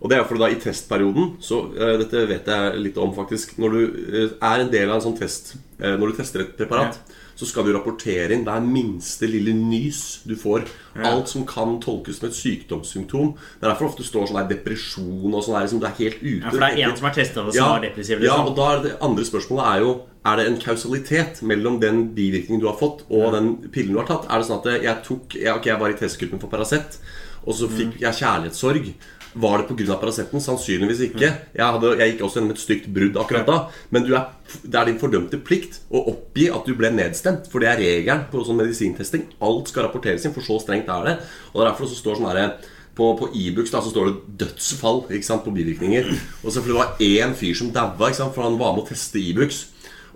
Og 0.01 0.09
det 0.11 0.17
er 0.19 0.25
fordi 0.29 0.43
da 0.43 0.47
i 0.53 0.59
testperioden 0.61 1.31
Så 1.41 1.57
uh, 1.73 1.95
dette 1.97 2.25
vet 2.29 2.45
jeg 2.45 2.81
litt 2.83 2.97
om, 3.01 3.15
faktisk. 3.17 3.55
Når 3.57 3.69
du 3.73 3.79
uh, 3.81 4.35
er 4.45 4.61
en 4.61 4.69
del 4.69 4.89
av 4.91 4.99
en 4.99 5.05
sånn 5.07 5.15
test 5.17 5.55
uh, 5.81 5.95
Når 5.97 6.11
du 6.11 6.17
tester 6.19 6.43
et 6.43 6.51
preparat, 6.59 6.99
så 7.37 7.45
skal 7.45 7.65
du 7.67 7.71
rapportere 7.75 8.33
inn 8.33 8.45
hver 8.47 8.61
minste 8.65 9.27
lille 9.29 9.53
nys 9.53 10.23
du 10.25 10.33
får. 10.37 10.63
Alt 11.05 11.29
som 11.29 11.43
kan 11.45 11.75
tolkes 11.83 12.17
som 12.17 12.27
et 12.29 12.33
sykdomssymptom. 12.37 13.35
Det 13.59 13.65
er 13.67 13.69
derfor 13.75 13.91
ofte 13.91 14.05
står 14.05 14.25
sånn 14.31 14.39
der 14.39 14.47
depresjon 14.55 15.33
og 15.37 15.43
sånn 15.45 15.59
liksom, 15.61 15.81
du 15.81 15.85
er 15.85 15.93
helt 15.99 16.17
ute. 16.23 16.39
Ja, 16.41 16.49
for 16.49 16.63
det 16.63 16.69
er 16.71 16.89
en 16.89 16.95
som 16.97 17.09
er 17.09 17.13
testa 17.17 17.43
som 17.45 17.59
var 17.61 17.83
depressiv. 17.85 18.23
Ja, 18.25 18.39
Liksom. 18.39 18.47
og 18.49 18.55
da 18.57 18.69
er 18.71 18.81
det 18.87 18.93
andre 19.05 19.25
spørsmålet 19.29 19.65
er 19.73 19.83
jo 19.85 19.91
Er 20.27 20.35
det 20.41 20.45
en 20.49 20.57
kausalitet 20.59 21.37
mellom 21.47 21.77
den 21.79 22.01
bivirkningen 22.17 22.59
du 22.59 22.65
har 22.67 22.75
fått, 22.75 23.05
og 23.09 23.31
den 23.31 23.53
pillen 23.71 23.93
du 23.93 23.99
har 24.01 24.09
tatt? 24.09 24.25
Er 24.27 24.41
det 24.41 24.47
sånn 24.49 24.59
at 24.59 24.81
jeg 24.83 24.97
tok 25.05 25.37
jeg, 25.37 25.53
Ok, 25.53 25.65
jeg 25.69 25.79
var 25.79 25.93
i 25.93 25.99
testgruppen 26.01 26.41
for 26.41 26.49
Paracet, 26.51 26.97
og 27.45 27.53
så 27.55 27.69
fikk 27.69 27.93
Mm. 27.95 28.01
jeg 28.01 28.17
kjærlighetssorg. 28.23 28.89
Var 29.37 29.61
det 29.61 29.67
pga. 29.69 29.97
Paraceten? 30.01 30.43
Sannsynligvis 30.43 31.03
ikke. 31.09 31.29
Jeg, 31.53 31.63
hadde, 31.63 31.93
jeg 31.99 32.13
gikk 32.13 32.23
også 32.25 32.39
gjennom 32.39 32.55
et 32.55 32.63
stygt 32.63 32.87
brudd 32.93 33.19
akkurat 33.21 33.49
da. 33.49 33.57
Men 33.93 34.07
du 34.07 34.13
er, 34.17 34.31
det 34.63 34.79
er 34.79 34.89
din 34.89 35.01
fordømte 35.01 35.41
plikt 35.45 35.81
å 35.89 36.05
oppgi 36.13 36.49
at 36.53 36.65
du 36.67 36.73
ble 36.79 36.91
nedstemt. 36.95 37.49
For 37.51 37.63
det 37.63 37.71
er 37.71 37.83
regelen 37.83 38.25
på 38.31 38.45
sånn 38.47 38.59
medisintesting. 38.61 39.27
Alt 39.45 39.71
skal 39.73 39.87
rapporteres 39.87 40.25
inn, 40.25 40.35
for 40.35 40.45
så 40.45 40.59
strengt 40.63 40.89
er 40.93 41.07
det. 41.07 41.15
Og 41.53 41.61
er 41.61 41.71
derfor 41.71 41.89
så 41.89 41.99
står 41.99 42.19
sånn 42.19 42.31
herre 42.31 42.49
på, 42.97 43.11
på 43.19 43.29
Ibux 43.37 43.69
da, 43.69 43.81
så 43.85 43.91
står 43.93 44.07
det 44.09 44.37
'dødsfall' 44.41 45.03
ikke 45.13 45.27
sant, 45.27 45.43
på 45.45 45.53
bivirkninger. 45.53 46.07
Og 46.43 46.49
så 46.49 46.63
fordi 46.63 46.73
det 46.73 46.81
var 46.81 46.95
én 47.03 47.35
fyr 47.37 47.53
som 47.57 47.69
daua, 47.73 48.09
for 48.33 48.41
han 48.41 48.57
var 48.57 48.73
med 48.73 48.85
å 48.85 48.89
teste 48.89 49.21
Ibux. 49.21 49.67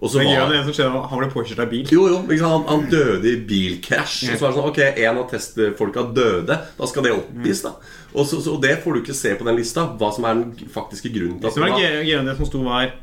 Og 0.01 0.09
så 0.09 0.17
var 0.25 0.49
det 0.49 0.63
som 0.65 0.73
skjedde, 0.73 1.01
Han 1.11 1.19
ble 1.21 1.27
påkjørt 1.29 1.59
av 1.61 1.67
bil. 1.69 1.85
jo, 1.93 2.07
jo? 2.09 2.21
Han, 2.41 2.63
han 2.65 2.87
døde 2.89 3.27
i 3.29 3.35
bilkrasj. 3.45 4.31
Og 4.31 4.39
så 4.39 4.41
var 4.41 4.49
det 4.49 4.57
sånn, 4.57 4.69
ok, 4.71 4.79
en 5.05 5.19
av 5.21 5.27
testfolka 5.29 6.03
døde. 6.17 6.57
Da 6.79 6.87
skal 6.89 7.05
det 7.05 7.11
oppgis, 7.13 7.61
da. 7.67 7.75
Og 8.15 8.25
så, 8.25 8.39
så, 8.41 8.55
det 8.63 8.79
får 8.81 8.97
du 8.97 9.01
ikke 9.03 9.13
se 9.19 9.35
på 9.37 9.45
den 9.45 9.59
lista. 9.61 9.85
Hva 9.99 10.09
som 10.15 10.25
er 10.25 10.39
den 10.41 10.71
faktiske 10.73 11.11
grunnen 11.13 11.37
til 11.37 11.45
Det 11.47 11.53
som 11.53 11.61
var 11.67 11.75
at 11.77 11.85
gøy- 11.85 12.25
det 12.31 12.35
som 12.39 12.49
sto, 12.49 12.63
var 12.65 12.95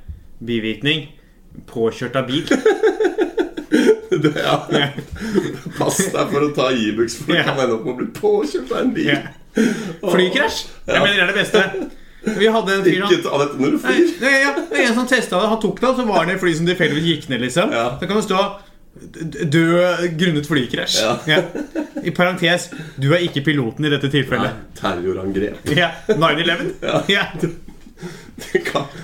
bivirkning. 0.42 1.06
Påkjørt 1.70 2.18
av 2.18 2.26
bil. 2.28 2.42
det, 4.24 4.32
ja. 4.34 4.58
Pass 5.78 5.98
deg 6.02 6.32
for 6.34 6.48
å 6.48 6.50
ta 6.56 6.68
Ibux, 6.74 7.20
for 7.22 7.30
det 7.32 7.38
Ja. 7.44 7.46
kan 7.52 7.62
ende 7.62 7.78
opp 7.78 7.84
med 7.86 7.94
å 7.94 7.98
bli 8.02 8.10
påkjørt 8.18 8.72
av 8.74 8.82
en 8.82 8.92
bil. 8.96 9.12
Ja. 9.14 9.22
Flykrasj! 10.02 10.66
Jeg 10.86 11.02
mener 11.02 11.14
det 11.14 11.24
er 11.24 11.32
det 11.32 11.38
beste. 11.38 11.64
Vi 12.24 12.48
hadde 12.50 12.74
en 12.74 12.84
fyr 12.84 13.04
Ikke 13.04 13.20
ta 13.22 13.38
dette 13.44 13.60
når 13.62 13.74
du 13.76 13.78
flyr. 13.82 14.08
Nei, 14.22 14.32
ja, 14.42 14.54
en 14.84 14.96
som 14.96 15.06
testa 15.06 15.38
det. 15.38 15.50
Han 15.52 15.60
tok 15.62 15.78
det, 15.80 15.90
og 15.90 16.00
så 16.00 16.06
var 16.08 16.26
det 16.26 16.34
et 16.36 16.42
fly 16.42 16.54
som 16.58 16.66
tilfeldigvis 16.66 17.06
gikk 17.12 17.28
ned. 17.32 17.44
liksom 17.46 17.72
Ja. 17.72 17.84
Så 18.00 18.08
kan 18.08 18.16
det 18.18 18.24
stå 18.26 18.40
'død 18.98 20.18
grunnet 20.18 20.48
flykrasj'. 20.48 20.98
Ja. 21.30 21.42
I 22.02 22.10
parentes 22.10 22.70
'du 22.98 23.12
er 23.14 23.22
ikke 23.22 23.44
piloten 23.46 23.84
i 23.86 23.90
dette 23.92 24.08
Nei, 24.10 24.14
tilfellet'. 24.16 24.54
terrorangrep. 24.74 25.70
Ja, 25.76 25.90
9-11. 26.08 26.74
Ja. 26.82 27.02
Ja. 27.08 27.26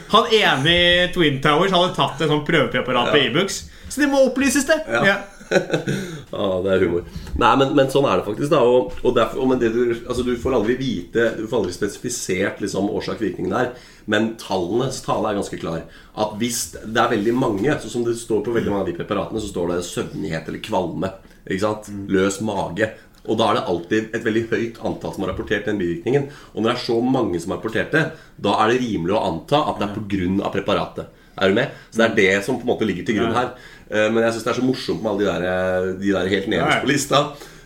Han 0.08 0.24
ene 0.32 0.74
i 0.74 1.12
Twin 1.14 1.40
Towers 1.42 1.72
hadde 1.74 1.94
tatt 1.96 2.20
et 2.22 2.30
sånt 2.30 2.46
prøvepreparat 2.46 3.10
på 3.10 3.22
Ibux, 3.26 3.62
e 3.64 3.90
Så 3.90 4.00
det 4.00 4.08
må 4.10 4.24
opplyses, 4.26 4.64
det. 4.66 4.80
Ja. 4.90 5.18
Ja. 5.50 5.60
Ja, 6.34 6.46
det 6.64 6.72
er 6.72 6.82
humor. 6.82 7.04
Nei, 7.38 7.50
men, 7.60 7.74
men 7.78 7.90
sånn 7.92 8.06
er 8.10 8.18
det 8.18 8.26
faktisk. 8.26 8.48
da 8.50 8.62
Og, 8.66 8.94
og, 9.04 9.12
derfor, 9.14 9.44
og 9.44 9.52
men 9.52 9.60
det 9.60 9.70
du, 9.74 9.82
altså, 9.92 10.24
du 10.26 10.32
får 10.40 10.56
aldri 10.56 10.74
vite 10.80 11.28
Du 11.38 11.44
får 11.46 11.60
aldri 11.60 11.74
spesifisert 11.76 12.62
liksom, 12.64 12.88
årsak-virkning 12.90 13.52
der. 13.52 13.70
Men 14.10 14.32
tallenes 14.40 14.98
tale 15.04 15.30
er 15.30 15.38
ganske 15.38 15.60
klar. 15.60 15.84
At 16.18 16.34
hvis 16.40 16.64
det 16.74 17.00
er 17.00 17.14
veldig 17.14 17.36
mange 17.38 17.78
Så 17.82 17.92
Som 17.92 18.04
det 18.06 18.16
står 18.20 18.42
på 18.46 18.54
veldig 18.56 18.72
mange 18.72 18.86
av 18.86 18.90
de 18.90 18.98
preparatene, 18.98 19.42
så 19.42 19.52
står 19.52 19.74
det 19.74 19.86
søvnighet 19.86 20.50
eller 20.50 20.64
kvalme. 20.64 21.12
Ikke 21.44 21.64
sant? 21.68 21.90
Løs 22.10 22.40
mage. 22.44 22.90
Og 23.24 23.38
da 23.40 23.48
er 23.48 23.56
det 23.56 23.68
alltid 23.72 24.16
et 24.16 24.24
veldig 24.24 24.44
høyt 24.50 24.80
antall 24.84 25.14
som 25.14 25.24
har 25.24 25.30
rapportert 25.32 25.68
den 25.68 25.78
bivirkningen. 25.80 26.26
Og 26.52 26.58
når 26.60 26.70
det 26.70 26.74
er 26.74 26.86
så 26.86 26.96
mange 27.00 27.40
som 27.40 27.54
har 27.54 27.60
rapportert 27.60 27.94
det, 27.94 28.02
da 28.36 28.56
er 28.60 28.72
det 28.72 28.82
rimelig 28.82 29.14
å 29.16 29.22
anta 29.30 29.62
at 29.70 29.80
det 29.80 29.86
er 29.86 29.94
pga. 29.96 30.50
preparatet. 30.52 31.20
Er 31.34 31.50
du 31.50 31.56
med? 31.56 31.70
Så 31.90 31.98
det 31.98 32.04
er 32.06 32.14
det 32.18 32.44
som 32.46 32.58
på 32.60 32.66
en 32.66 32.70
måte 32.70 32.86
ligger 32.86 33.06
til 33.06 33.18
grunn 33.18 33.34
her. 33.34 33.54
Eh, 33.90 34.08
Men 34.12 34.22
jeg 34.24 34.32
syns 34.36 34.44
det 34.46 34.52
er 34.54 34.60
så 34.60 34.64
morsomt 34.66 35.02
med 35.02 35.10
alle 35.12 35.24
de 35.24 35.30
der, 35.30 35.92
de 36.00 36.12
der 36.16 36.30
helt 36.32 36.48
nederst 36.48 36.82
på 36.84 36.90
lista. 36.92 37.22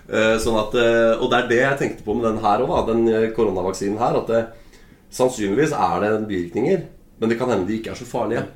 Eh, 0.09 0.37
Sånn 0.43 0.57
at, 0.59 0.75
eh, 0.81 1.15
og 1.21 1.31
det 1.31 1.39
er 1.43 1.49
det 1.51 1.59
jeg 1.63 1.79
tenkte 1.83 2.05
på 2.07 2.15
med 2.17 2.25
den 2.31 2.41
her 2.43 2.63
òg, 2.65 2.87
den 2.89 3.09
eh, 3.13 3.29
koronavaksinen 3.37 3.99
her. 4.01 4.17
At 4.23 4.31
det, 4.33 4.45
sannsynligvis 5.13 5.73
er 5.73 6.01
det 6.05 6.29
bivirkninger, 6.29 6.81
men 7.21 7.31
det 7.31 7.39
kan 7.41 7.49
hende 7.53 7.67
de 7.69 7.79
ikke 7.79 7.91
er 7.95 8.01
så 8.01 8.07
farlige. 8.09 8.47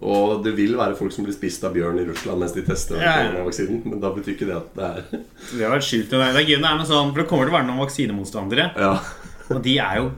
Og 0.00 0.42
det 0.44 0.52
vil 0.56 0.74
være 0.76 0.96
folk 0.98 1.12
som 1.12 1.24
blir 1.24 1.32
spist 1.32 1.62
av 1.64 1.72
bjørn 1.72 1.96
i 2.00 2.04
Russland 2.04 2.40
mens 2.42 2.52
de 2.52 2.60
tester 2.66 3.00
Ja, 3.00 3.14
koronavaksinen. 3.22 3.80
Men 3.88 4.00
da 4.02 4.10
betyr 4.12 4.34
ikke 4.34 4.48
det 4.50 4.56
at 4.58 4.74
det 4.76 4.84
er 4.84 5.24
Det 5.56 5.64
har 5.64 5.72
vært 5.74 5.86
skyld 5.88 6.06
til 6.10 6.20
deg. 6.20 6.34
det 6.36 6.42
er 6.42 6.48
gøy, 6.50 6.58
det 6.60 6.68
er 6.70 6.76
noe 6.80 6.88
sånn, 6.88 7.12
for 7.14 7.22
det 7.22 7.28
kommer 7.30 7.48
til 7.48 7.54
å 7.54 7.56
være 7.56 7.68
noen 7.70 7.80
vaksinemotstandere. 7.80 8.66
Ja. 8.76 8.92
Og 9.50 9.62
de 9.64 9.78
er 9.80 9.96
jo 10.00 10.10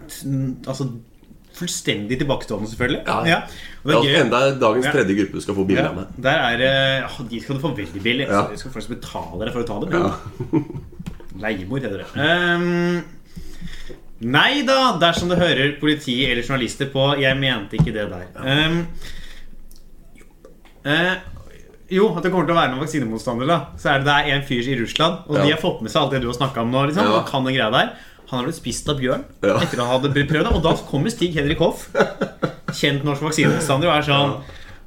altså, 0.67 0.89
fullstendig 1.63 2.19
tilbakestående, 2.21 2.69
selvfølgelig. 2.73 3.03
Ja. 3.31 3.39
Og 3.83 3.91
Det 3.91 3.97
er 3.97 4.03
gøy. 4.09 4.21
enda 4.27 4.41
dagens 4.61 4.87
tredje 4.93 5.17
gruppe 5.19 5.39
du 5.41 5.41
skal 5.47 5.55
få 5.57 5.65
bilde 5.67 5.83
Ja, 5.83 5.89
av 5.89 5.97
med. 5.97 6.07
der 6.23 6.39
er 6.51 6.57
det 6.63 7.31
De 7.31 7.41
skal 7.41 7.57
du 7.57 7.61
få 7.65 7.73
veldig 7.77 8.03
billig. 8.03 8.27
Ja. 8.29 8.43
Så 8.45 8.51
Du 8.53 8.57
skal 8.63 8.71
faktisk 8.77 8.95
betale 8.97 9.45
deg 9.45 9.53
for 9.55 9.63
å 9.63 9.67
ta 9.67 9.81
dem. 9.81 9.91
Ja. 9.97 10.63
Leiemor 11.43 11.81
heter 11.81 12.03
det. 12.03 12.09
Um, 12.15 13.03
nei 14.21 14.63
da, 14.69 14.99
dersom 15.01 15.29
du 15.33 15.35
hører 15.41 15.79
politi 15.81 16.19
eller 16.31 16.43
journalister 16.45 16.87
på. 16.93 17.07
Jeg 17.19 17.39
mente 17.41 17.79
ikke 17.81 17.93
det 17.97 18.05
der. 18.13 18.29
Um, 18.37 18.87
uh, 20.87 21.15
jo, 21.93 22.07
at 22.17 22.23
det 22.25 22.31
kommer 22.33 22.47
til 22.49 22.55
å 22.55 22.61
være 22.61 22.73
noen 22.73 22.85
vaksinemotstandere. 22.85 23.49
da 23.49 23.59
Så 23.81 23.91
er 23.93 23.99
det, 24.01 24.07
det 24.09 24.15
er 24.21 24.37
en 24.39 24.47
fyr 24.49 24.69
i 24.73 24.79
Russland, 24.81 25.19
og 25.29 25.37
Ja. 25.37 25.43
de 25.45 25.51
har 25.53 25.61
fått 25.61 25.83
med 25.83 25.91
seg 25.93 26.03
alt 26.03 26.11
det 26.15 26.23
du 26.23 26.29
har 26.31 26.39
snakka 26.39 26.63
om 26.63 26.71
nå. 26.73 26.87
Liksom, 26.89 27.05
Ja. 27.05 27.19
og 27.21 27.27
kan 27.29 27.45
den 27.45 27.55
greia 27.55 27.71
der 27.71 27.93
Han 28.33 28.41
har 28.41 28.49
blitt 28.49 28.57
spist 28.59 28.89
av 28.89 28.97
bjørn 28.99 29.23
Ja. 29.45 29.59
etter 29.61 29.79
han 29.83 29.91
hadde 29.93 30.11
prøvd 30.15 30.47
det. 30.49 30.53
Og 30.57 30.63
da 30.65 30.73
kommer 30.89 31.13
Stig 31.13 31.35
Henrik 31.37 31.61
Hoff, 31.61 31.87
kjent 32.73 33.05
norsk 33.05 33.23
vaksinemotstander, 33.29 33.91
og 33.93 33.99
er 34.01 34.07
sånn 34.09 34.37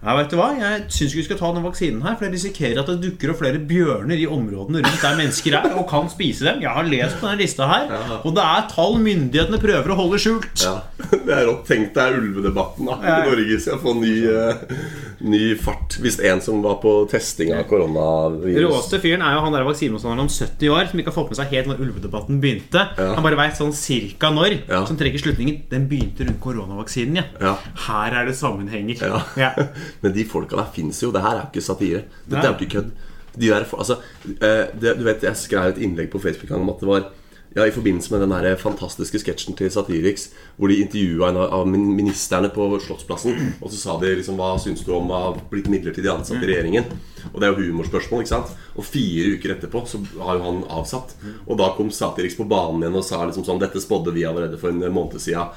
Ja, 0.05 0.13
vet 0.19 0.29
du 0.29 0.37
hva? 0.37 0.51
Jeg 0.59 0.83
syns 0.93 1.13
ikke 1.15 1.21
vi 1.23 1.25
skal 1.29 1.39
ta 1.39 1.49
den 1.55 1.63
vaksinen 1.65 2.03
her, 2.05 2.13
for 2.19 2.27
jeg 2.27 2.35
risikerer 2.35 2.81
at 2.83 2.89
det 2.91 2.97
dukker 3.07 3.31
opp 3.33 3.39
flere 3.41 3.57
bjørner 3.57 4.19
i 4.21 4.27
områdene 4.29 4.83
rundt 4.85 5.01
der 5.01 5.17
mennesker 5.17 5.57
er, 5.57 5.71
og 5.79 5.87
kan 5.89 6.09
spise 6.13 6.45
dem. 6.45 6.61
Jeg 6.61 6.69
har 6.77 6.85
lest 6.89 7.17
på 7.19 7.25
denne 7.29 7.41
lista 7.41 7.65
her, 7.69 7.89
og 8.21 8.35
det 8.37 8.43
er 8.45 8.67
tall 8.71 8.99
myndighetene 9.01 9.59
prøver 9.63 9.93
å 9.95 9.97
holde 10.03 10.19
skjult. 10.21 10.51
Ja, 10.61 10.75
Det 11.25 11.33
er 11.33 11.47
rått. 11.49 11.63
Tenk 11.65 11.95
deg 11.95 12.19
ulvedebatten 12.19 12.85
da 12.85 12.95
Ja, 13.01 13.15
ja. 13.15 13.15
i 13.25 13.31
Norge 13.31 13.57
skal 13.63 13.79
få 13.81 13.95
ny, 13.97 14.13
uh, 14.29 14.77
ny 15.25 15.41
fart. 15.57 15.97
Hvis 16.03 16.19
en 16.21 16.41
som 16.45 16.61
var 16.61 16.77
på 16.83 16.91
testing 17.09 17.53
av 17.55 17.63
koronavirus 17.69 18.61
Råeste 18.67 18.99
fyren 19.01 19.23
er 19.25 19.35
jo 19.37 19.41
han 19.45 19.55
der 19.55 19.65
vaksinemotstanderen 19.65 20.25
om 20.27 20.29
70 20.31 20.69
år 20.75 20.89
som 20.91 21.01
ikke 21.01 21.11
har 21.11 21.17
fått 21.17 21.31
med 21.33 21.39
seg 21.39 21.53
helt 21.55 21.69
når 21.71 21.81
ulvedebatten 21.85 22.39
begynte. 22.43 22.83
Ja. 22.99 23.07
Han 23.17 23.25
bare 23.25 23.39
veit 23.39 23.57
sånn 23.57 23.73
cirka 23.75 24.29
når. 24.35 24.59
Ja. 24.69 24.83
Som 24.85 24.99
trekker 24.99 25.21
slutningen. 25.23 25.63
Den 25.71 25.87
begynte 25.89 26.27
rundt 26.27 26.41
koronavaksinen, 26.43 27.21
ja. 27.23 27.25
Ja. 27.41 27.55
Her 27.87 28.19
er 28.21 28.29
det 28.29 28.37
sammenhenger. 28.37 29.01
Ja. 29.39 29.51
Men 30.03 30.15
de 30.15 30.25
folka 30.29 30.59
der 30.59 30.71
fins 30.75 31.01
jo. 31.03 31.11
Det 31.11 31.23
her 31.23 31.35
er 31.35 31.43
jo 31.43 31.51
ikke 31.51 31.65
satire. 31.65 32.05
Dette 32.25 32.39
Nei. 32.39 32.45
er 32.45 32.51
jo 32.51 32.57
ikke 32.59 32.73
kødd. 32.77 32.95
De 33.35 33.51
der, 33.51 33.67
altså, 33.75 33.99
eh, 34.31 34.65
det, 34.79 34.97
du 34.97 35.03
vet, 35.03 35.23
Jeg 35.23 35.35
skrev 35.35 35.73
et 35.73 35.81
innlegg 35.83 36.09
på 36.11 36.21
Facebook 36.23 36.51
om 36.55 36.69
at 36.71 36.79
det 36.79 36.87
var 36.87 37.07
ja, 37.55 37.63
I 37.63 37.71
forbindelse 37.71 38.11
med 38.11 38.21
den 38.21 38.33
der 38.33 38.57
fantastiske 38.59 39.21
sketsjen 39.21 39.55
til 39.55 39.69
Satiriks 39.71 40.25
hvor 40.57 40.67
de 40.67 40.81
intervjua 40.83 41.29
en 41.29 41.37
av 41.39 41.67
ministerne 41.69 42.49
på 42.51 42.65
Slottsplassen. 42.83 43.37
Og 43.61 43.71
så 43.71 43.79
sa 43.79 43.95
de 44.01 44.11
liksom 44.17 44.35
Hva 44.35 44.57
syns 44.59 44.83
du 44.83 44.91
om 44.91 45.07
å 45.07 45.21
ha 45.21 45.29
blitt 45.51 45.69
midlertidig 45.71 46.11
ansatt 46.11 46.43
i 46.43 46.49
regjeringen? 46.49 46.89
Og 47.31 47.39
det 47.39 47.47
er 47.47 47.53
jo 47.53 47.69
humorspørsmål. 47.69 48.25
ikke 48.25 48.33
sant? 48.33 48.51
Og 48.75 48.83
fire 48.83 49.37
uker 49.37 49.55
etterpå 49.55 49.85
så 49.87 50.01
har 50.19 50.35
jo 50.35 50.43
han 50.49 50.59
avsatt. 50.81 51.15
Og 51.45 51.55
da 51.61 51.69
kom 51.77 51.93
Satiriks 51.95 52.35
på 52.35 52.47
banen 52.49 52.83
igjen 52.83 52.99
og 52.99 53.07
sa 53.07 53.21
liksom 53.23 53.47
sånn 53.47 53.63
Dette 53.63 53.79
spådde 53.79 54.11
vi 54.15 54.27
allerede 54.27 54.59
for 54.59 54.75
en 54.75 54.83
måned 54.91 55.23
siden. 55.23 55.55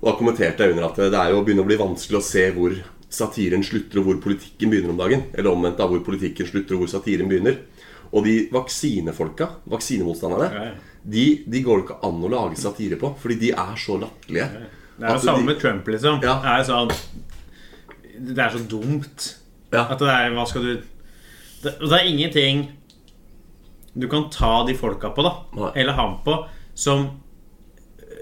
Og 0.00 0.08
da 0.08 0.16
kommenterte 0.16 0.64
jeg 0.64 0.72
under 0.72 0.88
at 0.88 1.02
det 1.04 1.20
er 1.20 1.34
jo 1.34 1.44
begynner 1.44 1.68
å 1.68 1.68
bli 1.68 1.82
vanskelig 1.84 2.22
å 2.22 2.24
se 2.24 2.46
hvor 2.56 2.80
satiren 3.10 3.64
slutter 3.66 3.98
og 4.00 4.06
hvor 4.06 4.20
politikken 4.22 4.70
begynner 4.70 4.92
om 4.94 5.00
dagen. 5.00 5.24
Eller 5.34 5.50
omvendt 5.52 5.78
da, 5.80 5.86
hvor 5.90 6.02
politikken 6.06 6.46
slutter 6.48 6.76
og 6.76 6.84
hvor 6.84 6.92
satiren 6.92 7.28
begynner. 7.30 7.58
Og 8.14 8.24
de 8.26 8.36
vaksinefolka, 8.54 9.48
vaksinemotstanderne, 9.70 10.48
Ja, 10.54 10.64
ja. 10.70 10.72
de, 11.04 11.24
de 11.46 11.62
går 11.62 11.80
det 11.80 11.84
ikke 11.88 11.98
an 12.08 12.22
å 12.26 12.30
lage 12.32 12.56
satire 12.58 12.96
på. 12.98 13.12
Fordi 13.22 13.36
de 13.42 13.50
er 13.52 13.74
så 13.78 13.98
latterlige. 14.02 14.48
Det 15.00 15.06
er 15.08 15.14
jo 15.16 15.24
samme 15.26 15.42
de- 15.44 15.46
med 15.52 15.60
Trump, 15.62 15.86
liksom. 15.88 16.22
Ja. 16.22 16.34
Det 16.42 16.54
er 16.56 16.64
sånn 16.70 16.90
Det 18.34 18.38
er 18.44 18.50
så 18.56 18.62
dumt. 18.68 19.28
Ja. 19.72 19.84
At 19.90 19.98
det 20.02 20.08
er 20.12 20.30
Hva 20.34 20.46
skal 20.50 20.62
du 20.66 20.72
det, 21.62 21.74
det 21.78 21.92
er 21.92 22.06
ingenting 22.08 22.68
du 23.96 24.06
kan 24.08 24.30
ta 24.30 24.64
de 24.66 24.72
folka 24.78 25.10
på, 25.12 25.22
da. 25.26 25.32
Nei. 25.58 25.70
Eller 25.82 25.92
ham 25.98 26.18
på, 26.24 26.36
som 26.78 27.08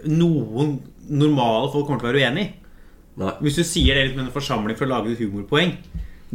noen 0.09 0.79
normale 1.09 1.69
folk 1.73 1.87
kommer 1.87 2.01
til 2.01 2.09
å 2.09 2.13
være 2.13 2.23
uenig 2.25 2.45
i. 2.47 2.55
Nei. 3.19 3.33
Hvis 3.43 3.57
du 3.59 3.65
sier 3.67 3.95
det 3.99 4.05
litt 4.09 4.17
med 4.17 4.27
en 4.29 4.35
forsamling 4.35 4.77
for 4.79 4.87
å 4.87 4.93
lage 4.93 5.13
et 5.13 5.19
humorpoeng 5.19 5.75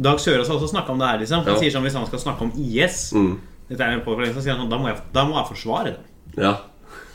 Dag 0.04 0.18
Sørås 0.18 0.48
har 0.50 0.58
også 0.58 0.72
snakka 0.74 0.90
om 0.92 0.98
det 0.98 1.06
her. 1.08 1.18
liksom 1.22 1.44
Han 1.44 1.54
Ja. 1.54 1.60
sier 1.60 1.70
sånn 1.70 1.84
Hvis 1.86 1.94
han 1.96 2.06
skal 2.06 2.18
snakke 2.18 2.42
om 2.42 2.52
IS 2.56 3.12
Mm. 3.14 3.38
Dette 3.68 3.80
er 3.80 4.00
på, 4.00 4.14
så 4.34 4.42
sier 4.42 4.52
han 4.52 4.66
sånn, 4.66 4.70
da 4.70 4.76
må 4.78 4.88
jeg, 4.88 5.00
da 5.12 5.24
må 5.24 5.38
jeg 5.38 5.56
forsvare 5.56 5.84
det. 5.94 6.00
Ja. 6.36 6.56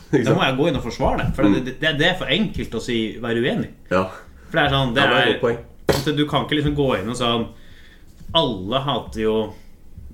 Da 0.25 0.33
må 0.33 0.41
jeg 0.41 0.57
gå 0.57 0.67
inn 0.67 0.75
og 0.79 0.81
forsvare 0.83 1.17
det. 1.19 1.35
For 1.35 1.43
det, 1.43 1.79
det, 1.79 1.91
det 1.99 2.07
er 2.07 2.15
for 2.17 2.25
enkelt 2.25 2.71
å 2.73 2.81
si 2.81 3.17
være 3.21 3.43
uenig. 3.43 3.69
Ja. 3.91 4.07
For 4.49 4.57
det 4.57 4.63
er 4.65 4.73
sånn 4.73 4.93
det 4.95 5.03
er 5.03 5.11
er. 5.13 6.15
Du 6.17 6.25
kan 6.25 6.45
ikke 6.45 6.57
liksom 6.57 6.75
gå 6.75 6.87
inn 6.99 7.09
og 7.09 7.17
sånn 7.17 7.47
Alle 8.33 8.79
hater 8.85 9.21
jo 9.21 9.35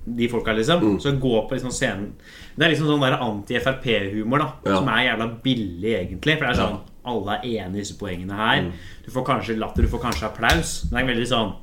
de 0.06 0.28
folka, 0.30 0.53
liksom. 0.53 0.82
Mm. 0.84 0.97
Så 1.01 1.16
gå 1.20 1.47
på 1.47 1.56
liksom 1.56 1.72
scenen 1.74 2.12
Det 2.56 2.66
er 2.66 2.74
liksom 2.76 2.88
sånn 2.88 3.01
anti-Frp-humor, 3.20 4.39
da. 4.39 4.51
Ja. 4.66 4.76
Som 4.78 4.88
er 4.89 5.08
jævla 5.10 5.30
billig, 5.43 5.95
egentlig. 5.95 6.38
For 6.38 6.45
det 6.45 6.51
er 6.53 6.62
sånn 6.62 6.78
Alle 7.06 7.38
er 7.38 7.45
enig 7.66 7.80
i 7.80 7.84
disse 7.84 7.97
poengene 7.99 8.34
her. 8.39 8.62
Mm. 8.66 8.72
Du 9.06 9.12
får 9.14 9.26
kanskje 9.28 9.58
latter, 9.60 9.86
du 9.86 9.91
får 9.91 10.03
kanskje 10.08 10.28
applaus. 10.30 10.74
Det 10.89 10.99
er 11.01 11.08
veldig 11.12 11.28
sånn 11.30 11.53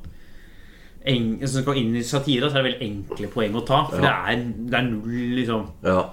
en, 1.05 1.25
Hvis 1.41 1.51
du 1.57 1.61
skal 1.61 1.77
inn 1.81 1.95
i 1.99 2.03
satire, 2.07 2.47
så 2.49 2.57
er 2.57 2.63
det 2.63 2.69
veldig 2.71 2.85
enkle 2.87 3.27
poeng 3.33 3.55
å 3.59 3.65
ta. 3.67 3.81
For 3.89 3.99
Ja. 3.99 4.03
det, 4.03 4.35
er, 4.37 4.45
det 4.71 4.77
er 4.79 4.85
null 4.87 5.33
liksom 5.39 5.65
ja. 5.83 6.03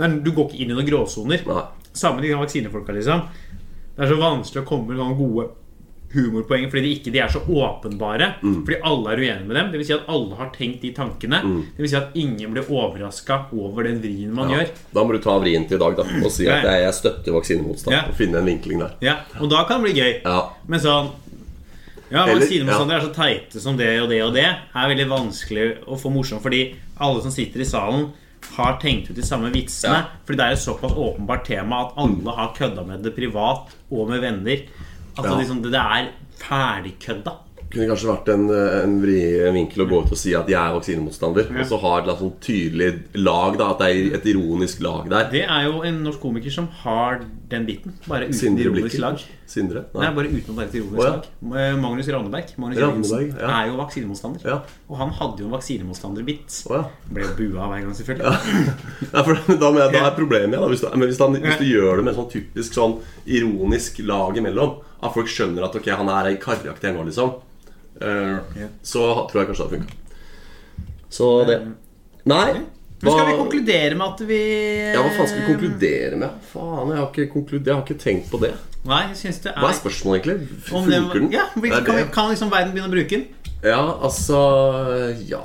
er, 0.00 0.14
Du 0.24 0.30
går 0.32 0.48
ikke 0.48 0.62
inn 0.64 0.70
i 0.72 0.78
noen 0.78 0.88
gråsoner. 0.88 1.44
Samme 1.92 2.20
med 2.20 2.24
de 2.24 2.34
vaksinefolka, 2.40 2.92
liksom. 2.96 3.26
Det 3.94 4.02
er 4.02 4.10
så 4.10 4.16
vanskelig 4.18 4.64
å 4.64 4.66
komme 4.66 4.88
med 4.88 4.98
sånne 4.98 5.18
gode 5.20 5.44
humorpoeng 6.14 6.68
fordi 6.70 6.82
de 6.86 6.92
ikke 6.98 7.12
de 7.14 7.18
er 7.24 7.28
så 7.34 7.40
åpenbare. 7.44 8.28
Mm. 8.42 8.60
Fordi 8.64 8.78
alle 8.90 9.12
er 9.12 9.22
uenige 9.22 9.46
med 9.48 9.56
dem. 9.58 9.70
Det 9.72 9.80
vil 9.80 9.86
si 9.88 9.92
at 9.96 10.08
alle 10.08 10.38
har 10.38 10.50
tenkt 10.54 10.80
de 10.82 10.92
tankene. 10.96 11.40
Det 11.76 11.82
vil 11.84 11.90
si 11.92 11.96
at 11.98 12.14
ingen 12.14 12.54
blir 12.54 12.70
overraska 12.70 13.40
over 13.52 13.82
den 13.88 14.00
vrien 14.02 14.32
man 14.34 14.46
Mm. 14.48 14.52
Ja. 14.54 14.58
gjør. 14.62 14.70
Da 14.94 15.04
må 15.04 15.12
du 15.12 15.18
ta 15.24 15.38
vrien 15.38 15.66
til 15.68 15.76
i 15.76 15.82
dag 15.84 15.96
da 15.96 16.02
og 16.24 16.30
si 16.32 16.46
at 16.48 16.64
jeg, 16.64 16.82
jeg 16.84 16.94
støtter 16.94 17.32
vaksinemotstand. 17.38 17.94
Ja. 17.96 18.02
Og 18.08 18.14
finne 18.14 18.38
en 18.38 18.46
vinkling 18.46 18.78
der. 18.80 18.94
Ja, 19.00 19.16
Og 19.40 19.50
da 19.50 19.64
kan 19.68 19.82
det 19.82 19.92
bli 19.92 20.00
gøy. 20.00 20.20
Ja. 20.24 20.40
Men 20.66 20.80
sånn 20.80 21.10
Ja, 22.12 22.26
vaksinemotstandere 22.28 23.00
er 23.00 23.06
så 23.08 23.14
teite 23.16 23.60
som 23.60 23.76
det 23.78 23.88
og 24.02 24.08
det 24.10 24.20
og 24.22 24.34
det. 24.36 24.44
er 24.44 24.88
veldig 24.90 25.06
vanskelig 25.10 25.64
å 25.88 25.96
få 25.98 26.12
morsomt, 26.12 26.42
fordi 26.44 26.74
alle 27.00 27.22
som 27.24 27.30
sitter 27.32 27.60
i 27.60 27.64
salen, 27.64 28.12
har 28.58 28.76
tenkt 28.78 29.08
ut 29.10 29.16
de 29.16 29.22
samme 29.24 29.48
vitsene. 29.50 29.94
Ja. 30.04 30.04
Fordi 30.26 30.36
det 30.36 30.44
er 30.44 30.52
et 30.52 30.58
såpass 30.62 30.92
åpenbart 30.92 31.46
tema 31.48 31.78
at 31.86 31.94
alle 31.96 32.30
har 32.36 32.52
kødda 32.54 32.84
med 32.86 33.02
det 33.02 33.14
privat 33.16 33.72
og 33.90 34.10
med 34.10 34.20
venner. 34.20 34.60
Altså 35.16 35.32
Ja. 35.32 35.38
liksom, 35.40 35.62
Det 35.62 35.74
er 35.74 36.12
ferdigkødda. 36.38 37.32
kunne 37.74 37.88
kanskje 37.90 38.06
vært 38.06 38.28
en, 38.30 38.50
en, 38.50 38.92
vri, 39.02 39.18
en 39.48 39.54
vinkel 39.56 39.82
å 39.82 39.88
gå 39.90 40.02
ut 40.04 40.12
og 40.14 40.18
si 40.18 40.34
at 40.38 40.46
jeg 40.46 40.60
er 40.60 40.76
vaksinemotstander. 40.76 41.48
Og 41.58 41.66
så 41.66 41.78
ha 41.82 41.94
et 41.98 42.10
sånn 42.20 42.34
tydelig 42.38 42.90
lag, 43.14 43.58
da 43.58 43.72
at 43.72 43.82
det 43.82 43.88
er 43.90 44.18
et 44.20 44.28
ironisk 44.30 44.80
lag 44.84 45.08
der. 45.10 45.30
Det 45.32 45.42
er 45.42 45.64
jo 45.66 45.82
en 45.82 46.04
norsk 46.04 46.20
komiker 46.22 46.54
som 46.54 46.68
har 46.84 47.24
den 47.50 47.66
biten. 47.66 47.96
Bare 48.06 48.28
uten 48.28 48.38
Sindre 48.38 48.68
ironisk 48.68 48.94
Blikker. 48.94 49.02
lag. 49.02 49.24
Sindre? 49.46 49.82
Nei, 49.92 50.10
bare 50.16 50.30
uten 50.30 50.54
å 50.54 50.56
være 50.56 50.70
et 50.70 50.76
ironisk 50.78 51.00
oh, 51.00 51.04
ja. 51.04 51.16
lag. 51.16 51.58
Eh, 51.60 51.74
Magnus 51.82 52.08
Ranneberg 52.14 52.54
Magnus 52.62 52.80
Ranneberg, 52.80 53.34
ja. 53.42 53.50
er 53.58 53.68
jo 53.68 53.76
vaksinemotstander. 53.80 54.46
Ja. 54.48 54.56
Og 54.88 55.00
han 55.02 55.12
hadde 55.18 55.44
jo 55.44 55.50
en 55.50 55.56
vaksinemotstanderbit. 55.56 56.58
Oh, 56.70 56.78
ja. 56.78 57.10
Ble 57.10 57.28
bua 57.36 57.68
hver 57.72 57.84
gang, 57.84 57.98
selvfølgelig. 57.98 58.32
Nei, 59.10 59.58
da, 59.64 59.74
jeg, 59.82 59.92
da 59.98 60.06
er 60.06 60.16
problemet 60.16 60.56
ja, 60.56 60.62
da, 60.62 60.70
hvis, 60.72 60.86
du, 60.86 60.88
men 60.94 61.10
hvis, 61.10 61.20
han, 61.20 61.38
hvis 61.44 61.60
du 61.60 61.68
gjør 61.68 62.00
det 62.00 62.08
med 62.08 62.18
sånn 62.18 62.32
typisk 62.32 62.78
sånn 62.78 62.98
ironisk 63.26 64.00
lag 64.08 64.40
imellom, 64.40 64.78
at 65.04 65.14
folk 65.14 65.28
skjønner 65.30 65.66
at 65.66 65.76
ok, 65.78 65.90
han 66.00 66.08
er 66.08 66.30
en 66.32 66.40
karakter 66.42 66.94
nå, 66.96 67.08
liksom, 67.10 67.36
Uh, 67.94 68.40
yeah. 68.58 68.70
så 68.82 69.04
tror 69.30 69.38
jeg 69.38 69.46
kanskje 69.52 69.62
det 69.62 69.68
hadde 69.68 69.76
funka. 69.76 69.92
Så 71.14 71.28
det 71.46 71.58
Nei. 72.26 72.56
Men 73.04 73.12
skal 73.12 73.28
vi 73.28 73.36
konkludere 73.38 73.94
med 73.94 74.06
at 74.08 74.22
vi 74.26 74.38
Ja, 74.94 75.02
hva 75.04 75.12
faen 75.14 75.28
skal 75.30 75.44
vi 75.44 75.52
konkludere 75.52 76.18
med? 76.18 76.40
Faen, 76.50 76.90
jeg 76.90 76.98
har 76.98 77.06
ikke, 77.12 77.26
konklud- 77.36 77.66
jeg 77.68 77.74
har 77.74 77.84
ikke 77.84 78.00
tenkt 78.02 78.30
på 78.32 78.40
det. 78.42 78.50
Nei, 78.84 79.00
jeg 79.12 79.20
syns 79.20 79.38
det 79.44 79.52
er 79.52 79.62
Hva 79.62 79.70
er 79.70 79.78
spørsmålet, 79.78 80.26
egentlig? 80.26 80.60
Funker 80.66 81.14
den? 81.20 81.30
ja, 81.32 81.46
vi, 81.54 81.70
kan, 81.70 81.86
vi, 81.86 82.04
kan 82.12 82.30
liksom 82.32 82.50
verden 82.52 82.74
begynne 82.74 82.90
å 82.90 82.96
bruke 82.96 83.14
den? 83.14 83.26
Ja, 83.64 83.80
altså 84.04 84.40
Ja 85.30 85.44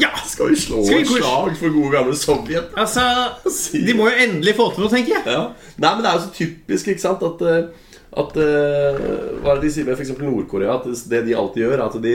Ja! 0.00 0.12
Skal 0.32 0.50
vi 0.50 0.58
slå 0.58 0.80
Skal 0.86 1.02
vi 1.02 1.04
et 1.04 1.12
slag 1.12 1.52
for 1.60 1.74
gode 1.76 1.92
gamle 1.94 2.16
Sovjet? 2.18 2.72
Altså, 2.74 3.04
De 3.86 3.94
må 3.98 4.08
jo 4.08 4.16
endelig 4.26 4.56
få 4.58 4.70
til 4.72 4.86
noe, 4.86 4.90
tenker 4.92 5.18
jeg. 5.18 5.26
Ja. 5.28 5.44
Nei, 5.76 5.92
men 5.92 6.02
det 6.02 6.10
er 6.10 6.18
jo 6.18 6.24
så 6.24 6.32
typisk, 6.40 6.88
ikke 6.94 7.04
sant, 7.04 7.22
at, 7.26 7.44
eh, 7.46 7.84
at 8.16 8.38
uh, 8.40 9.02
Hva 9.42 9.52
er 9.52 9.58
det 9.58 9.66
de 9.66 9.72
sier 9.74 9.86
med 9.86 9.98
f.eks. 9.98 10.14
Nord-Korea? 10.20 10.78
At 10.78 10.88
det 11.10 11.24
de 11.26 11.36
alltid 11.36 11.66
gjør, 11.66 11.76
er 11.76 11.84
at 11.84 11.98
de, 12.02 12.14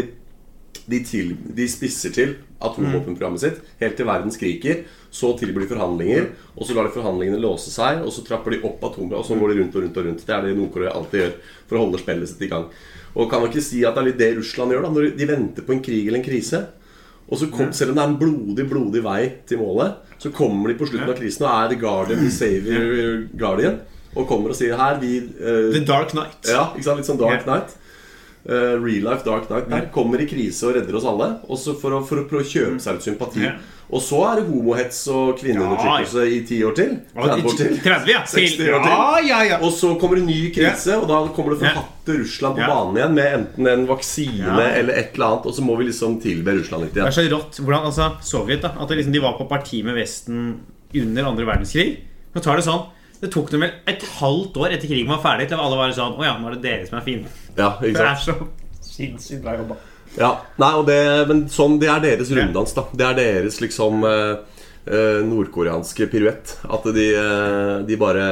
de, 0.88 1.02
til, 1.06 1.36
de 1.58 1.68
spisser 1.70 2.16
til 2.16 2.34
atomvåpenprogrammet 2.62 3.42
sitt 3.42 3.62
helt 3.82 3.98
til 3.98 4.10
verden 4.10 4.34
skriker. 4.34 4.84
Så 5.12 5.34
tilbyr 5.38 5.66
de 5.66 5.70
forhandlinger, 5.74 6.30
og 6.56 6.66
så 6.66 6.76
lar 6.78 6.88
de 6.88 6.96
forhandlingene 6.96 7.42
låse 7.44 7.74
seg. 7.74 8.02
Og 8.06 8.14
så 8.16 8.26
trapper 8.26 8.56
de 8.56 8.64
opp 8.68 8.84
atomer 8.92 9.20
og 9.20 9.28
så 9.28 9.38
går 9.38 9.54
de 9.54 9.62
rundt 9.62 9.78
og 9.78 9.86
rundt. 9.86 10.02
og 10.02 10.10
rundt 10.10 10.26
Det 10.26 10.36
er 10.36 10.48
det 10.48 10.58
Nord-Korea 10.58 10.96
alltid 10.98 11.26
gjør 11.26 11.34
for 11.70 11.78
å 11.78 11.86
holde 11.86 12.02
spillet 12.02 12.32
sitt 12.32 12.46
i 12.48 12.52
gang. 12.52 12.68
Og 13.12 13.28
kan 13.30 13.44
man 13.44 13.52
ikke 13.52 13.66
si 13.66 13.82
at 13.84 13.98
det 13.98 14.02
er 14.02 14.10
litt 14.10 14.22
det 14.22 14.36
Russland 14.38 14.74
gjør, 14.74 14.86
da 14.88 14.94
når 14.96 15.10
de 15.20 15.28
venter 15.28 15.68
på 15.68 15.76
en 15.76 15.84
krig 15.84 16.06
eller 16.06 16.22
en 16.22 16.30
krise? 16.30 16.62
Og 17.32 17.40
så 17.40 17.48
kom, 17.52 17.72
Selv 17.76 17.94
om 17.94 17.98
det 17.98 18.04
er 18.04 18.12
en 18.12 18.20
blodig 18.20 18.66
blodig 18.68 19.02
vei 19.06 19.22
til 19.48 19.62
målet, 19.62 20.02
så 20.20 20.32
kommer 20.36 20.72
de 20.72 20.78
på 20.80 20.88
slutten 20.90 21.10
av 21.10 21.18
krisen 21.18 21.46
og 21.48 21.52
er 21.54 21.72
The 21.72 21.80
Guardian, 21.80 22.20
The 22.20 22.32
Savior 22.34 23.28
Guardian, 23.40 23.80
og 24.16 24.28
kommer 24.28 24.54
og 24.54 24.58
sier 24.58 24.76
her 24.78 24.98
vi 25.02 25.18
uh, 25.22 25.70
The 25.72 25.84
Dark 25.88 26.16
Night. 26.18 26.42
Ja, 26.50 26.70
ikke 26.76 26.88
sant? 26.88 27.02
Litt 27.02 27.10
sånn 27.12 27.22
Dark 27.22 27.42
yeah. 27.42 27.48
Knight. 27.48 27.78
Uh, 28.42 28.74
real 28.82 29.04
life 29.06 29.22
Dark 29.22 29.52
Knight 29.52 29.68
der 29.70 29.84
Kommer 29.94 30.18
i 30.18 30.26
krise 30.26 30.66
og 30.66 30.74
redder 30.80 30.96
oss 30.98 31.06
alle. 31.06 31.28
Også 31.52 31.76
for 31.78 31.94
å, 31.94 32.02
for 32.08 32.24
å 32.24 32.26
prøve 32.30 32.42
å 32.42 32.50
kjøpe 32.50 32.82
seg 32.82 32.98
litt 32.98 33.06
sympati. 33.06 33.44
Yeah. 33.46 33.62
Og 33.92 34.00
så 34.00 34.22
er 34.24 34.40
det 34.40 34.46
homohets 34.48 35.02
og 35.12 35.34
kvinneundertrykkelse 35.42 36.24
i 36.32 36.38
ti 36.48 36.62
år 36.64 36.76
til. 36.78 36.94
30 37.12 37.50
år 37.50 37.58
til. 37.60 37.74
30, 37.84 38.12
ja. 38.14 38.22
60 38.32 38.70
år 38.72 38.86
til. 38.86 38.94
Ja, 38.94 39.08
ja, 39.28 39.40
ja. 39.50 39.58
Og 39.68 39.74
så 39.76 39.90
kommer 40.00 40.22
en 40.22 40.30
ny 40.30 40.46
krise, 40.56 40.96
og 40.96 41.10
da 41.12 41.18
kommer 41.36 41.58
det 41.58 41.68
Ja. 41.68 41.74
forhatte 41.76 42.16
Russland 42.22 42.56
på 42.56 42.64
Ja. 42.64 42.70
banen 42.72 42.96
igjen 42.96 43.14
med 43.14 43.34
enten 43.40 43.68
en 43.68 43.86
vaksine 43.88 44.48
Ja. 44.48 44.70
eller 44.80 44.94
et 44.94 45.14
eller 45.14 45.26
annet, 45.26 45.46
og 45.46 45.54
så 45.54 45.62
må 45.62 45.78
vi 45.78 45.90
liksom 45.92 46.22
tilbe 46.24 46.56
Russland 46.56 46.86
litt 46.86 46.96
igjen. 46.96 47.12
Det 47.12 47.18
er 47.18 47.20
så 47.20 47.30
rått 47.36 47.60
hvordan 47.60 47.86
altså, 47.92 48.16
Sovjet 48.24 48.62
da 48.62 48.72
At 48.80 48.90
liksom, 48.90 49.12
de 49.12 49.20
var 49.20 49.38
på 49.38 49.50
parti 49.50 49.84
med 49.84 49.96
Vesten 49.96 50.62
under 50.96 51.24
andre 51.26 51.46
verdenskrig. 51.46 51.98
Nå 52.34 52.42
tar 52.42 52.56
Det 52.56 52.64
sånn 52.64 52.86
Det 53.22 53.30
tok 53.30 53.52
dem 53.54 53.62
vel 53.62 53.76
et 53.92 54.04
halvt 54.18 54.58
år 54.58 54.74
etter 54.74 54.90
krigen 54.90 55.12
var 55.12 55.22
ferdig 55.22 55.46
til 55.52 55.62
alle 55.62 55.78
var 55.78 55.94
sånn 55.94 56.18
Å 56.18 56.26
ja, 56.26 56.34
nå 56.42 56.50
er 56.50 56.58
det 56.58 56.64
dere 56.66 56.88
som 56.90 56.98
er 56.98 57.06
fine. 57.06 57.30
Ja, 57.54 57.76
ikke 57.78 57.94
sant? 57.94 58.02
Det 58.02 58.10
er 58.10 58.22
så 58.26 58.92
sinnssykt 58.92 59.44
bra 59.46 59.54
jobba. 59.60 59.78
Ja, 60.20 60.32
nei, 60.60 60.72
og 60.76 60.88
det, 60.90 60.98
men 61.30 61.46
sånn, 61.52 61.78
det 61.80 61.88
er 61.92 62.02
deres 62.04 62.32
runddans, 62.36 62.74
da. 62.76 62.84
Det 62.92 63.06
er 63.08 63.16
deres 63.16 63.62
liksom 63.64 64.04
eh, 64.08 64.34
eh, 64.84 65.22
nordkoreanske 65.28 66.10
piruett. 66.12 66.58
At 66.68 66.90
de, 66.98 67.06
eh, 67.16 67.78
de 67.88 68.00
bare 68.02 68.26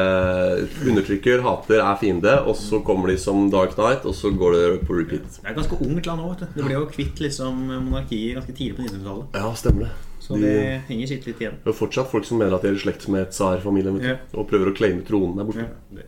undertrykker, 0.84 1.46
hater, 1.46 1.80
er 1.86 2.02
fiende, 2.02 2.36
og 2.44 2.58
så 2.60 2.82
kommer 2.84 3.14
de 3.14 3.20
som 3.22 3.46
Dark 3.54 3.78
Knight, 3.78 4.10
og 4.10 4.18
så 4.18 4.34
går 4.36 4.58
det 4.58 4.68
på 4.90 5.00
repeat. 5.00 5.40
Det 5.40 5.46
er 5.46 5.54
et 5.54 5.62
ganske 5.62 5.80
ungt 5.86 6.12
land 6.12 6.26
òg, 6.26 6.36
vet 6.36 6.44
du. 6.44 6.60
Det 6.60 6.68
ble 6.68 6.78
jo 6.82 6.86
kvitt 6.92 7.24
liksom 7.30 7.66
monarkiet 7.70 8.42
ganske 8.42 8.58
tidlig 8.58 8.76
på 8.76 8.88
1900-tallet. 8.90 9.40
Ja, 9.40 9.56
stemmer 9.64 9.88
det. 9.88 9.96
Så 10.30 10.38
De, 10.38 10.42
det 10.46 10.82
henger 10.88 11.08
sikkert 11.10 11.28
litt 11.32 11.40
igjen. 11.42 11.56
det 11.64 11.72
er 11.72 11.74
fortsatt 11.80 12.12
folk 12.12 12.26
som 12.28 12.38
mener 12.38 12.54
at 12.54 12.62
de 12.62 12.70
er 12.70 12.76
i 12.78 12.82
slekt 12.84 13.08
med 13.10 13.32
tsar-familien, 13.34 13.96
Ja. 14.06 14.18
og 14.38 14.46
prøver 14.52 14.70
å 14.70 14.76
claime 14.78 15.02
tronen 15.08 15.36
der 15.40 15.48
borte. 15.48 15.66
Det 15.90 16.06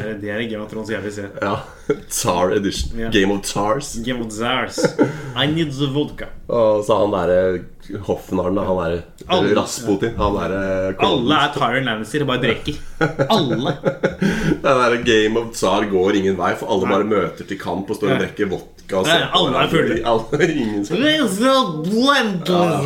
er, 0.00 0.14
det 0.20 0.30
er 0.32 0.40
Game 0.48 0.62
of 0.64 0.70
Thrones 0.72 0.88
jeg 0.88 1.02
vil 1.04 1.12
se. 1.12 1.26
Ja. 1.42 1.58
Tsar 2.08 2.54
edition. 2.56 2.96
Ja. 2.98 3.10
Game 3.12 3.34
of 3.36 3.42
Tsars. 3.44 3.90
Game 4.06 4.24
of 4.24 4.32
Tsars. 4.32 4.80
I 5.36 5.44
need 5.52 5.72
the 5.76 5.90
vodka. 5.92 6.30
Og 6.48 6.80
så 6.88 6.96
han 7.02 7.12
derre 7.12 8.00
hoffnaren, 8.08 8.56
da, 8.56 8.64
han 8.64 8.80
derre 8.80 9.54
Rasputin, 9.60 10.16
han 10.16 10.34
derre 10.40 10.96
Alle 11.04 11.38
er 11.44 11.52
Tyron 11.54 11.84
Lannister 11.88 12.24
og 12.24 12.28
bare 12.32 12.44
drikker. 12.48 12.80
Alle. 13.28 13.76
Den 14.64 14.82
der 14.84 14.96
Game 15.04 15.36
of 15.40 15.52
Tsar 15.56 15.84
går 15.92 16.16
ingen 16.20 16.36
vei, 16.40 16.54
for 16.56 16.72
alle 16.72 16.88
Nei. 16.88 16.96
bare 16.96 17.10
møter 17.12 17.48
til 17.48 17.60
kamp 17.60 17.90
og 17.92 17.96
står 18.00 18.16
og 18.16 18.22
drikker 18.24 18.50
vodka. 18.56 18.79
Og 18.96 19.06
Nei, 19.06 19.18
alle 19.38 19.64
er 19.64 19.68
fulle. 19.72 19.96
Alle, 20.10 20.46
ingen 20.62 20.84
som 20.86 20.96
ja, 21.00 21.26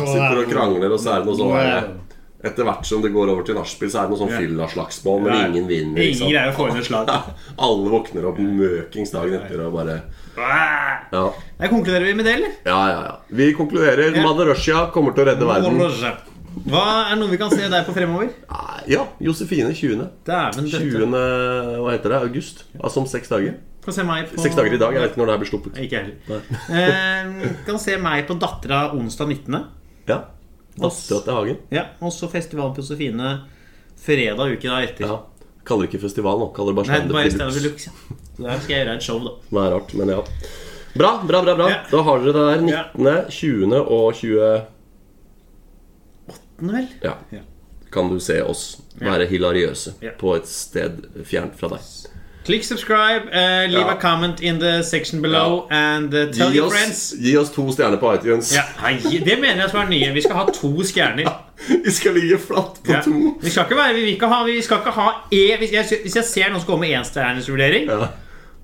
sitter 0.05 0.41
og 0.41 0.49
krangler, 0.51 0.91
og 0.93 0.99
så 1.01 1.15
er 1.15 1.23
det 1.23 1.29
noe 1.29 1.39
sånn 1.39 1.55
eh, 1.59 1.93
Etter 2.45 2.67
hvert 2.67 2.85
som 2.85 3.01
det 3.01 3.09
går 3.09 3.31
over 3.33 3.41
til 3.47 3.55
nachspiel, 3.57 3.89
så 3.89 4.03
er 4.03 4.05
det 4.05 4.13
noe 4.13 4.19
sånn 4.19 4.29
Ja. 4.35 4.37
fyllaslagsmål, 4.43 5.23
men 5.23 5.33
Ja. 5.33 5.47
ingen 5.47 5.65
vinner. 5.67 6.03
Ingen 6.03 6.29
greier 6.29 6.51
å 6.51 6.53
få 6.59 6.67
inn 6.69 6.77
et 6.77 6.85
slag. 6.85 7.09
Alle 7.65 7.89
våkner 7.89 8.27
opp 8.29 8.37
møkings 8.37 9.11
dagen 9.15 9.33
etter 9.39 9.63
og 9.65 9.73
bare 9.73 9.95
Ja, 10.37 11.23
Jeg 11.61 11.69
konkluderer 11.71 12.05
vi 12.05 12.13
med 12.13 12.25
det, 12.29 12.35
eller? 12.37 12.53
ja, 12.69 12.79
ja. 12.91 13.01
ja. 13.07 13.15
Vi 13.31 13.49
konkluderer. 13.57 14.13
Ja. 14.13 14.21
Mother 14.27 14.51
Russia 14.51 14.85
kommer 14.93 15.15
til 15.15 15.25
å 15.25 15.29
redde 15.31 15.47
verden. 15.47 15.81
Hva 16.69 16.83
er 17.11 17.17
noe 17.19 17.27
vi 17.33 17.37
kan 17.37 17.49
se 17.51 17.65
der 17.67 17.83
på 17.83 17.93
fremover? 17.95 18.29
Ja, 18.87 19.07
Josefine 19.19 19.73
20. 19.75 20.05
Dæven 20.27 20.69
20. 20.69 21.09
Hva 21.81 21.91
heter 21.91 22.13
det? 22.13 22.21
August? 22.29 22.63
Altså 22.79 23.01
om 23.01 23.07
seks 23.09 23.27
dager. 23.31 23.57
Kan 23.85 23.93
se 23.93 24.03
meg 24.07 24.29
på 24.31 24.41
Seks 24.41 24.55
dager 24.57 24.73
i 24.73 24.77
dag. 24.81 24.93
Jeg 24.95 25.01
vet 25.03 25.11
ikke 25.13 25.21
når 25.21 25.27
det 25.29 25.33
her 25.35 25.41
blir 25.43 25.51
sluppet. 25.51 25.77
Ikke 25.85 25.99
heller. 26.01 26.41
Eh, 26.79 27.51
kan 27.67 27.77
se 27.81 27.97
meg 28.01 28.25
på 28.27 28.37
Dattera 28.41 28.79
onsdag 28.97 29.29
19. 29.29 29.59
Ja. 30.09 30.17
Dattera 30.75 31.19
til 31.27 31.33
Hagen. 31.37 31.59
Ja, 31.71 31.83
Og 32.01 32.11
så 32.13 32.27
festivalen 32.31 32.73
på 32.75 32.81
Josefine 32.83 33.35
fredag 34.01 34.55
uke 34.57 34.67
da 34.71 34.81
etter. 34.83 35.05
Ja. 35.07 35.19
Kaller 35.65 35.87
ikke 35.89 36.01
festival 36.01 36.37
nå. 36.41 36.49
Kaller 36.53 36.73
det 36.73 36.81
bare 36.81 37.07
Deluxe. 37.07 37.89
ja. 37.89 38.21
Så 38.35 38.43
Der 38.43 38.59
skal 38.59 38.73
jeg 38.75 38.85
gjøre 38.85 38.95
et 38.97 39.03
show, 39.05 39.19
da. 39.23 39.31
Det 39.49 39.61
er 39.61 39.71
rart, 39.77 39.93
men 39.95 40.09
ja. 40.11 40.19
Bra, 40.95 41.11
bra, 41.27 41.41
bra. 41.43 41.53
bra 41.55 41.69
Ja. 41.69 41.77
Da 41.91 42.01
har 42.03 42.19
dere 42.25 42.33
det 42.33 42.43
der. 42.49 42.67
Ja. 42.73 42.83
19., 42.95 43.31
20. 43.31 43.79
og 43.85 44.13
20. 44.15 44.65
Vel? 46.57 46.87
Ja. 47.03 47.13
Ja. 47.31 47.39
Kan 47.91 48.09
du 48.11 48.19
se 48.19 48.41
oss 48.43 48.81
være 48.99 49.27
hilariøse 49.29 49.93
Ja. 50.03 50.11
på 50.19 50.35
et 50.35 50.47
sted 50.47 51.01
fjernt 51.27 51.55
fra 51.59 51.69
deg. 51.75 51.81
Klikk 52.45 52.63
subscribe, 52.63 53.23
uh, 53.33 53.65
leave 53.71 53.87
Ja. 53.87 53.95
a 53.95 53.99
comment 54.01 54.39
in 54.41 54.59
the 54.59 54.83
section 54.83 55.21
below, 55.21 55.67
and 55.71 56.13
uh, 56.13 56.31
tell 56.31 56.51
Gi 56.51 56.57
your 56.57 56.67
oss, 56.67 56.73
friends. 56.73 57.13
gi 57.23 57.37
oss 57.37 57.49
to 57.49 57.71
stjerner 57.71 57.97
på 57.97 58.13
iTunes. 58.13 58.51
Ja, 58.55 58.61
hei, 58.87 58.99
Det 59.25 59.39
mener 59.41 59.61
jeg 59.65 59.69
skal 59.69 59.79
være 59.79 59.89
nye. 59.89 60.11
Vi 60.13 60.21
skal 60.21 60.35
ha 60.35 60.45
to 60.53 60.83
stjerner. 60.83 61.31
Vi 61.85 61.91
skal 61.91 62.13
ligge 62.13 62.37
flatt 62.37 62.81
på 62.85 62.91
Ja. 62.91 63.01
to. 63.01 63.37
Vi 63.41 63.49
skal 63.49 63.63
ikke 63.65 63.75
være, 63.77 63.93
vi, 63.95 64.01
vil 64.01 64.13
ikke 64.13 64.27
ha, 64.27 64.43
vi 64.45 64.61
skal 64.61 64.77
ikke 64.77 64.91
ha 64.91 65.07
e, 65.31 65.57
hvis, 65.57 65.71
jeg, 65.71 65.85
hvis 66.03 66.15
jeg 66.15 66.23
ser 66.23 66.49
noen 66.51 66.61
som 66.61 66.67
kommer 66.69 66.87
med 66.87 66.97
enstjernesvurdering 66.99 67.87
Ja. 67.89 68.07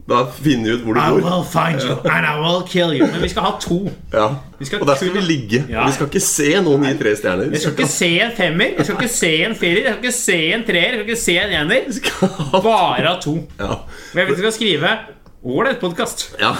Da 0.10 0.24
finner 0.34 0.72
vi 0.72 0.76
ut 0.76 0.82
hvor 0.86 0.94
du 0.98 1.00
I 1.00 1.10
bor. 1.14 1.22
will 1.22 1.44
find 1.46 1.82
you 1.84 1.94
and 2.10 2.26
I 2.26 2.34
will 2.42 2.64
kill 2.68 2.92
you. 2.98 3.06
Men 3.12 3.22
vi 3.22 3.30
skal 3.30 3.44
ha 3.46 3.52
to. 3.62 3.78
Ja. 4.14 4.28
Skal 4.62 4.82
Og 4.82 4.88
der 4.88 4.96
skal 4.96 5.14
vi 5.14 5.22
ligge. 5.22 5.64
Ja. 5.70 5.86
Vi 5.86 5.94
skal 5.96 6.10
ikke 6.10 6.24
se 6.26 6.50
noen 6.66 6.84
gi 6.90 6.96
tre 7.00 7.14
stjerner. 7.20 7.50
Vi 7.54 7.62
skal 7.62 7.76
ikke 7.78 7.88
se 7.94 8.10
en 8.26 8.36
femmer, 8.38 8.74
vi 8.78 8.84
skal 8.88 8.98
ikke 9.00 9.14
se 9.14 9.32
en 9.46 9.56
firer, 9.56 9.82
vi 9.82 9.94
skal 9.94 10.04
ikke 10.04 10.18
se 10.18 10.38
en 10.56 10.66
treer, 10.68 10.92
vi 10.92 11.02
skal 11.02 11.10
ikke 11.10 11.22
se 11.22 11.38
en 11.40 11.56
ener. 11.62 11.82
ha 12.52 12.62
Bare 12.66 13.08
ha 13.08 13.16
to. 13.24 13.36
Ja. 13.62 13.80
Men 14.18 14.32
vi 14.32 14.38
skal 14.42 14.56
skrive 14.58 14.94
Ålreit 15.42 15.80
podkast. 15.82 16.36
ja. 16.40 16.52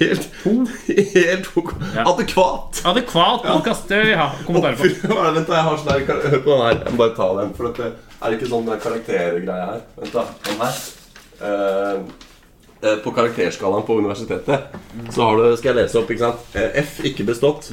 Helt, 0.00 0.28
helt. 0.44 1.48
Ja. 1.94 2.04
adekvat. 2.08 2.80
Adekvat 2.84 3.42
podkast. 3.44 3.90
Vi 3.90 4.14
ha 4.16 4.30
kommentarer 4.46 4.78
på. 4.80 4.88
Vent, 5.34 5.48
da, 5.48 5.58
jeg 5.58 5.64
har 5.66 5.76
sånn 5.76 5.90
her 5.92 6.22
Hør 6.30 6.38
på 6.46 6.54
den 6.54 6.62
her. 6.64 6.78
Jeg 6.86 6.94
må 6.94 7.00
bare 7.02 7.16
ta 7.18 7.26
den. 7.40 7.50
For 7.58 7.68
det 7.68 7.90
er 7.90 8.30
det 8.30 8.38
ikke 8.38 8.48
sånn 8.54 8.70
karaktergreie 8.86 9.66
her. 9.74 9.82
Vent, 10.00 10.14
da. 10.16 10.24
Den 10.48 10.62
her. 10.64 10.78
Eh, 11.44 12.23
på 13.04 13.12
karakterskalaen 13.16 13.86
på 13.86 13.98
universitetet 14.00 14.74
så 15.14 15.28
har 15.28 15.38
du 15.38 15.56
Skal 15.56 15.72
jeg 15.72 15.84
lese 15.84 16.00
opp, 16.00 16.10
ikke 16.10 16.26
sant? 16.26 16.50
Eh, 16.58 16.82
F 16.82 17.00
ikke 17.06 17.26
bestått. 17.28 17.70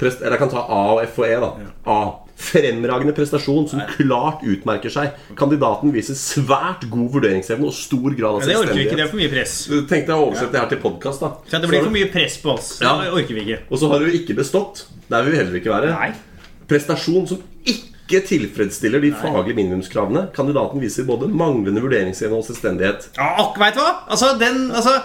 Prest, 0.00 0.22
eller 0.24 0.38
jeg 0.38 0.40
kan 0.40 0.52
ta 0.54 0.64
A 0.64 0.80
og 0.94 1.02
F 1.04 1.18
og 1.20 1.26
E, 1.28 1.34
da. 1.42 1.50
A. 1.92 1.98
Fremragende 2.40 3.12
prestasjon 3.12 3.66
som 3.68 3.82
klart 3.98 4.40
utmerker 4.48 4.92
seg. 4.92 5.18
Kandidaten 5.36 5.92
viser 5.92 6.16
svært 6.16 6.86
god 6.88 7.10
vurderingsevne 7.18 7.68
og 7.68 7.76
stor 7.76 8.16
grad 8.16 8.38
av 8.38 8.40
Men 8.40 8.48
det 8.48 8.56
orker 8.62 8.78
vi 8.78 8.86
ikke. 8.86 8.96
Det 8.96 9.04
er 9.04 9.10
for 9.12 9.20
mye 9.20 9.32
press. 9.34 9.58
Tenk 9.90 10.08
jeg 10.08 10.14
å 10.14 10.24
oversette 10.30 10.54
det 10.56 10.62
her 10.62 10.72
til 10.72 10.80
podkast, 10.86 11.26
det 11.52 11.68
blir 11.68 11.84
for 11.84 11.92
mye 11.98 12.08
press 12.14 12.38
på 12.40 12.54
oss. 12.54 12.72
Ja. 12.80 12.96
Det 13.02 13.12
orker 13.12 13.36
vi 13.36 13.44
ikke. 13.44 13.60
Og 13.68 13.82
så 13.82 13.92
har 13.92 14.00
du 14.00 14.16
ikke 14.22 14.38
bestått. 14.40 14.86
Der 15.12 15.26
vil 15.26 15.36
vi 15.36 15.42
heller 15.42 15.60
ikke 15.60 15.74
være. 15.74 15.92
Nei. 15.92 16.48
Prestasjon 16.70 17.28
som 17.28 17.44
ikke 17.68 17.89
tilfredsstiller 18.26 19.00
de 19.00 19.12
faglige 19.14 19.54
minimumskravene. 19.54 20.24
Kandidaten 20.34 20.82
viser 20.82 21.06
både 21.06 21.28
manglende 21.30 21.80
vurderingsevne 21.84 22.34
og 22.40 22.42
selvstendighet. 22.48 23.06
Ja, 23.16 23.28
ak- 23.44 23.58
vet 23.62 23.78
du 23.78 23.80
hva? 23.84 23.92
Altså, 24.10 24.32
den 24.42 24.70
altså, 24.74 24.96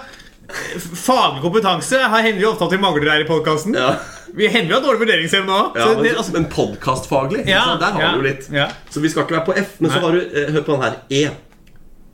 Faglig 1.05 1.41
kompetanse 1.41 1.97
har 1.97 2.21
hender 2.21 2.41
jo 2.43 2.51
ofte 2.51 2.65
at 2.67 2.73
vi 2.75 2.77
mangler 2.77 3.09
her 3.11 3.23
i 3.23 3.27
podkasten. 3.29 3.73
Ja. 3.73 3.95
Vi 4.35 4.45
hender 4.51 4.75
jo 4.75 4.81
dårlig 4.83 4.99
vurderingsevne 5.05 5.49
òg. 5.55 5.77
Ja, 5.79 5.87
men, 5.97 6.15
altså, 6.17 6.33
men 6.35 6.45
podkastfaglig, 6.51 7.45
Ja, 7.49 7.77
der 7.81 7.95
har 7.97 8.17
du 8.17 8.21
litt. 8.25 8.49
ja. 8.53 8.67
Så 8.93 9.01
vi 9.01 9.09
skal 9.09 9.23
ikke 9.25 9.37
være 9.39 9.45
på 9.47 9.55
F. 9.57 9.77
Men 9.79 9.91
så 9.91 10.01
har 10.03 10.11
du 10.11 10.19
eh, 10.21 10.51
Hør 10.53 10.61
på 10.67 10.75
den 10.75 10.83
her. 10.85 10.99
E. 11.09 11.23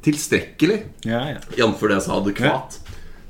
Tilstrekkelig, 0.06 0.78
ja, 1.06 1.20
ja. 1.36 1.42
jf. 1.58 1.80
det 1.82 1.98
jeg 1.98 2.06
sa. 2.08 2.16
Adekvat. 2.22 2.80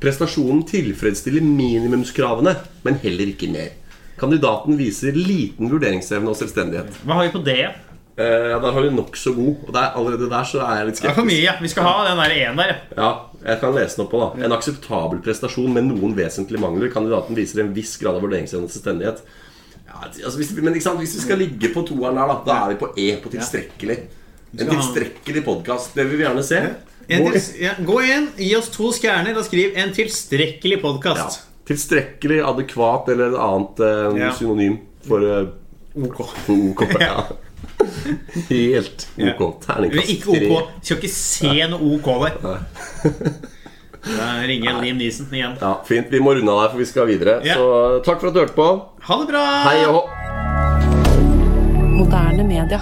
Prestasjonen 0.01 0.63
tilfredsstiller 0.69 1.41
minimumskravene, 1.45 2.55
men 2.85 2.95
heller 3.03 3.33
ikke 3.33 3.49
mer. 3.51 3.73
Kandidaten 4.21 4.77
viser 4.79 5.15
liten 5.17 5.71
vurderingsevne 5.71 6.29
og 6.29 6.37
selvstendighet. 6.37 7.01
Hva 7.07 7.17
har 7.17 7.25
vi 7.25 7.33
på 7.33 7.41
det? 7.45 7.63
Eh, 8.21 8.49
ja, 8.51 8.59
Der 8.61 8.71
har 8.75 8.81
vi 8.85 8.91
nokså 8.93 9.33
god. 9.33 9.67
Og 9.67 9.73
der, 9.73 9.91
allerede 9.97 10.29
der 10.29 10.43
så 10.45 10.61
er 10.61 10.81
jeg 10.81 10.89
litt 10.91 11.01
Det 11.01 11.09
er 11.09 11.13
for 11.15 11.23
skeptisk. 11.23 11.31
mye. 11.31 11.43
ja. 11.47 11.53
Vi 11.61 11.71
skal 11.73 11.83
ha 11.87 11.93
den 12.09 12.21
der 12.21 12.35
én 12.37 12.57
der. 12.61 12.73
ja. 12.73 12.77
Ja, 12.97 13.11
jeg 13.41 13.59
kan 13.59 13.73
lese 13.73 13.97
den 13.97 14.05
opp 14.05 14.11
på 14.11 14.19
da 14.21 14.45
En 14.45 14.53
akseptabel 14.53 15.21
prestasjon 15.25 15.73
med 15.73 15.87
noen 15.89 16.13
vesentlige 16.17 16.61
mangler 16.61 16.91
Kandidaten 16.93 17.35
viser 17.35 17.63
en 17.63 17.73
viss 17.73 17.97
grad 17.97 18.19
av 18.19 18.21
vurderingsevne 18.21 18.67
og 18.67 18.73
selvstendighet 18.75 19.23
ja, 19.87 19.97
altså, 20.05 20.37
hvis, 20.37 20.51
Men 20.61 20.73
hvis 20.77 21.15
vi 21.15 21.23
skal 21.25 21.41
ligge 21.41 21.73
på 21.73 21.81
toeren 21.87 22.19
der 22.19 22.29
da 22.29 22.37
Da 22.45 22.59
er 22.65 22.75
vi 22.75 22.79
på 22.83 22.91
E, 22.93 23.15
på 23.23 23.33
tilstrekkelig 23.33 23.97
En 24.59 24.69
tilstrekkelig 24.69 25.43
podcast 25.47 25.95
Det 25.97 26.05
vil 26.05 26.19
vi 26.19 26.27
gjerne 26.27 26.45
se 26.45 26.61
til, 27.11 27.39
ja, 27.59 27.73
gå 27.83 27.95
inn, 28.07 28.27
gi 28.37 28.53
oss 28.55 28.69
to 28.71 28.91
stjerner 28.95 29.35
og 29.35 29.43
skriv 29.43 29.73
'en 29.75 29.89
tilstrekkelig 29.91 30.77
ja, 30.77 30.83
podkast'. 30.83 31.39
Tilstrekkelig, 31.71 32.41
adekvat 32.51 33.09
Eller 33.15 33.31
et 33.31 33.39
annet 33.47 33.79
eh, 33.87 34.19
Ja. 34.25 34.31
synonym 34.37 34.77
For, 35.07 35.23
eh, 35.23 35.47
OK. 36.05 36.19
for 36.45 36.55
OK 36.75 36.83
ja. 36.99 37.23
Helt 38.51 39.07
OK 39.17 39.41
Eller 39.41 39.55
Terningkast 39.65 40.09
ikke 40.13 40.29
OK. 40.29 40.37
tre. 40.43 40.59
Skal 40.83 40.97
ikke 41.01 41.13
se 41.15 41.53
noe 41.71 41.95
OK 41.95 42.07
der. 42.27 42.35
Da 44.01 44.27
ringer 44.49 44.65
jeg 44.65 44.81
Liam 44.81 44.97
Neeson 44.97 45.27
igjen. 45.29 45.51
Ja, 45.61 45.75
fint, 45.85 46.07
vi 46.09 46.17
må 46.25 46.31
runde 46.33 46.49
av 46.49 46.63
der 46.63 46.71
For 46.73 46.81
vi 46.81 46.87
skal 46.89 47.05
videre 47.09 47.35
Ja. 47.45 47.53
Så 47.59 47.65
takk 48.07 48.17
for 48.23 48.31
at 48.31 48.33
du 48.33 48.39
hørte 48.41 48.57
på 48.57 48.65
Ha 49.05 49.17
det 49.21 49.27
bra! 49.29 49.43
Hei 49.67 49.83
og 49.85 49.93
hå 49.99 50.01
Moderne 52.01 52.43
media. 52.47 52.79